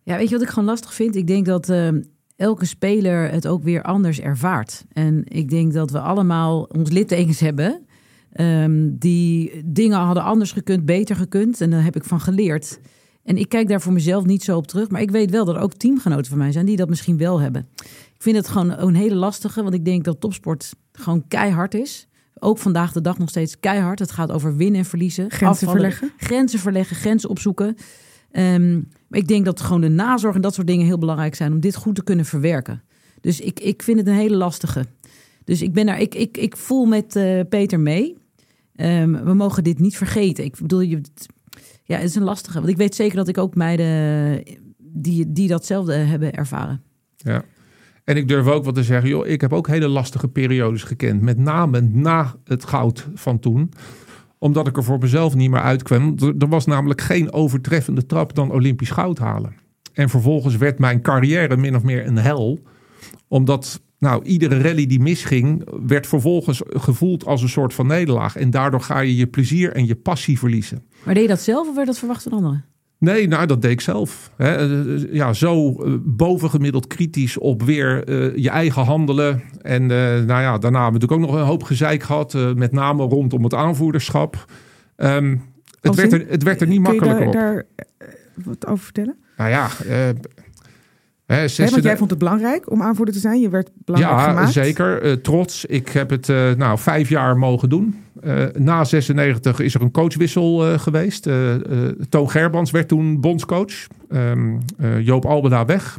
Ja, 0.02 0.16
weet 0.16 0.28
je 0.28 0.35
wat 0.35 0.42
ik 0.42 0.48
gewoon 0.48 0.68
lastig 0.68 0.94
vind? 0.94 1.16
Ik 1.16 1.26
denk 1.26 1.46
dat 1.46 1.68
uh, 1.68 1.88
elke 2.37 2.66
speler 2.66 3.31
het 3.31 3.47
ook 3.47 3.62
weer 3.62 3.83
anders 3.83 4.20
ervaart. 4.20 4.85
En 4.92 5.23
ik 5.25 5.49
denk 5.51 5.73
dat 5.73 5.90
we 5.90 6.01
allemaal 6.01 6.62
ons 6.62 6.90
littekens 6.90 7.40
hebben. 7.40 7.87
Um, 8.40 8.99
die 8.99 9.62
dingen 9.64 9.99
hadden 9.99 10.23
anders 10.23 10.53
gekund, 10.53 10.85
beter 10.85 11.16
gekund. 11.16 11.61
En 11.61 11.70
daar 11.70 11.85
heb 11.85 11.97
ik 11.97 12.05
van 12.05 12.20
geleerd. 12.20 12.81
En 13.25 13.37
ik 13.37 13.49
kijk 13.49 13.68
daar 13.68 13.81
voor 13.81 13.92
mezelf 13.92 14.25
niet 14.25 14.42
zo 14.42 14.57
op 14.57 14.66
terug. 14.66 14.88
Maar 14.88 15.01
ik 15.01 15.11
weet 15.11 15.31
wel 15.31 15.44
dat 15.44 15.55
er 15.55 15.61
ook 15.61 15.75
teamgenoten 15.75 16.27
van 16.27 16.38
mij 16.38 16.53
zijn 16.53 16.66
die 16.66 16.77
dat 16.77 16.88
misschien 16.88 17.18
wel 17.18 17.40
hebben. 17.40 17.68
Ik 18.14 18.23
vind 18.23 18.37
het 18.37 18.49
gewoon 18.49 18.70
een 18.70 18.94
hele 18.94 19.14
lastige. 19.14 19.62
Want 19.62 19.75
ik 19.75 19.85
denk 19.85 20.05
dat 20.05 20.20
topsport 20.20 20.75
gewoon 20.92 21.29
keihard 21.29 21.75
is. 21.75 22.09
Ook 22.38 22.59
vandaag 22.59 22.92
de 22.92 23.01
dag 23.01 23.18
nog 23.18 23.29
steeds 23.29 23.61
keihard. 23.61 23.99
Het 23.99 24.12
gaat 24.12 24.33
over 24.33 24.57
winnen 24.57 24.81
en 24.81 24.87
verliezen. 24.87 25.31
Grenzen 25.31 25.68
verleggen. 25.68 26.12
Grenzen 26.16 26.59
verleggen, 26.59 26.97
grenzen 26.97 27.31
opzoeken. 27.31 27.77
Um, 28.37 28.88
ik 29.11 29.29
denk 29.29 29.44
dat 29.44 29.61
gewoon 29.61 29.81
de 29.81 29.88
nazorg 29.88 30.35
en 30.35 30.40
dat 30.40 30.55
soort 30.55 30.66
dingen 30.66 30.87
heel 30.87 30.99
belangrijk 30.99 31.35
zijn 31.35 31.53
om 31.53 31.61
dit 31.61 31.77
goed 31.77 31.94
te 31.94 32.05
kunnen 32.05 32.25
verwerken. 32.25 32.83
Dus 33.20 33.40
ik, 33.40 33.61
ik 33.61 33.83
vind 33.83 33.99
het 33.99 34.09
een 34.09 34.14
hele 34.14 34.37
lastige. 34.37 34.85
Dus 35.44 35.62
ik, 35.62 35.73
ben 35.73 35.87
daar, 35.87 36.01
ik, 36.01 36.14
ik, 36.14 36.37
ik 36.37 36.57
voel 36.57 36.85
met 36.85 37.16
uh, 37.16 37.40
Peter 37.49 37.81
mee. 37.81 38.16
Um, 38.77 39.25
we 39.25 39.35
mogen 39.35 39.64
dit 39.64 39.79
niet 39.79 39.97
vergeten. 39.97 40.44
Ik 40.44 40.57
bedoel, 40.61 40.81
je, 40.81 41.01
ja, 41.85 41.97
het 41.97 42.09
is 42.09 42.14
een 42.14 42.23
lastige. 42.23 42.59
Want 42.59 42.70
ik 42.70 42.77
weet 42.77 42.94
zeker 42.94 43.16
dat 43.16 43.29
ik 43.29 43.38
ook 43.38 43.55
meiden 43.55 44.42
die, 44.79 45.33
die 45.33 45.49
datzelfde 45.49 45.94
hebben 45.94 46.33
ervaren. 46.33 46.83
Ja. 47.16 47.44
En 48.05 48.16
ik 48.16 48.29
durf 48.29 48.47
ook 48.47 48.64
wat 48.64 48.75
te 48.75 48.83
zeggen, 48.83 49.09
joh, 49.09 49.27
ik 49.27 49.40
heb 49.40 49.53
ook 49.53 49.66
hele 49.66 49.88
lastige 49.88 50.29
periodes 50.29 50.83
gekend. 50.83 51.20
Met 51.20 51.38
name 51.38 51.81
na 51.81 52.35
het 52.44 52.64
goud 52.64 53.09
van 53.14 53.38
toen 53.38 53.70
omdat 54.44 54.66
ik 54.66 54.76
er 54.76 54.85
voor 54.85 54.98
mezelf 54.98 55.35
niet 55.35 55.50
meer 55.50 55.61
uitkwam. 55.61 56.14
Er 56.38 56.48
was 56.48 56.66
namelijk 56.66 57.00
geen 57.00 57.33
overtreffende 57.33 58.07
trap 58.07 58.35
dan 58.35 58.50
Olympisch 58.50 58.90
goud 58.90 59.18
halen. 59.18 59.54
En 59.92 60.09
vervolgens 60.09 60.57
werd 60.57 60.78
mijn 60.78 61.02
carrière 61.02 61.57
min 61.57 61.76
of 61.76 61.83
meer 61.83 62.07
een 62.07 62.16
hel. 62.16 62.59
Omdat 63.28 63.80
nou, 63.98 64.24
iedere 64.24 64.61
rally 64.61 64.87
die 64.87 65.00
misging, 65.00 65.68
werd 65.87 66.07
vervolgens 66.07 66.62
gevoeld 66.66 67.26
als 67.26 67.42
een 67.42 67.48
soort 67.48 67.74
van 67.74 67.87
nederlaag. 67.87 68.37
En 68.37 68.50
daardoor 68.50 68.80
ga 68.80 69.00
je 69.00 69.16
je 69.16 69.26
plezier 69.26 69.72
en 69.72 69.87
je 69.87 69.96
passie 69.96 70.38
verliezen. 70.38 70.85
Maar 71.04 71.14
deed 71.14 71.22
je 71.22 71.28
dat 71.28 71.40
zelf 71.40 71.68
of 71.68 71.74
werd 71.74 71.87
dat 71.87 71.98
verwacht 71.98 72.22
van 72.22 72.33
anderen? 72.33 72.64
Nee, 73.05 73.29
nou, 73.29 73.47
dat 73.47 73.62
deed 73.62 73.71
ik 73.71 73.81
zelf. 73.81 74.31
Ja, 75.11 75.33
zo 75.33 75.73
eh, 75.73 75.93
bovengemiddeld 76.03 76.87
kritisch 76.87 77.38
op 77.38 77.62
weer 77.62 78.09
uh, 78.09 78.37
je 78.37 78.51
eigen 78.51 78.83
handelen. 78.85 79.43
En 79.62 79.83
uh, 79.83 79.88
nou 79.88 80.27
ja, 80.27 80.59
daarna 80.59 80.83
hebben 80.83 81.01
we 81.01 81.07
natuurlijk 81.07 81.12
ook 81.12 81.21
nog 81.21 81.35
een 81.35 81.47
hoop 81.47 81.62
gezeik 81.62 82.03
gehad. 82.03 82.35
Uh, 82.35 82.53
met 82.53 82.73
name 82.73 83.03
rondom 83.03 83.43
het 83.43 83.55
aanvoerderschap. 83.55 84.45
Um, 84.97 85.43
het, 85.81 85.95
werd 85.95 86.12
er, 86.12 86.25
het 86.29 86.43
werd 86.43 86.61
er 86.61 86.67
niet 86.67 86.81
makkelijker 86.81 87.33
daar, 87.33 87.57
op. 87.57 87.67
daar 87.77 88.45
wat 88.45 88.67
over 88.67 88.85
vertellen? 88.85 89.17
Nou 89.37 89.51
ja, 89.51 89.69
Hè, 91.27 91.35
He, 91.37 91.71
want 91.71 91.83
jij 91.83 91.97
vond 91.97 92.11
het 92.11 92.19
belangrijk 92.19 92.71
om 92.71 92.83
aanvoerder 92.83 93.14
te 93.14 93.21
zijn. 93.21 93.40
Je 93.40 93.49
werd 93.49 93.71
belangrijk 93.85 94.19
ja, 94.19 94.29
gemaakt. 94.29 94.53
zeker. 94.53 95.05
Uh, 95.05 95.12
trots. 95.12 95.64
Ik 95.64 95.88
heb 95.88 96.11
het 96.11 96.29
uh, 96.29 96.53
nou, 96.53 96.79
vijf 96.79 97.09
jaar 97.09 97.37
mogen 97.37 97.69
doen. 97.69 98.04
Uh, 98.26 98.44
na 98.58 98.84
96 98.84 99.60
is 99.60 99.74
er 99.74 99.82
een 99.82 99.90
coachwissel 99.90 100.78
geweest. 100.78 101.28
Toon 102.08 102.30
Gerbrands 102.30 102.70
werd 102.70 102.88
toen 102.88 103.20
bondscoach. 103.20 103.87
Um, 104.12 104.60
Joop 105.00 105.24
Albeda 105.24 105.64
weg. 105.64 105.98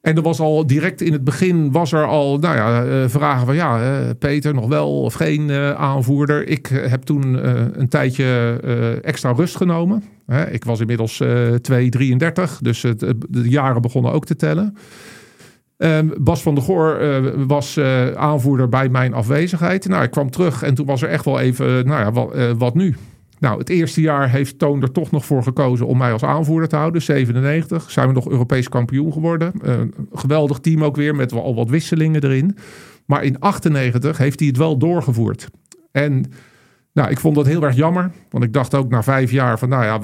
En 0.00 0.16
er 0.16 0.22
was 0.22 0.40
al 0.40 0.66
direct 0.66 1.00
in 1.00 1.12
het 1.12 1.24
begin 1.24 1.72
was 1.72 1.92
er 1.92 2.06
al 2.06 2.38
nou 2.38 2.56
ja, 2.56 3.08
vragen 3.08 3.46
van 3.46 3.54
ja, 3.54 4.02
Peter 4.18 4.54
nog 4.54 4.68
wel 4.68 5.00
of 5.00 5.14
geen 5.14 5.52
aanvoerder. 5.76 6.48
Ik 6.48 6.66
heb 6.66 7.02
toen 7.02 7.48
een 7.80 7.88
tijdje 7.88 8.58
extra 9.02 9.32
rust 9.32 9.56
genomen. 9.56 10.02
Ik 10.50 10.64
was 10.64 10.80
inmiddels 10.80 11.22
2,33, 11.22 11.28
dus 12.60 12.80
de 12.80 13.48
jaren 13.48 13.82
begonnen 13.82 14.12
ook 14.12 14.26
te 14.26 14.36
tellen. 14.36 14.76
Ehm, 15.80 16.08
Bas 16.18 16.42
van 16.42 16.54
der 16.54 16.64
Goor 16.64 17.00
uh, 17.00 17.18
was 17.46 17.76
uh, 17.76 18.10
aanvoerder 18.10 18.68
bij 18.68 18.88
mijn 18.88 19.14
afwezigheid. 19.14 19.88
Nou, 19.88 20.02
ik 20.02 20.10
kwam 20.10 20.30
terug 20.30 20.62
en 20.62 20.74
toen 20.74 20.86
was 20.86 21.02
er 21.02 21.08
echt 21.08 21.24
wel 21.24 21.40
even, 21.40 21.66
uh, 21.66 21.84
nou 21.84 22.00
ja, 22.00 22.12
wat, 22.12 22.56
wat, 22.58 22.74
nu? 22.74 22.96
Nou, 23.38 23.58
het 23.58 23.68
eerste 23.68 24.00
jaar 24.00 24.30
heeft 24.30 24.58
Toon 24.58 24.82
er 24.82 24.92
toch 24.92 25.10
nog 25.10 25.24
voor 25.24 25.42
gekozen 25.42 25.86
om 25.86 25.98
mij 25.98 26.12
als 26.12 26.24
aanvoerder 26.24 26.68
te 26.68 26.76
houden. 26.76 27.02
97 27.02 27.90
zijn 27.90 28.08
we 28.08 28.12
nog 28.12 28.30
Europees 28.30 28.68
kampioen 28.68 29.12
geworden. 29.12 29.52
geweldig 30.12 30.58
team 30.58 30.84
ook 30.84 30.96
weer 30.96 31.14
met 31.14 31.32
al 31.32 31.54
wat 31.54 31.70
wisselingen 31.70 32.24
erin. 32.24 32.56
Maar 33.06 33.24
in 33.24 33.38
98 33.38 34.18
heeft 34.18 34.38
hij 34.38 34.48
het 34.48 34.56
wel 34.56 34.78
doorgevoerd. 34.78 35.48
En 35.92 36.32
nou, 37.00 37.12
ik 37.12 37.20
vond 37.20 37.34
dat 37.34 37.46
heel 37.46 37.62
erg 37.62 37.76
jammer. 37.76 38.10
Want 38.30 38.44
ik 38.44 38.52
dacht 38.52 38.74
ook 38.74 38.90
na 38.90 39.02
vijf 39.02 39.30
jaar 39.30 39.58
van, 39.58 39.68
nou 39.68 39.84
ja... 39.84 39.98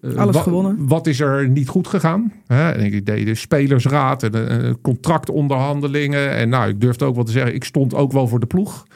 Uh, 0.00 0.16
Alles 0.16 0.36
wa 0.36 0.42
gewonnen. 0.42 0.76
Wat 0.88 1.06
is 1.06 1.20
er 1.20 1.48
niet 1.48 1.68
goed 1.68 1.88
gegaan? 1.88 2.32
Hè? 2.46 2.70
En 2.70 2.84
ik 2.84 3.06
deed 3.06 3.26
de 3.26 3.34
spelersraad 3.34 4.22
en 4.22 4.64
uh, 4.64 4.72
contractonderhandelingen. 4.82 6.30
En 6.30 6.48
nou, 6.48 6.68
ik 6.68 6.80
durfde 6.80 7.04
ook 7.04 7.14
wel 7.14 7.24
te 7.24 7.32
zeggen, 7.32 7.54
ik 7.54 7.64
stond 7.64 7.94
ook 7.94 8.12
wel 8.12 8.28
voor 8.28 8.40
de 8.40 8.46
ploeg. 8.46 8.86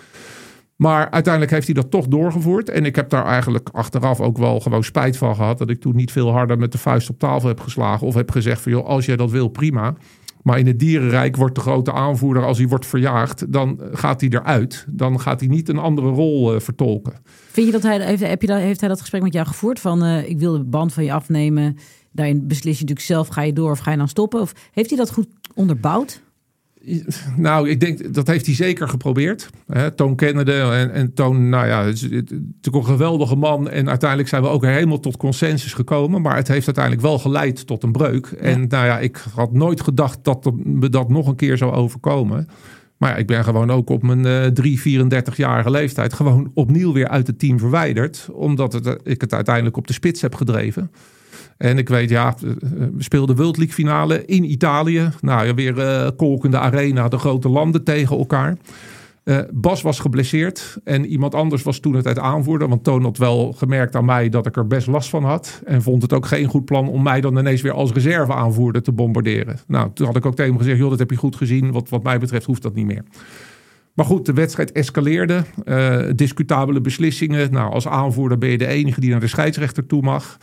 Maar 0.77 1.11
uiteindelijk 1.11 1.53
heeft 1.53 1.67
hij 1.67 1.75
dat 1.75 1.91
toch 1.91 2.07
doorgevoerd. 2.07 2.69
En 2.69 2.85
ik 2.85 2.97
heb 2.97 3.11
daar 3.11 3.27
eigenlijk 3.27 3.69
achteraf 3.73 4.21
ook 4.21 4.39
wel 4.39 4.61
gewoon 4.61 4.85
spijt 4.85 5.17
van 5.17 5.35
gehad. 5.35 5.59
Dat 5.59 5.71
ik 5.71 5.81
toen 5.81 5.97
niet 5.97 6.13
veel 6.13 6.33
harder 6.33 6.59
met 6.59 6.73
de 6.73 6.79
vuist 6.79 7.11
op 7.11 7.19
tafel 7.19 7.49
heb 7.49 7.61
geslagen. 7.61 8.07
Of 8.07 8.15
heb 8.15 8.31
gezegd 8.31 8.61
van, 8.61 8.73
joh, 8.73 8.87
als 8.87 9.07
jij 9.07 9.17
dat 9.17 9.31
wil, 9.31 9.49
prima. 9.49 9.95
Maar 10.43 10.59
in 10.59 10.67
het 10.67 10.79
dierenrijk 10.79 11.37
wordt 11.37 11.55
de 11.55 11.61
grote 11.61 11.93
aanvoerder, 11.93 12.45
als 12.45 12.59
hij 12.59 12.69
wordt 12.69 12.87
verjaagd, 12.87 13.53
dan 13.53 13.81
gaat 13.93 14.21
hij 14.21 14.31
eruit. 14.31 14.85
Dan 14.89 15.21
gaat 15.21 15.41
hij 15.41 15.49
niet 15.49 15.69
een 15.69 15.79
andere 15.79 16.09
rol 16.09 16.55
uh, 16.55 16.61
vertolken. 16.61 17.13
Vind 17.51 17.67
je 17.67 17.73
dat 17.73 17.83
hij, 17.83 18.01
heeft, 18.01 18.27
heb 18.27 18.41
je 18.41 18.47
dat, 18.47 18.59
heeft 18.59 18.81
hij 18.81 18.89
dat 18.89 19.01
gesprek 19.01 19.23
met 19.23 19.33
jou 19.33 19.47
gevoerd? 19.47 19.81
Van 19.81 20.05
uh, 20.05 20.29
ik 20.29 20.39
wil 20.39 20.53
de 20.53 20.65
band 20.65 20.93
van 20.93 21.05
je 21.05 21.13
afnemen. 21.13 21.77
Daarin 22.13 22.47
beslis 22.47 22.79
je 22.79 22.85
natuurlijk 22.85 23.07
zelf, 23.07 23.29
ga 23.29 23.43
je 23.43 23.53
door 23.53 23.71
of 23.71 23.79
ga 23.79 23.91
je 23.91 23.97
dan 23.97 24.09
stoppen? 24.09 24.41
Of 24.41 24.53
heeft 24.73 24.89
hij 24.89 24.99
dat 24.99 25.13
goed 25.13 25.29
onderbouwd? 25.55 26.23
Nou, 27.37 27.69
ik 27.69 27.81
denk 27.81 28.15
dat 28.15 28.27
heeft 28.27 28.47
hij 28.47 28.55
zeker 28.55 28.89
geprobeerd. 28.89 29.51
Hè, 29.67 29.91
Toon 29.91 30.17
kennende 30.17 30.53
en, 30.53 30.93
en 30.93 31.15
Toon, 31.15 31.49
nou 31.49 31.67
ja, 31.67 31.85
het 31.85 31.95
is 31.95 32.03
natuurlijk 32.03 32.65
een 32.65 32.85
geweldige 32.85 33.37
man. 33.37 33.71
En 33.71 33.89
uiteindelijk 33.89 34.29
zijn 34.29 34.43
we 34.43 34.49
ook 34.49 34.65
helemaal 34.65 35.01
tot 35.01 35.17
consensus 35.17 35.75
gekomen. 35.75 36.23
Maar 36.23 36.37
het 36.37 36.49
heeft 36.49 36.67
uiteindelijk 36.67 37.05
wel 37.05 37.19
geleid 37.19 37.67
tot 37.67 37.83
een 37.83 37.93
breuk. 37.93 38.29
Ja. 38.31 38.37
En 38.37 38.67
nou 38.69 38.87
ja, 38.87 38.99
ik 38.99 39.25
had 39.35 39.53
nooit 39.53 39.81
gedacht 39.81 40.25
dat 40.25 40.53
me 40.55 40.89
dat 40.89 41.09
nog 41.09 41.27
een 41.27 41.37
keer 41.37 41.57
zou 41.57 41.73
overkomen. 41.73 42.49
Maar 42.97 43.11
ja, 43.11 43.17
ik 43.17 43.27
ben 43.27 43.45
gewoon 43.45 43.71
ook 43.71 43.91
op 43.91 44.03
mijn 44.03 44.27
uh, 44.27 44.47
3, 44.47 45.03
34-jarige 45.03 45.71
leeftijd 45.71 46.13
gewoon 46.13 46.51
opnieuw 46.55 46.93
weer 46.93 47.09
uit 47.09 47.27
het 47.27 47.39
team 47.39 47.59
verwijderd. 47.59 48.29
Omdat 48.33 48.73
het, 48.73 48.99
ik 49.03 49.21
het 49.21 49.35
uiteindelijk 49.35 49.77
op 49.77 49.87
de 49.87 49.93
spits 49.93 50.21
heb 50.21 50.35
gedreven. 50.35 50.91
En 51.57 51.79
ik 51.79 51.89
weet, 51.89 52.11
ja, 52.11 52.35
we 52.95 53.03
speelden 53.03 53.37
World 53.37 53.57
League 53.57 53.75
finale 53.75 54.25
in 54.25 54.51
Italië. 54.51 55.11
Nou 55.21 55.47
ja, 55.47 55.55
weer 55.55 55.79
uh, 55.79 56.09
kolkende 56.17 56.59
arena, 56.59 57.09
de 57.09 57.19
grote 57.19 57.49
landen 57.49 57.85
tegen 57.85 58.19
elkaar. 58.19 58.57
Bas 59.53 59.83
was 59.83 60.01
geblesseerd 60.01 60.77
en 60.85 61.07
iemand 61.07 61.35
anders 61.35 61.63
was 61.63 61.79
toen 61.79 61.95
het 61.95 62.07
uit 62.07 62.19
aanvoerder. 62.19 62.69
Want 62.69 62.85
Toon 62.85 63.03
had 63.03 63.19
wel 63.19 63.53
gemerkt 63.53 63.97
aan 63.97 64.05
mij 64.05 64.29
dat 64.29 64.47
ik 64.47 64.57
er 64.57 64.67
best 64.67 64.87
last 64.87 65.09
van 65.09 65.25
had. 65.25 65.63
En 65.65 65.83
vond 65.83 66.03
het 66.03 66.13
ook 66.13 66.27
geen 66.27 66.47
goed 66.47 66.65
plan 66.65 66.89
om 66.89 67.03
mij 67.03 67.21
dan 67.21 67.39
ineens 67.39 67.63
weer 67.63 67.73
als 67.73 67.93
reserve 67.93 68.33
aanvoerder 68.33 68.83
te 68.83 68.93
bombarderen. 68.93 69.59
Nou, 69.67 69.91
toen 69.95 70.07
had 70.07 70.17
ik 70.17 70.27
ook 70.27 70.35
tegen 70.35 70.51
hem 70.51 70.61
gezegd, 70.61 70.79
joh, 70.79 70.91
dat 70.91 70.99
heb 70.99 71.11
je 71.11 71.17
goed 71.17 71.37
gezien. 71.37 71.73
Wat, 71.73 71.89
wat 71.89 72.03
mij 72.03 72.19
betreft 72.19 72.47
hoeft 72.47 72.63
dat 72.63 72.75
niet 72.75 72.87
meer. 72.87 73.03
Maar 73.95 74.07
goed, 74.07 74.27
de 74.27 74.33
wedstrijd 74.33 74.73
escaleerde. 74.73 75.45
Discutabele 76.15 76.81
beslissingen. 76.81 77.53
Nou, 77.53 77.73
als 77.73 77.89
aanvoerder 77.89 78.39
ben 78.39 78.51
je 78.51 78.59
de 78.59 78.67
enige 78.67 79.01
die 79.01 79.11
naar 79.11 79.21
de 79.21 79.27
scheidsrechter 79.27 79.87
toe 79.87 80.03
mag. 80.03 80.39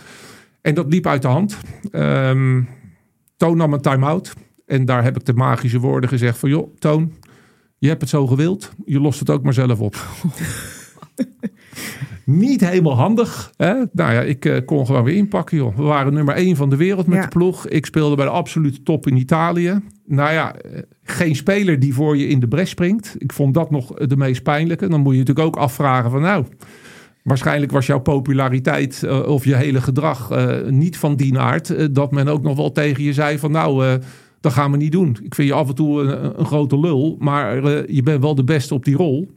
En 0.62 0.76
dat 0.76 0.86
liep 0.90 1.08
uit 1.08 1.22
de 1.22 1.28
hand. 1.28 1.58
Um, 1.92 2.68
Toon 3.38 3.58
nam 3.58 3.74
een 3.74 3.82
time-out. 3.82 4.34
En 4.66 4.86
daar 4.86 5.04
heb 5.04 5.16
ik 5.16 5.26
de 5.26 5.34
magische 5.34 5.80
woorden 5.80 6.10
gezegd 6.10 6.38
van... 6.38 6.50
joh, 6.50 6.76
Toon, 6.80 7.14
je 7.78 7.88
hebt 7.88 8.02
het 8.02 8.10
zo 8.10 8.28
gewild. 8.28 8.72
Je 8.86 9.00
lost 9.00 9.20
het 9.20 9.30
ook 9.30 9.44
maar 9.44 9.54
zelf 9.54 9.80
op. 9.80 9.96
Niet 12.24 12.62
helemaal 12.62 12.96
handig. 12.96 13.54
Hè? 13.58 13.74
Nou 13.92 14.14
ja, 14.14 14.22
ik 14.22 14.46
uh, 14.46 14.58
kon 14.66 14.86
gewoon 14.86 15.04
weer 15.04 15.16
inpakken. 15.16 15.58
Joh. 15.58 15.76
We 15.76 15.84
waren 15.84 16.14
nummer 16.14 16.36
één 16.36 16.56
van 16.56 16.70
de 16.70 16.76
wereld 16.76 17.08
met 17.08 17.22
de 17.22 17.28
ploeg. 17.28 17.68
Ik 17.68 17.86
speelde 17.86 18.16
bij 18.16 18.26
de 18.26 18.32
absolute 18.32 18.84
top 18.84 19.08
in 19.08 19.18
Italië. 19.18 19.80
Nou 20.06 20.34
ja, 20.34 20.56
eh, 20.56 20.82
geen 21.04 21.36
speler 21.36 21.80
die 21.80 21.94
voor 21.94 22.18
je 22.18 22.28
in 22.28 22.40
de 22.40 22.48
bres 22.48 22.70
springt. 22.70 23.16
Ik 23.18 23.34
vond 23.34 23.54
dat 23.54 23.72
nog 23.72 23.94
de 23.94 24.18
meest 24.18 24.44
pijnlijke. 24.44 24.88
Dan 24.88 25.02
moet 25.02 25.14
je 25.14 25.20
natuurlijk 25.20 25.48
ook 25.48 25.64
afvragen 25.64 26.12
van 26.12 26.22
nou... 26.22 26.46
Waarschijnlijk 27.24 27.72
was 27.72 27.86
jouw 27.86 28.00
populariteit 28.00 29.02
uh, 29.06 29.28
of 29.28 29.46
je 29.46 29.56
hele 29.56 29.82
gedrag 29.82 30.32
uh, 30.32 30.68
niet 30.68 30.98
van 30.98 31.16
die 31.16 31.40
aard. 31.40 31.70
Uh, 31.70 31.86
dat 31.92 32.12
men 32.12 32.28
ook 32.28 32.42
nog 32.42 32.56
wel 32.56 32.72
tegen 32.72 33.04
je 33.04 33.14
zei 33.14 33.40
van 33.40 33.52
nou, 33.52 34.00
dat 34.42 34.54
gaan 34.54 34.72
we 34.72 34.78
niet 34.78 34.92
doen. 34.92 35.18
Ik 35.24 35.36
vind 35.36 35.48
je 35.48 35.54
af 35.54 35.68
en 35.68 35.76
toe 35.76 36.02
een, 36.02 36.40
een 36.40 36.46
grote 36.46 36.80
lul, 36.80 37.16
maar 37.20 37.64
je 37.92 38.04
bent 38.04 38.22
wel 38.22 38.36
de 38.36 38.44
beste 38.44 38.74
op 38.74 38.86
die 38.86 38.96
rol. 38.96 39.32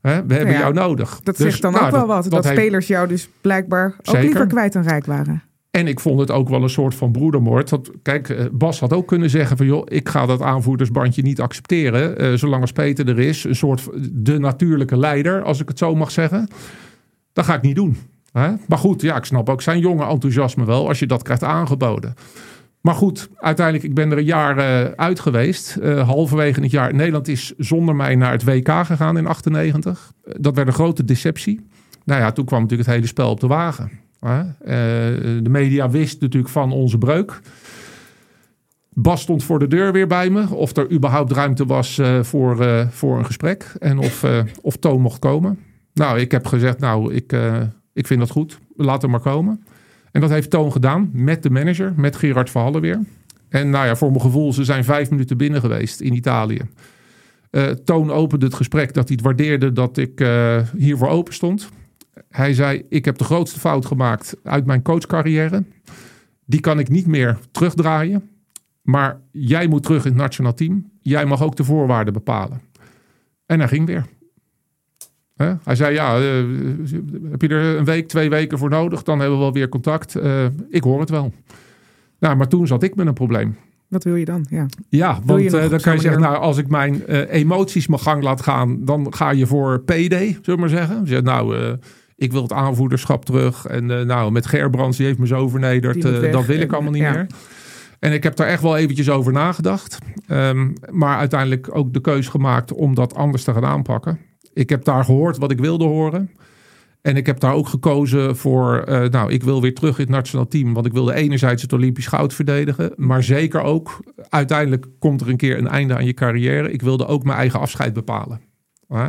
Hè? 0.00 0.26
We 0.26 0.34
hebben 0.34 0.54
ja, 0.54 0.60
jou 0.60 0.74
nodig. 0.74 1.20
Dat 1.22 1.36
dus, 1.36 1.46
zegt 1.46 1.62
dan 1.62 1.72
nou, 1.72 1.84
ook 1.84 1.90
wel 1.90 2.06
wat. 2.06 2.22
Dat, 2.22 2.32
dat 2.32 2.44
spelers 2.44 2.86
jou 2.86 3.08
dus 3.08 3.28
blijkbaar 3.40 3.86
ook 3.86 4.06
Zeker. 4.06 4.22
liever 4.22 4.46
kwijt 4.46 4.72
dan 4.72 4.82
rijk 4.82 5.06
waren. 5.06 5.42
En 5.70 5.86
ik 5.86 6.00
vond 6.00 6.20
het 6.20 6.30
ook 6.30 6.48
wel 6.48 6.62
een 6.62 6.70
soort 6.70 6.94
van 6.94 7.12
broedermoord. 7.12 7.68
Dat, 7.68 7.90
kijk, 8.02 8.48
Bas 8.52 8.80
had 8.80 8.92
ook 8.92 9.06
kunnen 9.06 9.30
zeggen 9.30 9.56
van... 9.56 9.66
joh, 9.66 9.82
ik 9.84 10.08
ga 10.08 10.26
dat 10.26 10.42
aanvoerdersbandje 10.42 11.22
niet 11.22 11.40
accepteren... 11.40 12.22
Uh, 12.22 12.34
zolang 12.34 12.60
als 12.60 12.72
Peter 12.72 13.08
er 13.08 13.18
is. 13.18 13.44
Een 13.44 13.56
soort 13.56 13.88
de 14.12 14.38
natuurlijke 14.38 14.96
leider, 14.96 15.42
als 15.42 15.60
ik 15.60 15.68
het 15.68 15.78
zo 15.78 15.94
mag 15.94 16.10
zeggen. 16.10 16.48
Dat 17.38 17.46
ga 17.46 17.54
ik 17.54 17.62
niet 17.62 17.76
doen. 17.76 17.96
Hè? 18.32 18.52
Maar 18.68 18.78
goed, 18.78 19.02
ja, 19.02 19.16
ik 19.16 19.24
snap 19.24 19.48
ook 19.48 19.62
zijn 19.62 19.78
jonge 19.78 20.06
enthousiasme 20.06 20.64
wel... 20.64 20.88
als 20.88 20.98
je 20.98 21.06
dat 21.06 21.22
krijgt 21.22 21.42
aangeboden. 21.42 22.14
Maar 22.80 22.94
goed, 22.94 23.28
uiteindelijk, 23.36 23.86
ik 23.86 23.94
ben 23.94 24.10
er 24.10 24.18
een 24.18 24.24
jaar 24.24 24.58
uh, 24.58 24.90
uit 24.96 25.20
geweest. 25.20 25.76
Uh, 25.82 26.08
halverwege 26.08 26.60
het 26.60 26.70
jaar. 26.70 26.94
Nederland 26.94 27.28
is 27.28 27.52
zonder 27.56 27.96
mij 27.96 28.14
naar 28.14 28.32
het 28.32 28.44
WK 28.44 28.68
gegaan 28.68 29.16
in 29.16 29.26
98. 29.26 30.12
dat 30.22 30.54
werd 30.54 30.68
een 30.68 30.74
grote 30.74 31.04
deceptie. 31.04 31.66
Nou 32.04 32.20
ja, 32.20 32.32
toen 32.32 32.44
kwam 32.44 32.60
natuurlijk 32.60 32.88
het 32.88 32.96
hele 32.96 33.08
spel 33.08 33.30
op 33.30 33.40
de 33.40 33.46
wagen. 33.46 33.90
De 35.42 35.48
media 35.48 35.90
wist 35.90 36.20
natuurlijk 36.20 36.52
van 36.52 36.72
onze 36.72 36.98
breuk. 36.98 37.40
Bas 38.88 39.20
stond 39.20 39.44
voor 39.44 39.58
de 39.58 39.68
deur 39.68 39.92
weer 39.92 40.06
bij 40.06 40.30
me. 40.30 40.54
Of 40.54 40.76
er 40.76 40.92
überhaupt 40.92 41.32
ruimte 41.32 41.66
was 41.66 42.00
voor, 42.20 42.86
voor 42.90 43.18
een 43.18 43.26
gesprek. 43.26 43.74
En 43.78 43.98
of, 43.98 44.24
of 44.62 44.76
Toon 44.76 45.00
mocht 45.00 45.18
komen. 45.18 45.58
Nou, 45.98 46.18
ik 46.18 46.30
heb 46.30 46.46
gezegd, 46.46 46.78
nou, 46.78 47.14
ik, 47.14 47.36
ik 47.92 48.06
vind 48.06 48.20
dat 48.20 48.30
goed. 48.30 48.58
Laat 48.76 49.02
hem 49.02 49.10
maar 49.10 49.20
komen. 49.20 49.64
En 50.12 50.20
dat 50.20 50.30
heeft 50.30 50.50
Toon 50.50 50.72
gedaan 50.72 51.10
met 51.12 51.42
de 51.42 51.50
manager, 51.50 51.92
met 51.96 52.16
Gerard 52.16 52.50
Verhallen 52.50 52.80
weer. 52.80 53.00
En 53.48 53.70
nou 53.70 53.86
ja, 53.86 53.96
voor 53.96 54.10
mijn 54.10 54.20
gevoel, 54.20 54.52
ze 54.52 54.64
zijn 54.64 54.84
vijf 54.84 55.10
minuten 55.10 55.36
binnen 55.36 55.60
geweest 55.60 56.00
in 56.00 56.14
Italië. 56.14 56.60
Uh, 57.50 57.66
Toon 57.66 58.10
opende 58.10 58.46
het 58.46 58.54
gesprek 58.54 58.94
dat 58.94 59.08
hij 59.08 59.16
het 59.16 59.24
waardeerde 59.24 59.72
dat 59.72 59.96
ik 59.96 60.20
uh, 60.20 60.62
hiervoor 60.76 61.08
open 61.08 61.34
stond. 61.34 61.68
Hij 62.30 62.54
zei, 62.54 62.84
ik 62.88 63.04
heb 63.04 63.18
de 63.18 63.24
grootste 63.24 63.60
fout 63.60 63.86
gemaakt 63.86 64.36
uit 64.42 64.66
mijn 64.66 64.82
coachcarrière. 64.82 65.64
Die 66.44 66.60
kan 66.60 66.78
ik 66.78 66.88
niet 66.88 67.06
meer 67.06 67.38
terugdraaien. 67.50 68.30
Maar 68.82 69.20
jij 69.30 69.66
moet 69.66 69.82
terug 69.82 70.04
in 70.04 70.10
het 70.10 70.20
nationaal 70.20 70.54
team. 70.54 70.90
Jij 71.02 71.26
mag 71.26 71.42
ook 71.42 71.56
de 71.56 71.64
voorwaarden 71.64 72.12
bepalen. 72.12 72.60
En 73.46 73.58
hij 73.58 73.68
ging 73.68 73.86
weer. 73.86 74.06
Hij 75.38 75.74
zei, 75.74 75.94
ja, 75.94 76.20
uh, 76.20 76.24
heb 77.30 77.42
je 77.42 77.48
er 77.48 77.76
een 77.76 77.84
week, 77.84 78.08
twee 78.08 78.30
weken 78.30 78.58
voor 78.58 78.70
nodig? 78.70 79.02
Dan 79.02 79.18
hebben 79.18 79.38
we 79.38 79.42
wel 79.42 79.52
weer 79.52 79.68
contact. 79.68 80.16
Uh, 80.16 80.44
ik 80.70 80.82
hoor 80.82 81.00
het 81.00 81.10
wel. 81.10 81.32
Nou, 82.18 82.36
maar 82.36 82.48
toen 82.48 82.66
zat 82.66 82.82
ik 82.82 82.94
met 82.94 83.06
een 83.06 83.14
probleem. 83.14 83.56
Wat 83.88 84.04
wil 84.04 84.16
je 84.16 84.24
dan? 84.24 84.46
Ja, 84.50 84.66
ja 84.88 85.18
want 85.24 85.42
uh, 85.42 85.70
dan 85.70 85.80
kan 85.80 85.94
je 85.94 86.00
zeggen, 86.00 86.20
nou, 86.20 86.36
als 86.36 86.56
ik 86.56 86.68
mijn 86.68 87.04
emoties 87.24 87.86
mijn 87.86 88.00
gang 88.00 88.22
laat 88.22 88.42
gaan, 88.42 88.84
dan 88.84 89.14
ga 89.14 89.30
je 89.30 89.46
voor 89.46 89.80
PD, 89.80 89.94
zullen 90.12 90.42
we 90.44 90.56
maar 90.56 90.68
zeggen. 90.68 91.00
Je 91.00 91.08
zegt, 91.08 91.24
nou, 91.24 91.76
ik 92.16 92.32
wil 92.32 92.42
het 92.42 92.52
aanvoerderschap 92.52 93.24
terug. 93.24 93.66
En 93.66 93.86
nou, 93.86 94.32
met 94.32 94.46
Gerbrands, 94.46 94.96
die 94.96 95.06
heeft 95.06 95.18
me 95.18 95.26
zo 95.26 95.48
vernederd. 95.48 96.02
dat 96.32 96.46
wil 96.46 96.60
ik 96.60 96.72
allemaal 96.72 96.92
niet 96.92 97.02
ja. 97.02 97.12
meer. 97.12 97.26
En 97.98 98.12
ik 98.12 98.22
heb 98.22 98.36
daar 98.36 98.46
echt 98.46 98.62
wel 98.62 98.76
eventjes 98.76 99.10
over 99.10 99.32
nagedacht. 99.32 99.98
Um, 100.30 100.72
maar 100.90 101.18
uiteindelijk 101.18 101.76
ook 101.76 101.92
de 101.92 102.00
keus 102.00 102.28
gemaakt 102.28 102.72
om 102.72 102.94
dat 102.94 103.14
anders 103.14 103.44
te 103.44 103.52
gaan 103.52 103.64
aanpakken. 103.64 104.18
Ik 104.58 104.68
heb 104.68 104.84
daar 104.84 105.04
gehoord 105.04 105.38
wat 105.38 105.50
ik 105.50 105.58
wilde 105.58 105.84
horen. 105.84 106.30
En 107.02 107.16
ik 107.16 107.26
heb 107.26 107.40
daar 107.40 107.54
ook 107.54 107.68
gekozen 107.68 108.36
voor, 108.36 108.84
uh, 108.88 109.04
nou, 109.04 109.32
ik 109.32 109.42
wil 109.42 109.60
weer 109.60 109.74
terug 109.74 109.98
in 109.98 110.04
het 110.04 110.14
nationaal 110.14 110.48
team. 110.48 110.74
Want 110.74 110.86
ik 110.86 110.92
wilde 110.92 111.14
enerzijds 111.14 111.62
het 111.62 111.72
Olympisch 111.72 112.06
goud 112.06 112.34
verdedigen. 112.34 112.92
Maar 112.96 113.22
zeker 113.22 113.60
ook, 113.62 114.00
uiteindelijk 114.28 114.86
komt 114.98 115.20
er 115.20 115.28
een 115.28 115.36
keer 115.36 115.58
een 115.58 115.68
einde 115.68 115.94
aan 115.94 116.04
je 116.04 116.14
carrière. 116.14 116.72
Ik 116.72 116.82
wilde 116.82 117.06
ook 117.06 117.24
mijn 117.24 117.38
eigen 117.38 117.60
afscheid 117.60 117.92
bepalen. 117.92 118.40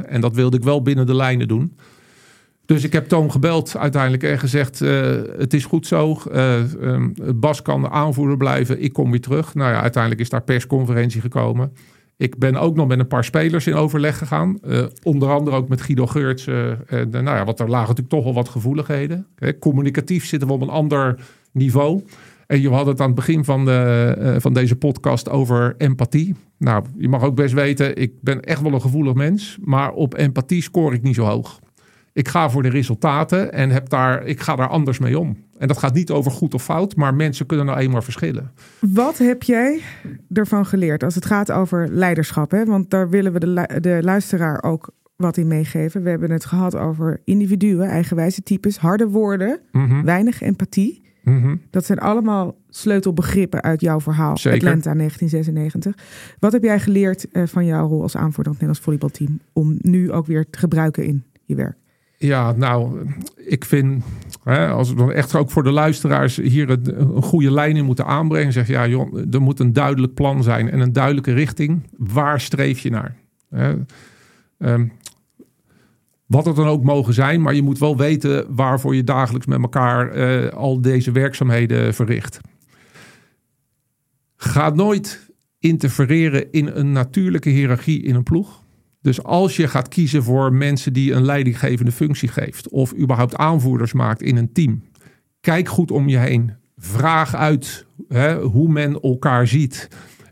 En 0.05 0.21
dat 0.21 0.35
wilde 0.35 0.57
ik 0.57 0.63
wel 0.63 0.81
binnen 0.81 1.05
de 1.05 1.15
lijnen 1.15 1.47
doen. 1.47 1.77
Dus 2.65 2.83
ik 2.83 2.93
heb 2.93 3.07
Toon 3.07 3.31
gebeld 3.31 3.77
uiteindelijk 3.77 4.23
en 4.23 4.39
gezegd: 4.39 4.81
uh, 4.81 4.89
het 5.38 5.53
is 5.53 5.65
goed 5.65 5.88
zo. 5.88 6.17
Um, 6.33 7.13
Bas 7.35 7.62
kan 7.62 7.89
aanvoerder 7.89 8.38
blijven. 8.38 8.83
Ik 8.83 8.93
kom 8.93 9.12
weer 9.12 9.21
terug. 9.21 9.55
Nou 9.55 9.71
ja, 9.71 9.81
uiteindelijk 9.81 10.21
is 10.21 10.29
daar 10.29 10.43
persconferentie 10.43 11.21
gekomen. 11.21 11.73
Ik 12.19 12.38
ben 12.38 12.55
ook 12.55 12.75
nog 12.75 12.88
met 12.88 12.99
een 12.99 13.08
paar 13.08 13.23
spelers 13.23 13.67
in 13.67 13.73
overleg 13.73 14.17
gegaan. 14.17 14.60
Uh, 14.67 14.86
onder 15.03 15.32
andere 15.32 15.55
ook 15.55 15.69
met 15.69 15.82
Guido 15.82 16.05
Geurts. 16.05 16.47
Uh, 16.47 16.71
en, 16.88 17.10
nou 17.10 17.23
ja, 17.23 17.45
wat 17.45 17.60
er 17.60 17.69
lagen 17.69 17.88
natuurlijk 17.88 18.15
toch 18.15 18.23
wel 18.23 18.34
wat 18.34 18.49
gevoeligheden. 18.49 19.27
communicatief 19.60 20.25
zitten 20.25 20.47
we 20.47 20.53
op 20.53 20.62
een 20.62 20.69
ander 20.69 21.19
niveau. 21.51 22.03
En 22.47 22.62
je 22.62 22.69
had 22.69 22.86
het 22.86 22.99
aan 22.99 23.05
het 23.05 23.15
begin 23.15 23.43
van, 23.43 23.65
de, 23.65 24.36
van 24.39 24.53
deze 24.53 24.75
podcast 24.75 25.29
over 25.29 25.75
empathie. 25.77 26.36
Nou, 26.58 26.84
je 26.97 27.10
mag 27.10 27.23
ook 27.23 27.36
best 27.36 27.53
weten, 27.53 27.95
ik 27.95 28.12
ben 28.21 28.41
echt 28.41 28.62
wel 28.62 28.73
een 28.73 28.82
gevoelig 28.82 29.13
mens. 29.13 29.58
Maar 29.62 29.91
op 29.91 30.17
empathie 30.17 30.62
scoor 30.62 30.93
ik 30.93 31.01
niet 31.01 31.15
zo 31.15 31.23
hoog. 31.23 31.60
Ik 32.13 32.28
ga 32.28 32.50
voor 32.50 32.63
de 32.63 32.69
resultaten 32.69 33.54
en 33.54 33.69
heb 33.69 33.89
daar, 33.89 34.26
ik 34.26 34.39
ga 34.39 34.56
daar 34.56 34.69
anders 34.69 35.00
mee 35.00 35.19
om. 35.19 35.38
En 35.58 35.67
dat 35.67 35.78
gaat 35.78 35.93
niet 35.93 36.12
over 36.12 36.32
goed 36.32 36.54
of 36.54 36.63
fout, 36.63 36.95
maar 36.95 37.13
mensen 37.13 37.45
kunnen 37.45 37.65
nou 37.65 37.78
eenmaal 37.78 38.02
verschillen. 38.02 38.52
Wat 38.80 39.17
heb 39.17 39.43
jij 39.43 39.82
ervan 40.34 40.65
geleerd 40.65 41.04
als 41.04 41.15
het 41.15 41.26
gaat 41.26 41.52
over 41.52 41.88
leiderschap? 41.91 42.52
Hè? 42.52 42.65
Want 42.65 42.89
daar 42.89 43.10
willen 43.10 43.34
we 43.34 43.39
de, 43.39 43.80
de 43.82 44.00
luisteraar 44.02 44.63
ook 44.63 44.93
wat 45.15 45.38
in 45.38 45.48
meegeven. 45.48 46.04
We 46.04 46.10
hebben 46.10 46.32
het 46.32 46.45
gehad 46.45 46.76
over 46.76 47.22
individuen, 47.24 47.88
eigenwijze 47.88 48.43
types, 48.43 48.78
harde 48.78 49.08
woorden, 49.08 49.60
mm-hmm. 49.72 50.04
weinig 50.04 50.41
empathie. 50.41 51.02
Mm-hmm. 51.24 51.62
Dat 51.69 51.86
zijn 51.86 52.00
allemaal 52.00 52.56
sleutelbegrippen 52.69 53.62
uit 53.62 53.82
jouw 53.82 54.00
verhaal, 54.00 54.38
Zeker. 54.38 54.58
Atlanta 54.58 54.93
1996. 54.93 56.36
Wat 56.39 56.52
heb 56.52 56.63
jij 56.63 56.80
geleerd 56.80 57.28
uh, 57.32 57.43
van 57.45 57.65
jouw 57.65 57.88
rol 57.88 58.02
als 58.02 58.15
aanvoerder 58.15 58.54
van 58.54 58.65
het 58.65 58.78
Nederlands 58.78 58.80
volleybalteam 58.80 59.39
om 59.54 59.78
nu 59.82 60.12
ook 60.12 60.26
weer 60.26 60.50
te 60.50 60.60
gebruiken 60.60 61.06
in 61.06 61.24
je 61.45 61.56
werk? 61.56 61.78
Ja, 62.21 62.51
nou, 62.51 63.08
ik 63.36 63.65
vind, 63.65 64.03
hè, 64.43 64.67
als 64.67 64.89
we 64.89 64.95
dan 64.95 65.12
echt 65.12 65.36
ook 65.36 65.51
voor 65.51 65.63
de 65.63 65.71
luisteraars 65.71 66.36
hier 66.36 66.69
een, 66.69 67.21
goede 67.21 67.51
lijn 67.51 67.75
in 67.75 67.86
moeten 67.86 68.05
aanbrengen, 68.05 68.53
zeg 68.53 68.67
ja, 68.67 68.88
joh, 68.88 69.17
er 69.32 69.41
moet 69.41 69.60
een 69.60 69.73
duidelijk 69.73 70.13
plan 70.13 70.43
zijn 70.43 70.69
en 70.69 70.79
een 70.79 70.93
duidelijke 70.93 71.34
richting. 71.34 71.88
Waar 71.97 72.41
streef 72.41 72.79
je 72.79 72.89
naar? 72.89 73.15
Hè? 73.49 73.73
Um, 74.58 74.91
wat 76.25 76.45
het 76.45 76.55
dan 76.55 76.67
ook 76.67 76.84
mogen 76.84 77.13
zijn, 77.13 77.41
maar 77.41 77.53
je 77.53 77.62
moet 77.62 77.79
wel 77.79 77.97
weten 77.97 78.55
waarvoor 78.55 78.95
je 78.95 79.03
dagelijks 79.03 79.45
met 79.47 79.62
elkaar 79.62 80.17
uh, 80.17 80.49
al 80.49 80.82
deze 80.82 81.12
werkzaamheden 81.12 81.93
verricht. 81.93 82.39
Ga 84.36 84.69
nooit 84.69 85.32
interfereren 85.60 86.51
in 86.51 86.67
een 86.67 86.91
natuurlijke 86.91 87.49
hiërarchie 87.49 88.01
in 88.01 88.15
een 88.15 88.23
ploeg. 88.23 88.63
Dus 89.01 89.23
als 89.23 89.55
je 89.55 89.67
gaat 89.67 89.88
kiezen 89.88 90.23
voor 90.23 90.53
mensen 90.53 90.93
die 90.93 91.13
een 91.13 91.25
leidinggevende 91.25 91.91
functie 91.91 92.29
geeft 92.29 92.69
of 92.69 92.95
überhaupt 92.95 93.35
aanvoerders 93.35 93.93
maakt 93.93 94.21
in 94.21 94.37
een 94.37 94.52
team, 94.52 94.83
kijk 95.41 95.69
goed 95.69 95.91
om 95.91 96.08
je 96.08 96.17
heen. 96.17 96.54
Vraag 96.77 97.35
uit 97.35 97.85
hè, 98.08 98.41
hoe 98.41 98.69
men 98.71 99.02
elkaar 99.02 99.47
ziet 99.47 99.87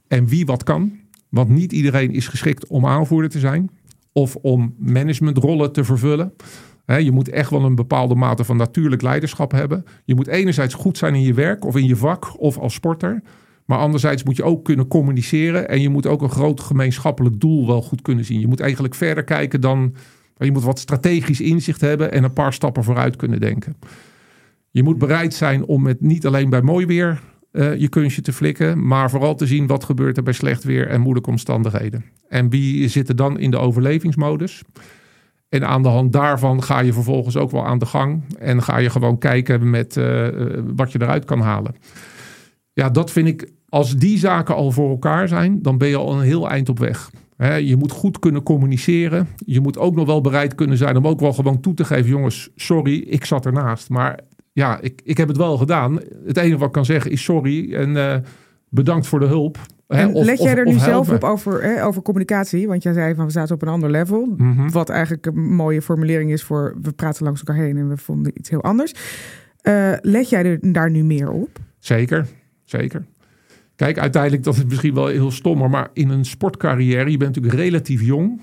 en 0.07 0.27
wie 0.27 0.45
wat 0.45 0.63
kan. 0.63 0.99
Want 1.29 1.49
niet 1.49 1.71
iedereen 1.71 2.11
is 2.11 2.27
geschikt 2.27 2.67
om 2.67 2.85
aanvoerder 2.85 3.29
te 3.29 3.39
zijn 3.39 3.69
of 4.11 4.35
om 4.35 4.75
managementrollen 4.77 5.71
te 5.71 5.83
vervullen. 5.83 6.33
je 6.85 7.11
moet 7.11 7.29
echt 7.29 7.49
wel 7.49 7.63
een 7.63 7.75
bepaalde 7.75 8.15
mate 8.15 8.43
van 8.43 8.57
natuurlijk 8.57 9.01
leiderschap 9.01 9.51
hebben. 9.51 9.85
Je 10.05 10.15
moet 10.15 10.27
enerzijds 10.27 10.73
goed 10.73 10.97
zijn 10.97 11.15
in 11.15 11.21
je 11.21 11.33
werk 11.33 11.65
of 11.65 11.75
in 11.75 11.85
je 11.85 11.95
vak 11.95 12.41
of 12.41 12.57
als 12.57 12.73
sporter. 12.73 13.21
Maar 13.67 13.77
anderzijds 13.77 14.23
moet 14.23 14.35
je 14.35 14.43
ook 14.43 14.65
kunnen 14.65 14.87
communiceren. 14.87 15.69
En 15.69 15.81
je 15.81 15.89
moet 15.89 16.07
ook 16.07 16.21
een 16.21 16.29
groot 16.29 16.61
gemeenschappelijk 16.61 17.39
doel 17.39 17.67
wel 17.67 17.81
goed 17.81 18.01
kunnen 18.01 18.25
zien. 18.25 18.39
Je 18.39 18.47
moet 18.47 18.59
eigenlijk 18.59 18.95
verder 18.95 19.23
kijken 19.23 19.61
dan. 19.61 19.95
Je 20.37 20.51
moet 20.51 20.63
wat 20.63 20.79
strategisch 20.79 21.41
inzicht 21.41 21.81
hebben 21.81 22.11
en 22.11 22.23
een 22.23 22.33
paar 22.33 22.53
stappen 22.53 22.83
vooruit 22.83 23.15
kunnen 23.15 23.39
denken. 23.39 23.75
Je 24.71 24.83
moet 24.83 24.97
bereid 24.97 25.33
zijn 25.33 25.65
om 25.65 25.81
met 25.81 26.01
niet 26.01 26.25
alleen 26.25 26.49
bij 26.49 26.61
mooi 26.61 26.85
weer 26.85 27.21
uh, 27.51 27.75
je 27.75 27.87
kunstje 27.87 28.21
te 28.21 28.33
flikken, 28.33 28.87
maar 28.87 29.09
vooral 29.09 29.35
te 29.35 29.47
zien 29.47 29.67
wat 29.67 29.83
gebeurt 29.83 30.17
er 30.17 30.23
bij 30.23 30.33
slecht 30.33 30.63
weer 30.63 30.87
en 30.87 31.01
moeilijke 31.01 31.29
omstandigheden. 31.29 32.05
En 32.29 32.49
wie 32.49 32.87
zit 32.87 33.09
er 33.09 33.15
dan 33.15 33.39
in 33.39 33.51
de 33.51 33.57
overlevingsmodus? 33.57 34.63
En 35.49 35.67
aan 35.67 35.83
de 35.83 35.89
hand 35.89 36.13
daarvan 36.13 36.63
ga 36.63 36.79
je 36.79 36.93
vervolgens 36.93 37.37
ook 37.37 37.51
wel 37.51 37.65
aan 37.65 37.79
de 37.79 37.85
gang 37.85 38.23
en 38.39 38.63
ga 38.63 38.77
je 38.77 38.89
gewoon 38.89 39.17
kijken 39.17 39.69
met 39.69 39.95
uh, 39.95 40.27
wat 40.75 40.91
je 40.91 41.01
eruit 41.01 41.25
kan 41.25 41.39
halen. 41.39 41.75
Ja, 42.77 42.89
dat 42.89 43.11
vind 43.11 43.27
ik, 43.27 43.51
als 43.69 43.95
die 43.95 44.17
zaken 44.17 44.55
al 44.55 44.71
voor 44.71 44.89
elkaar 44.89 45.27
zijn, 45.27 45.61
dan 45.61 45.77
ben 45.77 45.87
je 45.87 45.95
al 45.95 46.13
een 46.13 46.21
heel 46.21 46.49
eind 46.49 46.69
op 46.69 46.79
weg. 46.79 47.09
je 47.61 47.75
moet 47.77 47.91
goed 47.91 48.19
kunnen 48.19 48.43
communiceren. 48.43 49.27
Je 49.45 49.61
moet 49.61 49.77
ook 49.77 49.95
nog 49.95 50.05
wel 50.05 50.21
bereid 50.21 50.55
kunnen 50.55 50.77
zijn 50.77 50.97
om 50.97 51.07
ook 51.07 51.19
wel 51.19 51.33
gewoon 51.33 51.59
toe 51.59 51.73
te 51.73 51.85
geven: 51.85 52.09
jongens, 52.09 52.49
sorry, 52.55 52.97
ik 52.97 53.25
zat 53.25 53.45
ernaast. 53.45 53.89
Maar 53.89 54.19
ja, 54.53 54.81
ik, 54.81 55.01
ik 55.03 55.17
heb 55.17 55.27
het 55.27 55.37
wel 55.37 55.57
gedaan. 55.57 55.99
Het 56.25 56.37
enige 56.37 56.57
wat 56.57 56.67
ik 56.67 56.73
kan 56.73 56.85
zeggen 56.85 57.11
is 57.11 57.23
sorry 57.23 57.73
en 57.73 57.89
uh, 57.89 58.15
bedankt 58.69 59.07
voor 59.07 59.19
de 59.19 59.25
hulp. 59.25 59.57
En 59.87 60.13
of, 60.13 60.25
let 60.25 60.41
jij 60.41 60.55
er 60.55 60.65
nu 60.65 60.79
zelf 60.79 61.09
op 61.09 61.23
over, 61.23 61.63
hè, 61.63 61.85
over 61.85 62.01
communicatie? 62.01 62.67
Want 62.67 62.83
jij 62.83 62.93
zei 62.93 63.15
van 63.15 63.25
we 63.25 63.31
zaten 63.31 63.55
op 63.55 63.61
een 63.61 63.67
ander 63.67 63.91
level. 63.91 64.25
Mm-hmm. 64.37 64.71
Wat 64.71 64.89
eigenlijk 64.89 65.25
een 65.25 65.55
mooie 65.55 65.81
formulering 65.81 66.31
is 66.31 66.43
voor 66.43 66.75
we 66.81 66.91
praten 66.91 67.23
langs 67.23 67.43
elkaar 67.43 67.63
heen 67.63 67.77
en 67.77 67.89
we 67.89 67.97
vonden 67.97 68.31
iets 68.35 68.49
heel 68.49 68.63
anders. 68.63 68.93
Uh, 69.63 69.93
let 70.01 70.29
jij 70.29 70.45
er 70.45 70.73
daar 70.73 70.91
nu 70.91 71.03
meer 71.03 71.31
op? 71.31 71.49
Zeker, 71.79 72.27
zeker. 72.69 73.05
Kijk, 73.75 73.97
uiteindelijk 73.97 74.43
dat 74.43 74.55
is 74.55 74.65
misschien 74.65 74.93
wel 74.93 75.07
heel 75.07 75.31
stom, 75.31 75.69
maar 75.69 75.89
in 75.93 76.09
een 76.09 76.25
sportcarrière, 76.25 77.11
je 77.11 77.17
bent 77.17 77.35
natuurlijk 77.35 77.63
relatief 77.63 78.01
jong. 78.01 78.41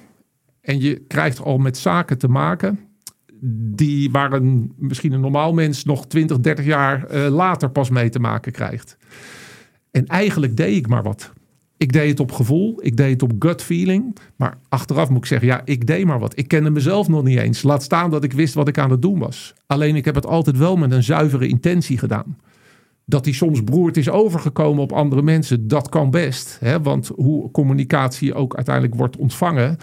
En 0.61 0.81
je 0.81 1.03
krijgt 1.09 1.41
al 1.41 1.59
met 1.59 1.77
zaken 1.77 2.19
te 2.19 2.29
maken 2.29 2.79
die 3.75 4.11
waar 4.11 4.33
een, 4.33 4.73
misschien 4.77 5.13
een 5.13 5.21
normaal 5.21 5.53
mens 5.53 5.85
nog 5.85 6.07
20, 6.07 6.41
30 6.41 6.65
jaar 6.65 7.15
uh, 7.15 7.29
later 7.29 7.71
pas 7.71 7.91
mee 7.91 8.09
te 8.09 8.19
maken 8.19 8.53
krijgt. 8.53 8.97
En 9.91 10.07
eigenlijk 10.07 10.57
deed 10.57 10.77
ik 10.77 10.89
maar 10.89 11.03
wat. 11.03 11.33
Ik 11.77 11.93
deed 11.93 12.11
het 12.11 12.21
op 12.21 12.33
gevoel, 12.33 12.79
ik 12.81 12.97
deed 12.97 13.11
het 13.11 13.23
op 13.23 13.33
gut 13.39 13.63
feeling. 13.63 14.17
Maar 14.37 14.59
achteraf 14.69 15.09
moet 15.09 15.19
ik 15.19 15.27
zeggen, 15.27 15.49
ja, 15.49 15.63
ik 15.65 15.87
deed 15.87 16.05
maar 16.05 16.19
wat. 16.19 16.39
Ik 16.39 16.49
kende 16.49 16.71
mezelf 16.71 17.09
nog 17.09 17.23
niet 17.25 17.39
eens. 17.39 17.63
Laat 17.63 17.83
staan 17.83 18.11
dat 18.11 18.25
ik 18.25 18.33
wist 18.33 18.55
wat 18.55 18.69
ik 18.69 18.79
aan 18.79 18.91
het 18.91 19.03
doen 19.03 19.19
was. 19.19 19.55
Alleen 19.67 19.97
ik 19.97 20.05
heb 20.05 20.15
het 20.15 20.27
altijd 20.27 20.59
wel 20.59 20.77
met 20.77 20.93
een 20.93 21.03
zuivere 21.03 21.47
intentie 21.47 21.99
gedaan. 21.99 22.37
Dat 23.07 23.25
die 23.25 23.35
soms 23.35 23.63
broerd 23.63 23.97
is 23.97 24.11
overgekomen 24.11 24.83
op 24.83 24.93
andere 24.93 25.23
mensen, 25.23 25.69
dat 25.69 25.89
kan 25.89 26.11
best. 26.11 26.57
Hè? 26.61 26.81
Want 26.83 27.11
hoe 27.15 27.51
communicatie 27.51 28.35
ook 28.35 28.57
uiteindelijk 28.57 28.95
wordt 28.95 29.17
ontvangen, 29.17 29.77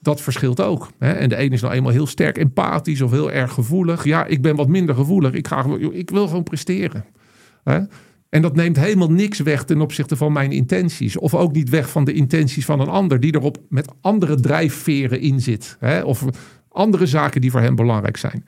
dat 0.00 0.20
verschilt 0.20 0.60
ook. 0.60 0.90
Hè? 0.98 1.12
En 1.12 1.28
de 1.28 1.36
ene 1.36 1.54
is 1.54 1.60
nou 1.60 1.74
eenmaal 1.74 1.92
heel 1.92 2.06
sterk 2.06 2.38
empathisch 2.38 3.00
of 3.00 3.10
heel 3.10 3.32
erg 3.32 3.52
gevoelig. 3.52 4.04
Ja, 4.04 4.24
ik 4.24 4.42
ben 4.42 4.56
wat 4.56 4.68
minder 4.68 4.94
gevoelig. 4.94 5.32
Ik, 5.32 5.48
ga, 5.48 5.64
ik 5.92 6.10
wil 6.10 6.26
gewoon 6.26 6.42
presteren. 6.42 7.04
Hè? 7.64 7.80
En 8.28 8.42
dat 8.42 8.56
neemt 8.56 8.76
helemaal 8.76 9.10
niks 9.10 9.40
weg 9.40 9.64
ten 9.64 9.80
opzichte 9.80 10.16
van 10.16 10.32
mijn 10.32 10.52
intenties. 10.52 11.18
Of 11.18 11.34
ook 11.34 11.52
niet 11.52 11.68
weg 11.68 11.90
van 11.90 12.04
de 12.04 12.12
intenties 12.12 12.64
van 12.64 12.80
een 12.80 12.88
ander 12.88 13.20
die 13.20 13.34
erop 13.34 13.58
met 13.68 13.88
andere 14.00 14.40
drijfveren 14.40 15.20
in 15.20 15.40
zit. 15.40 15.76
Hè? 15.80 16.02
Of 16.02 16.24
andere 16.68 17.06
zaken 17.06 17.40
die 17.40 17.50
voor 17.50 17.60
hem 17.60 17.74
belangrijk 17.74 18.16
zijn. 18.16 18.44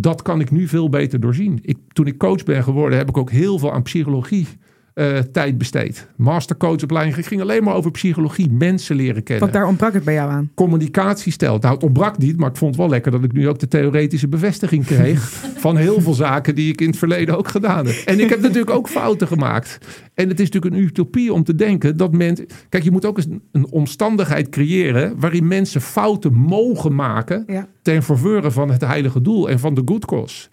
Dat 0.00 0.22
kan 0.22 0.40
ik 0.40 0.50
nu 0.50 0.68
veel 0.68 0.88
beter 0.88 1.20
doorzien. 1.20 1.58
Ik, 1.62 1.76
toen 1.92 2.06
ik 2.06 2.18
coach 2.18 2.44
ben 2.44 2.62
geworden, 2.62 2.98
heb 2.98 3.08
ik 3.08 3.16
ook 3.16 3.30
heel 3.30 3.58
veel 3.58 3.72
aan 3.72 3.82
psychologie 3.82 4.46
uh, 4.98 5.18
tijd 5.18 5.58
besteed. 5.58 6.06
Mastercoachopleiding 6.16 7.26
ging 7.26 7.40
alleen 7.40 7.64
maar 7.64 7.74
over 7.74 7.90
psychologie, 7.90 8.50
mensen 8.50 8.96
leren 8.96 9.22
kennen. 9.22 9.44
Wat 9.44 9.54
daar 9.54 9.66
ontbrak 9.66 9.92
het 9.92 10.04
bij 10.04 10.14
jou 10.14 10.30
aan? 10.30 10.50
Communicatiestijl. 10.54 11.58
Nou, 11.58 11.74
het 11.74 11.82
ontbrak 11.82 12.18
niet, 12.18 12.36
maar 12.36 12.50
ik 12.50 12.56
vond 12.56 12.70
het 12.70 12.80
wel 12.80 12.90
lekker 12.90 13.10
dat 13.10 13.24
ik 13.24 13.32
nu 13.32 13.48
ook 13.48 13.58
de 13.58 13.68
theoretische 13.68 14.28
bevestiging 14.28 14.84
kreeg 14.84 15.20
van 15.64 15.76
heel 15.76 16.00
veel 16.00 16.14
zaken 16.14 16.54
die 16.54 16.72
ik 16.72 16.80
in 16.80 16.86
het 16.86 16.98
verleden 16.98 17.38
ook 17.38 17.48
gedaan 17.48 17.86
heb. 17.86 17.96
En 18.04 18.20
ik 18.20 18.28
heb 18.28 18.40
natuurlijk 18.40 18.70
ook 18.70 18.88
fouten 18.88 19.26
gemaakt. 19.26 19.78
En 20.14 20.28
het 20.28 20.40
is 20.40 20.50
natuurlijk 20.50 20.74
een 20.74 20.88
utopie 20.88 21.32
om 21.32 21.44
te 21.44 21.54
denken 21.54 21.96
dat 21.96 22.12
mensen. 22.12 22.46
Kijk, 22.68 22.84
je 22.84 22.90
moet 22.90 23.04
ook 23.04 23.16
eens 23.16 23.28
een 23.52 23.66
omstandigheid 23.70 24.48
creëren 24.48 25.14
waarin 25.18 25.48
mensen 25.48 25.80
fouten 25.80 26.32
mogen 26.32 26.94
maken 26.94 27.46
ten 27.82 28.02
faveur 28.02 28.52
van 28.52 28.70
het 28.70 28.84
heilige 28.84 29.20
doel 29.20 29.50
en 29.50 29.58
van 29.58 29.74
de 29.74 29.82
good 29.84 30.06
cause 30.06 30.48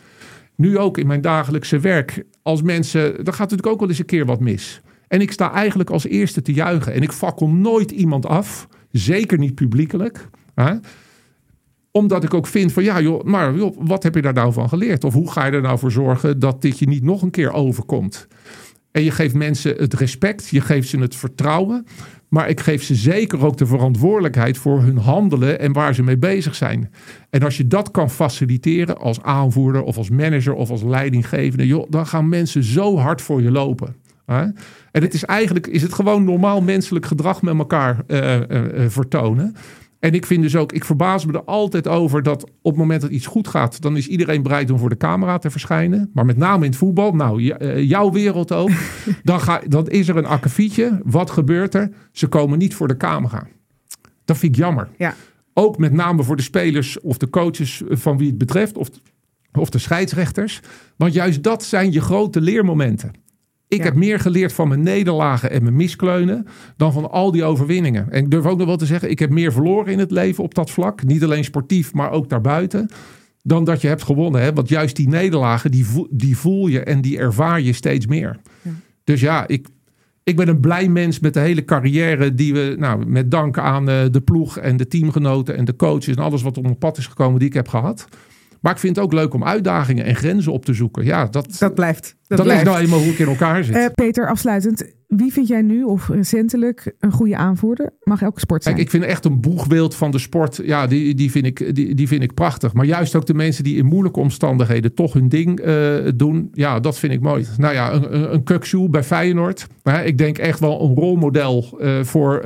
nu 0.55 0.77
ook 0.77 0.97
in 0.97 1.07
mijn 1.07 1.21
dagelijkse 1.21 1.79
werk, 1.79 2.23
als 2.41 2.61
mensen, 2.61 3.15
dan 3.15 3.33
gaat 3.33 3.49
natuurlijk 3.49 3.67
ook 3.67 3.79
wel 3.79 3.89
eens 3.89 3.99
een 3.99 4.05
keer 4.05 4.25
wat 4.25 4.39
mis. 4.39 4.81
En 5.07 5.21
ik 5.21 5.31
sta 5.31 5.53
eigenlijk 5.53 5.89
als 5.89 6.05
eerste 6.05 6.41
te 6.41 6.53
juichen. 6.53 6.93
En 6.93 7.01
ik 7.01 7.11
fakkel 7.11 7.49
nooit 7.49 7.91
iemand 7.91 8.25
af, 8.25 8.67
zeker 8.91 9.37
niet 9.37 9.55
publiekelijk. 9.55 10.29
Hè? 10.55 10.73
Omdat 11.91 12.23
ik 12.23 12.33
ook 12.33 12.47
vind 12.47 12.73
van 12.73 12.83
ja, 12.83 13.01
joh, 13.01 13.23
maar 13.23 13.55
joh, 13.55 13.77
wat 13.79 14.03
heb 14.03 14.15
je 14.15 14.21
daar 14.21 14.33
nou 14.33 14.53
van 14.53 14.69
geleerd? 14.69 15.03
Of 15.03 15.13
hoe 15.13 15.31
ga 15.31 15.45
je 15.45 15.51
er 15.51 15.61
nou 15.61 15.79
voor 15.79 15.91
zorgen 15.91 16.39
dat 16.39 16.61
dit 16.61 16.79
je 16.79 16.87
niet 16.87 17.03
nog 17.03 17.21
een 17.21 17.31
keer 17.31 17.51
overkomt? 17.51 18.27
En 18.91 19.03
je 19.03 19.11
geeft 19.11 19.33
mensen 19.33 19.75
het 19.75 19.93
respect, 19.93 20.47
je 20.49 20.61
geeft 20.61 20.89
ze 20.89 20.99
het 20.99 21.15
vertrouwen. 21.15 21.85
Maar 22.29 22.49
ik 22.49 22.59
geef 22.59 22.83
ze 22.83 22.95
zeker 22.95 23.45
ook 23.45 23.57
de 23.57 23.65
verantwoordelijkheid 23.65 24.57
voor 24.57 24.81
hun 24.81 24.97
handelen 24.97 25.59
en 25.59 25.73
waar 25.73 25.95
ze 25.95 26.03
mee 26.03 26.17
bezig 26.17 26.55
zijn. 26.55 26.91
En 27.29 27.43
als 27.43 27.57
je 27.57 27.67
dat 27.67 27.91
kan 27.91 28.09
faciliteren 28.09 28.97
als 28.97 29.21
aanvoerder 29.21 29.83
of 29.83 29.97
als 29.97 30.09
manager 30.09 30.53
of 30.53 30.69
als 30.69 30.83
leidinggevende, 30.83 31.85
dan 31.89 32.07
gaan 32.07 32.29
mensen 32.29 32.63
zo 32.63 32.97
hard 32.97 33.21
voor 33.21 33.41
je 33.41 33.51
lopen. 33.51 33.95
En 34.25 35.01
het 35.01 35.13
is 35.13 35.23
eigenlijk 35.23 35.67
is 35.67 35.81
het 35.81 35.93
gewoon 35.93 36.23
normaal 36.23 36.61
menselijk 36.61 37.05
gedrag 37.05 37.41
met 37.41 37.57
elkaar 37.57 38.03
uh, 38.07 38.39
uh, 38.39 38.85
vertonen. 38.87 39.55
En 39.99 40.13
ik 40.13 40.25
vind 40.25 40.41
dus 40.41 40.55
ook, 40.55 40.71
ik 40.71 40.85
verbaas 40.85 41.25
me 41.25 41.33
er 41.33 41.43
altijd 41.43 41.87
over 41.87 42.23
dat 42.23 42.43
op 42.43 42.71
het 42.71 42.75
moment 42.75 43.01
dat 43.01 43.09
iets 43.09 43.25
goed 43.25 43.47
gaat, 43.47 43.81
dan 43.81 43.97
is 43.97 44.07
iedereen 44.07 44.43
bereid 44.43 44.71
om 44.71 44.77
voor 44.77 44.89
de 44.89 44.97
camera 44.97 45.37
te 45.37 45.49
verschijnen. 45.49 46.09
Maar 46.13 46.25
met 46.25 46.37
name 46.37 46.63
in 46.63 46.69
het 46.69 46.79
voetbal, 46.79 47.11
nou, 47.11 47.47
eh, 47.47 47.83
jouw 47.89 48.11
wereld 48.11 48.51
ook. 48.51 48.69
dan, 49.23 49.41
ga, 49.41 49.61
dan 49.67 49.87
is 49.87 50.07
er 50.07 50.17
een 50.17 50.25
akkefietje. 50.25 51.01
Wat 51.03 51.31
gebeurt 51.31 51.75
er? 51.75 51.91
Ze 52.11 52.27
komen 52.27 52.57
niet 52.57 52.75
voor 52.75 52.87
de 52.87 52.97
camera. 52.97 53.47
Dat 54.25 54.37
vind 54.37 54.55
ik 54.55 54.57
jammer. 54.63 54.89
Ja. 54.97 55.15
Ook 55.53 55.77
met 55.77 55.93
name 55.93 56.23
voor 56.23 56.35
de 56.35 56.41
spelers 56.41 56.99
of 56.99 57.17
de 57.17 57.29
coaches 57.29 57.81
van 57.87 58.17
wie 58.17 58.27
het 58.27 58.37
betreft, 58.37 58.77
of, 58.77 58.89
of 59.53 59.69
de 59.69 59.79
scheidsrechters. 59.79 60.61
Want 60.95 61.13
juist 61.13 61.43
dat 61.43 61.63
zijn 61.63 61.91
je 61.91 62.01
grote 62.01 62.41
leermomenten. 62.41 63.11
Ik 63.75 63.83
heb 63.83 63.95
meer 63.95 64.19
geleerd 64.19 64.53
van 64.53 64.67
mijn 64.67 64.83
nederlagen 64.83 65.51
en 65.51 65.63
mijn 65.63 65.75
miskleunen 65.75 66.47
dan 66.77 66.93
van 66.93 67.11
al 67.11 67.31
die 67.31 67.43
overwinningen. 67.43 68.11
En 68.11 68.23
ik 68.23 68.31
durf 68.31 68.45
ook 68.45 68.57
nog 68.57 68.67
wel 68.67 68.77
te 68.77 68.85
zeggen, 68.85 69.09
ik 69.09 69.19
heb 69.19 69.29
meer 69.29 69.51
verloren 69.51 69.91
in 69.91 69.99
het 69.99 70.11
leven 70.11 70.43
op 70.43 70.53
dat 70.53 70.71
vlak. 70.71 71.03
Niet 71.03 71.23
alleen 71.23 71.43
sportief, 71.43 71.93
maar 71.93 72.11
ook 72.11 72.29
daarbuiten. 72.29 72.89
Dan 73.43 73.63
dat 73.63 73.81
je 73.81 73.87
hebt 73.87 74.03
gewonnen. 74.03 74.41
Hè? 74.41 74.53
Want 74.53 74.69
juist 74.69 74.95
die 74.95 75.09
nederlagen, 75.09 75.71
die 75.71 75.85
voel, 75.85 76.07
die 76.11 76.37
voel 76.37 76.67
je 76.67 76.79
en 76.79 77.01
die 77.01 77.17
ervaar 77.17 77.61
je 77.61 77.73
steeds 77.73 78.07
meer. 78.07 78.39
Ja. 78.61 78.71
Dus 79.03 79.21
ja, 79.21 79.47
ik, 79.47 79.67
ik 80.23 80.35
ben 80.35 80.47
een 80.47 80.59
blij 80.59 80.89
mens 80.89 81.19
met 81.19 81.33
de 81.33 81.39
hele 81.39 81.65
carrière 81.65 82.33
die 82.33 82.53
we, 82.53 82.75
nou, 82.77 83.05
met 83.05 83.31
dank 83.31 83.57
aan 83.57 83.89
eh, 83.89 84.05
de 84.11 84.21
ploeg 84.21 84.57
en 84.57 84.77
de 84.77 84.87
teamgenoten 84.87 85.55
en 85.55 85.65
de 85.65 85.75
coaches 85.75 86.15
en 86.15 86.23
alles 86.23 86.41
wat 86.41 86.57
op 86.57 86.63
mijn 86.63 86.77
pad 86.77 86.97
is 86.97 87.07
gekomen, 87.07 87.39
die 87.39 87.47
ik 87.47 87.53
heb 87.53 87.67
gehad. 87.67 88.07
Maar 88.65 88.73
ik 88.73 88.79
vind 88.79 88.95
het 88.95 89.05
ook 89.05 89.13
leuk 89.13 89.33
om 89.33 89.43
uitdagingen 89.43 90.05
en 90.05 90.15
grenzen 90.15 90.51
op 90.51 90.65
te 90.65 90.73
zoeken. 90.73 91.05
Ja, 91.05 91.25
dat, 91.25 91.55
dat 91.59 91.75
blijft. 91.75 92.15
Dat, 92.27 92.37
dat 92.37 92.47
is 92.47 92.63
nou 92.63 92.79
eenmaal 92.79 92.99
hoe 92.99 93.11
ik 93.11 93.19
in 93.19 93.27
elkaar 93.27 93.63
zit. 93.63 93.75
Uh, 93.75 93.85
Peter, 93.93 94.29
afsluitend. 94.29 94.93
Wie 95.07 95.31
vind 95.33 95.47
jij 95.47 95.61
nu 95.61 95.83
of 95.83 96.07
recentelijk 96.07 96.95
een 96.99 97.11
goede 97.11 97.37
aanvoerder? 97.37 97.93
Mag 98.03 98.21
elke 98.21 98.39
sport 98.39 98.63
zijn. 98.63 98.75
Kijk, 98.75 98.87
ik 98.87 98.93
vind 98.93 99.03
echt 99.03 99.25
een 99.25 99.41
boegbeeld 99.41 99.95
van 99.95 100.11
de 100.11 100.19
sport. 100.19 100.61
Ja, 100.63 100.87
die, 100.87 101.15
die, 101.15 101.31
vind 101.31 101.45
ik, 101.45 101.75
die, 101.75 101.95
die 101.95 102.07
vind 102.07 102.23
ik 102.23 102.33
prachtig. 102.33 102.73
Maar 102.73 102.85
juist 102.85 103.15
ook 103.15 103.25
de 103.25 103.33
mensen 103.33 103.63
die 103.63 103.77
in 103.77 103.85
moeilijke 103.85 104.19
omstandigheden 104.19 104.93
toch 104.93 105.13
hun 105.13 105.29
ding 105.29 105.65
uh, 105.65 105.95
doen. 106.15 106.49
Ja, 106.53 106.79
dat 106.79 106.99
vind 106.99 107.13
ik 107.13 107.21
mooi. 107.21 107.45
Nou 107.57 107.73
ja, 107.73 107.93
een, 107.93 108.43
een, 108.73 108.89
bij 108.89 109.03
Feyenoord. 109.03 109.67
Maar 109.83 110.05
ik 110.05 110.17
denk 110.17 110.37
echt 110.37 110.59
wel 110.59 110.81
een 110.81 110.95
rolmodel 110.95 111.77
uh, 111.79 112.03
voor, 112.03 112.41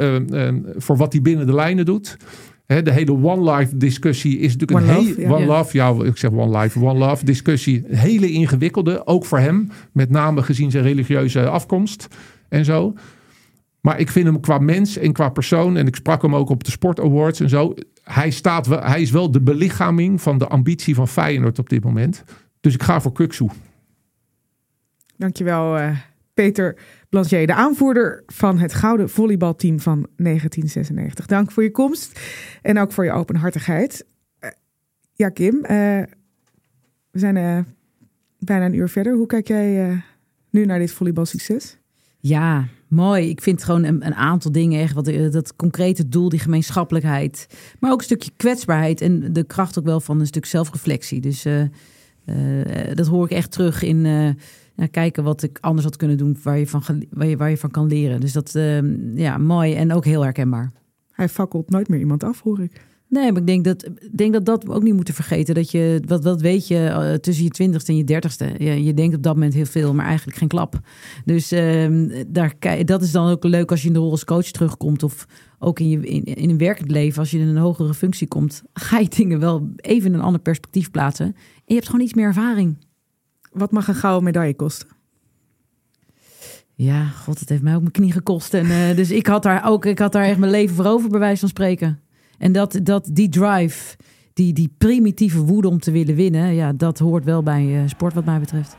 voor 0.78 0.98
wat 0.98 1.14
hij 1.14 1.22
binnen 1.22 1.46
de 1.46 1.54
lijnen 1.54 1.86
doet 1.86 2.18
de 2.76 2.92
hele 2.92 3.12
One 3.12 3.52
Life 3.52 3.78
discussie 3.78 4.40
is 4.40 4.56
natuurlijk 4.56 4.80
one 4.80 4.98
een 4.98 5.06
hele 5.06 5.34
One 5.34 5.40
ja. 5.40 5.46
Love, 5.46 5.78
ja, 5.78 5.96
ik 6.04 6.18
zeg 6.18 6.32
One 6.32 6.60
Life, 6.60 6.80
One 6.80 7.00
Love 7.00 7.26
discussie, 7.26 7.84
een 7.88 7.96
hele 7.96 8.32
ingewikkelde, 8.32 9.08
ook 9.08 9.26
voor 9.26 9.40
hem, 9.40 9.72
met 9.92 10.10
name 10.10 10.44
gezien 10.44 10.72
zijn 10.72 10.84
religieuze 10.84 11.50
afkomst 11.50 12.08
en 12.50 12.66
zo. 12.66 12.94
Maar 13.82 14.00
ik 14.00 14.10
vind 14.10 14.26
hem 14.26 14.40
qua 14.40 14.58
mens 14.58 14.98
en 14.98 15.14
qua 15.14 15.30
persoon, 15.30 15.78
en 15.78 15.88
ik 15.88 15.96
sprak 15.96 16.22
hem 16.22 16.36
ook 16.36 16.50
op 16.50 16.64
de 16.64 16.72
Sport 16.72 17.00
Awards 17.00 17.40
en 17.40 17.50
zo, 17.50 17.74
hij, 18.04 18.30
staat 18.30 18.68
wel, 18.68 18.82
hij 18.82 19.02
is 19.02 19.12
wel 19.12 19.32
de 19.32 19.42
belichaming 19.42 20.22
van 20.22 20.38
de 20.38 20.48
ambitie 20.48 20.96
van 20.96 21.08
Feyenoord 21.08 21.60
op 21.60 21.70
dit 21.70 21.84
moment. 21.84 22.24
Dus 22.62 22.74
ik 22.74 22.84
ga 22.84 23.02
voor 23.02 23.12
Kuksu. 23.12 23.48
Dankjewel, 25.18 25.78
uh, 25.80 25.98
Peter. 26.40 26.78
Blanchet, 27.10 27.48
de 27.48 27.54
aanvoerder 27.54 28.24
van 28.26 28.58
het 28.58 28.74
gouden 28.74 29.10
volleybalteam 29.10 29.80
van 29.80 30.08
1996. 30.16 31.26
Dank 31.26 31.52
voor 31.52 31.64
je 31.64 31.72
komst 31.72 32.20
en 32.62 32.80
ook 32.80 32.92
voor 32.92 33.04
je 33.04 33.12
openhartigheid. 33.12 34.06
Uh, 34.42 34.50
ja, 35.14 35.30
Kim, 35.30 35.56
uh, 35.56 35.70
we 37.12 37.20
zijn 37.20 37.36
uh, 37.36 37.60
bijna 38.40 38.66
een 38.66 38.74
uur 38.74 38.90
verder. 38.90 39.14
Hoe 39.14 39.26
kijk 39.26 39.48
jij 39.48 40.02
nu 40.50 40.66
naar 40.66 40.80
dit 40.80 40.92
volleybalsucces? 40.92 41.78
Ja, 42.20 42.68
mooi. 42.88 43.30
Ik 43.30 43.42
vind 43.42 43.64
gewoon 43.64 43.84
een, 43.84 44.16
aantal 44.16 44.52
dingen 44.52 44.82
echt. 44.82 44.94
Wat, 44.94 45.08
eh, 45.08 45.32
dat 45.32 45.56
concrete 45.56 46.10
doel, 46.10 46.30
die 46.30 46.40
gemeenschappelijkheid. 46.40 47.48
Maar 47.80 47.92
ook 47.92 47.98
een 47.98 48.04
stukje 48.04 48.32
kwetsbaarheid. 48.38 49.02
En 49.02 49.34
de 49.34 49.44
kracht 49.44 49.80
ook 49.80 49.86
wel 49.86 50.00
van 50.00 50.20
een 50.20 50.28
stuk 50.28 50.46
zelfreflectie. 50.46 51.22
Dus 51.22 51.46
dat 52.94 53.08
hoor 53.08 53.26
ik 53.26 53.32
echt 53.32 53.52
terug 53.52 53.84
in 53.84 54.06
kijken 54.88 55.24
wat 55.24 55.44
ik 55.44 55.58
anders 55.62 55.86
had 55.86 55.96
kunnen 55.96 56.18
doen. 56.18 56.38
Waar 56.44 56.60
je 56.60 56.68
van, 56.68 56.84
waar 57.10 57.28
je, 57.28 57.38
waar 57.38 57.50
je 57.50 57.58
van 57.58 57.72
kan 57.72 57.88
leren. 57.88 58.20
Dus 58.20 58.34
dat, 58.34 58.60
ja, 59.16 59.38
mooi 59.38 59.74
en 59.74 59.94
ook 59.94 60.06
heel 60.06 60.22
herkenbaar. 60.22 60.72
Hij 61.12 61.30
fakkelt 61.30 61.70
nooit 61.70 61.88
meer 61.88 62.00
iemand 62.00 62.24
af, 62.24 62.42
hoor 62.42 62.62
ik. 62.62 62.88
Nee, 63.10 63.32
maar 63.32 63.42
ik 63.42 63.48
denk 63.48 63.64
dat, 63.64 63.90
denk 64.16 64.34
dat 64.34 64.46
dat 64.46 64.64
we 64.64 64.72
ook 64.72 64.84
niet 64.84 64.94
moeten 64.94 65.14
vergeten. 65.14 65.56
Dat 65.56 65.72
je, 65.72 66.02
wat, 66.06 66.24
wat 66.24 66.42
weet 66.42 66.68
je 66.68 66.76
uh, 66.76 67.14
tussen 67.14 67.44
je 67.44 67.50
twintigste 67.50 67.92
en 67.92 67.98
je 67.98 68.04
dertigste? 68.04 68.54
Je, 68.58 68.84
je 68.84 68.94
denkt 68.94 69.16
op 69.16 69.24
dat 69.24 69.34
moment 69.34 69.54
heel 69.54 69.66
veel, 69.66 69.94
maar 69.94 70.06
eigenlijk 70.06 70.38
geen 70.38 70.48
klap. 70.48 70.80
Dus 71.26 71.54
uh, 71.54 72.10
daar, 72.28 72.56
dat 72.86 73.02
is 73.02 73.12
dan 73.12 73.30
ook 73.30 73.44
leuk 73.44 73.72
als 73.72 73.82
je 73.82 73.88
in 73.88 73.94
de 73.94 74.00
rol 74.00 74.12
als 74.12 74.26
coach 74.26 74.46
terugkomt. 74.46 75.04
Of 75.04 75.26
ook 75.60 75.80
in, 75.80 75.90
je, 75.90 76.00
in, 76.00 76.24
in 76.24 76.50
een 76.50 76.58
werkend 76.58 76.92
leven, 76.92 77.20
als 77.20 77.32
je 77.32 77.40
in 77.40 77.48
een 77.48 77.58
hogere 77.58 77.94
functie 77.94 78.28
komt. 78.28 78.64
Ga 78.74 79.00
je 79.00 79.10
dingen 79.10 79.40
wel 79.40 79.70
even 79.76 80.08
in 80.08 80.14
een 80.14 80.26
ander 80.26 80.42
perspectief 80.42 80.92
plaatsen. 80.92 81.26
En 81.26 81.36
je 81.66 81.74
hebt 81.74 81.86
gewoon 81.86 82.06
iets 82.06 82.14
meer 82.14 82.26
ervaring. 82.26 82.78
Wat 83.52 83.72
mag 83.72 83.88
een 83.88 83.96
gouden 83.96 84.24
medaille 84.24 84.56
kosten? 84.56 84.88
Ja, 86.76 87.06
god, 87.06 87.40
het 87.40 87.50
heeft 87.50 87.62
mij 87.62 87.76
ook 87.76 87.82
mijn 87.82 87.92
knie 87.92 88.12
gekost. 88.12 88.54
En, 88.54 88.66
uh, 88.66 88.96
dus 88.96 89.12
ik 89.12 89.28
had 89.28 89.44
daar 89.44 89.66
ook, 89.66 89.86
ik 89.86 90.00
had 90.00 90.12
daar 90.12 90.24
echt 90.24 90.38
mijn 90.38 90.52
leven 90.52 90.76
voor 90.76 90.86
over, 90.86 91.10
bij 91.10 91.20
wijze 91.20 91.40
van 91.40 91.50
spreken. 91.50 92.00
En 92.38 92.52
dat, 92.52 92.80
dat 92.84 93.10
die 93.12 93.30
drive, 93.30 93.96
die, 94.34 94.54
die 94.54 94.74
primitieve 94.78 95.40
woede 95.40 95.68
om 95.68 95.80
te 95.80 95.92
willen 95.92 96.16
winnen, 96.16 96.54
ja, 96.54 96.74
dat 96.74 97.00
hoort 97.00 97.24
wel 97.24 97.44
bij 97.44 97.66
uh, 97.66 97.82
sport 97.86 98.14
wat 98.14 98.26
mij 98.26 98.40
betreft. 98.40 98.76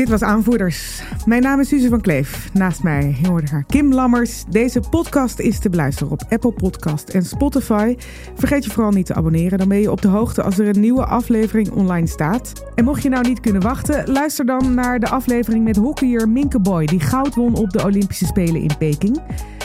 Dit 0.00 0.08
was 0.08 0.22
Aanvoerders. 0.22 1.02
Mijn 1.26 1.42
naam 1.42 1.60
is 1.60 1.68
Suze 1.68 1.88
van 1.88 2.00
Kleef. 2.00 2.52
Naast 2.52 2.82
mij 2.82 3.16
hoorde 3.26 3.46
haar 3.50 3.64
Kim 3.64 3.92
Lammers. 3.92 4.44
Deze 4.48 4.80
podcast 4.90 5.38
is 5.38 5.58
te 5.58 5.70
beluisteren 5.70 6.12
op 6.12 6.22
Apple 6.28 6.52
Podcast 6.52 7.08
en 7.08 7.24
Spotify. 7.24 7.96
Vergeet 8.34 8.64
je 8.64 8.70
vooral 8.70 8.92
niet 8.92 9.06
te 9.06 9.14
abonneren. 9.14 9.58
Dan 9.58 9.68
ben 9.68 9.80
je 9.80 9.90
op 9.90 10.02
de 10.02 10.08
hoogte 10.08 10.42
als 10.42 10.58
er 10.58 10.68
een 10.68 10.80
nieuwe 10.80 11.04
aflevering 11.04 11.70
online 11.70 12.06
staat. 12.06 12.52
En 12.74 12.84
mocht 12.84 13.02
je 13.02 13.08
nou 13.08 13.28
niet 13.28 13.40
kunnen 13.40 13.62
wachten, 13.62 14.10
luister 14.10 14.46
dan 14.46 14.74
naar 14.74 15.00
de 15.00 15.08
aflevering 15.08 15.64
met 15.64 15.76
hockeyer 15.76 16.28
Minke 16.28 16.60
Boy... 16.60 16.84
die 16.84 17.00
goud 17.00 17.34
won 17.34 17.54
op 17.54 17.70
de 17.70 17.84
Olympische 17.84 18.26
Spelen 18.26 18.60
in 18.60 18.76
Peking. 18.78 19.20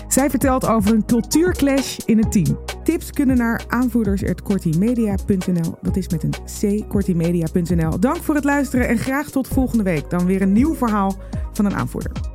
Zij 0.07 0.29
vertelt 0.29 0.67
over 0.67 0.93
een 0.93 1.05
cultuurclash 1.05 1.97
in 2.05 2.17
het 2.17 2.31
team. 2.31 2.59
Tips 2.83 3.11
kunnen 3.11 3.38
naar 3.38 3.63
aanvoerders.kortimedia.nl. 3.67 5.77
Dat 5.81 5.97
is 5.97 6.09
met 6.09 6.23
een 6.23 6.31
c, 6.31 6.89
kortimedia.nl. 6.89 7.99
Dank 7.99 8.17
voor 8.17 8.36
het 8.36 8.43
luisteren 8.43 8.88
en 8.88 8.97
graag 8.97 9.29
tot 9.29 9.47
volgende 9.47 9.83
week. 9.83 10.09
Weer 10.26 10.41
een 10.41 10.53
nieuw 10.53 10.76
verhaal 10.76 11.15
van 11.51 11.65
een 11.65 11.76
aanvoerder. 11.76 12.34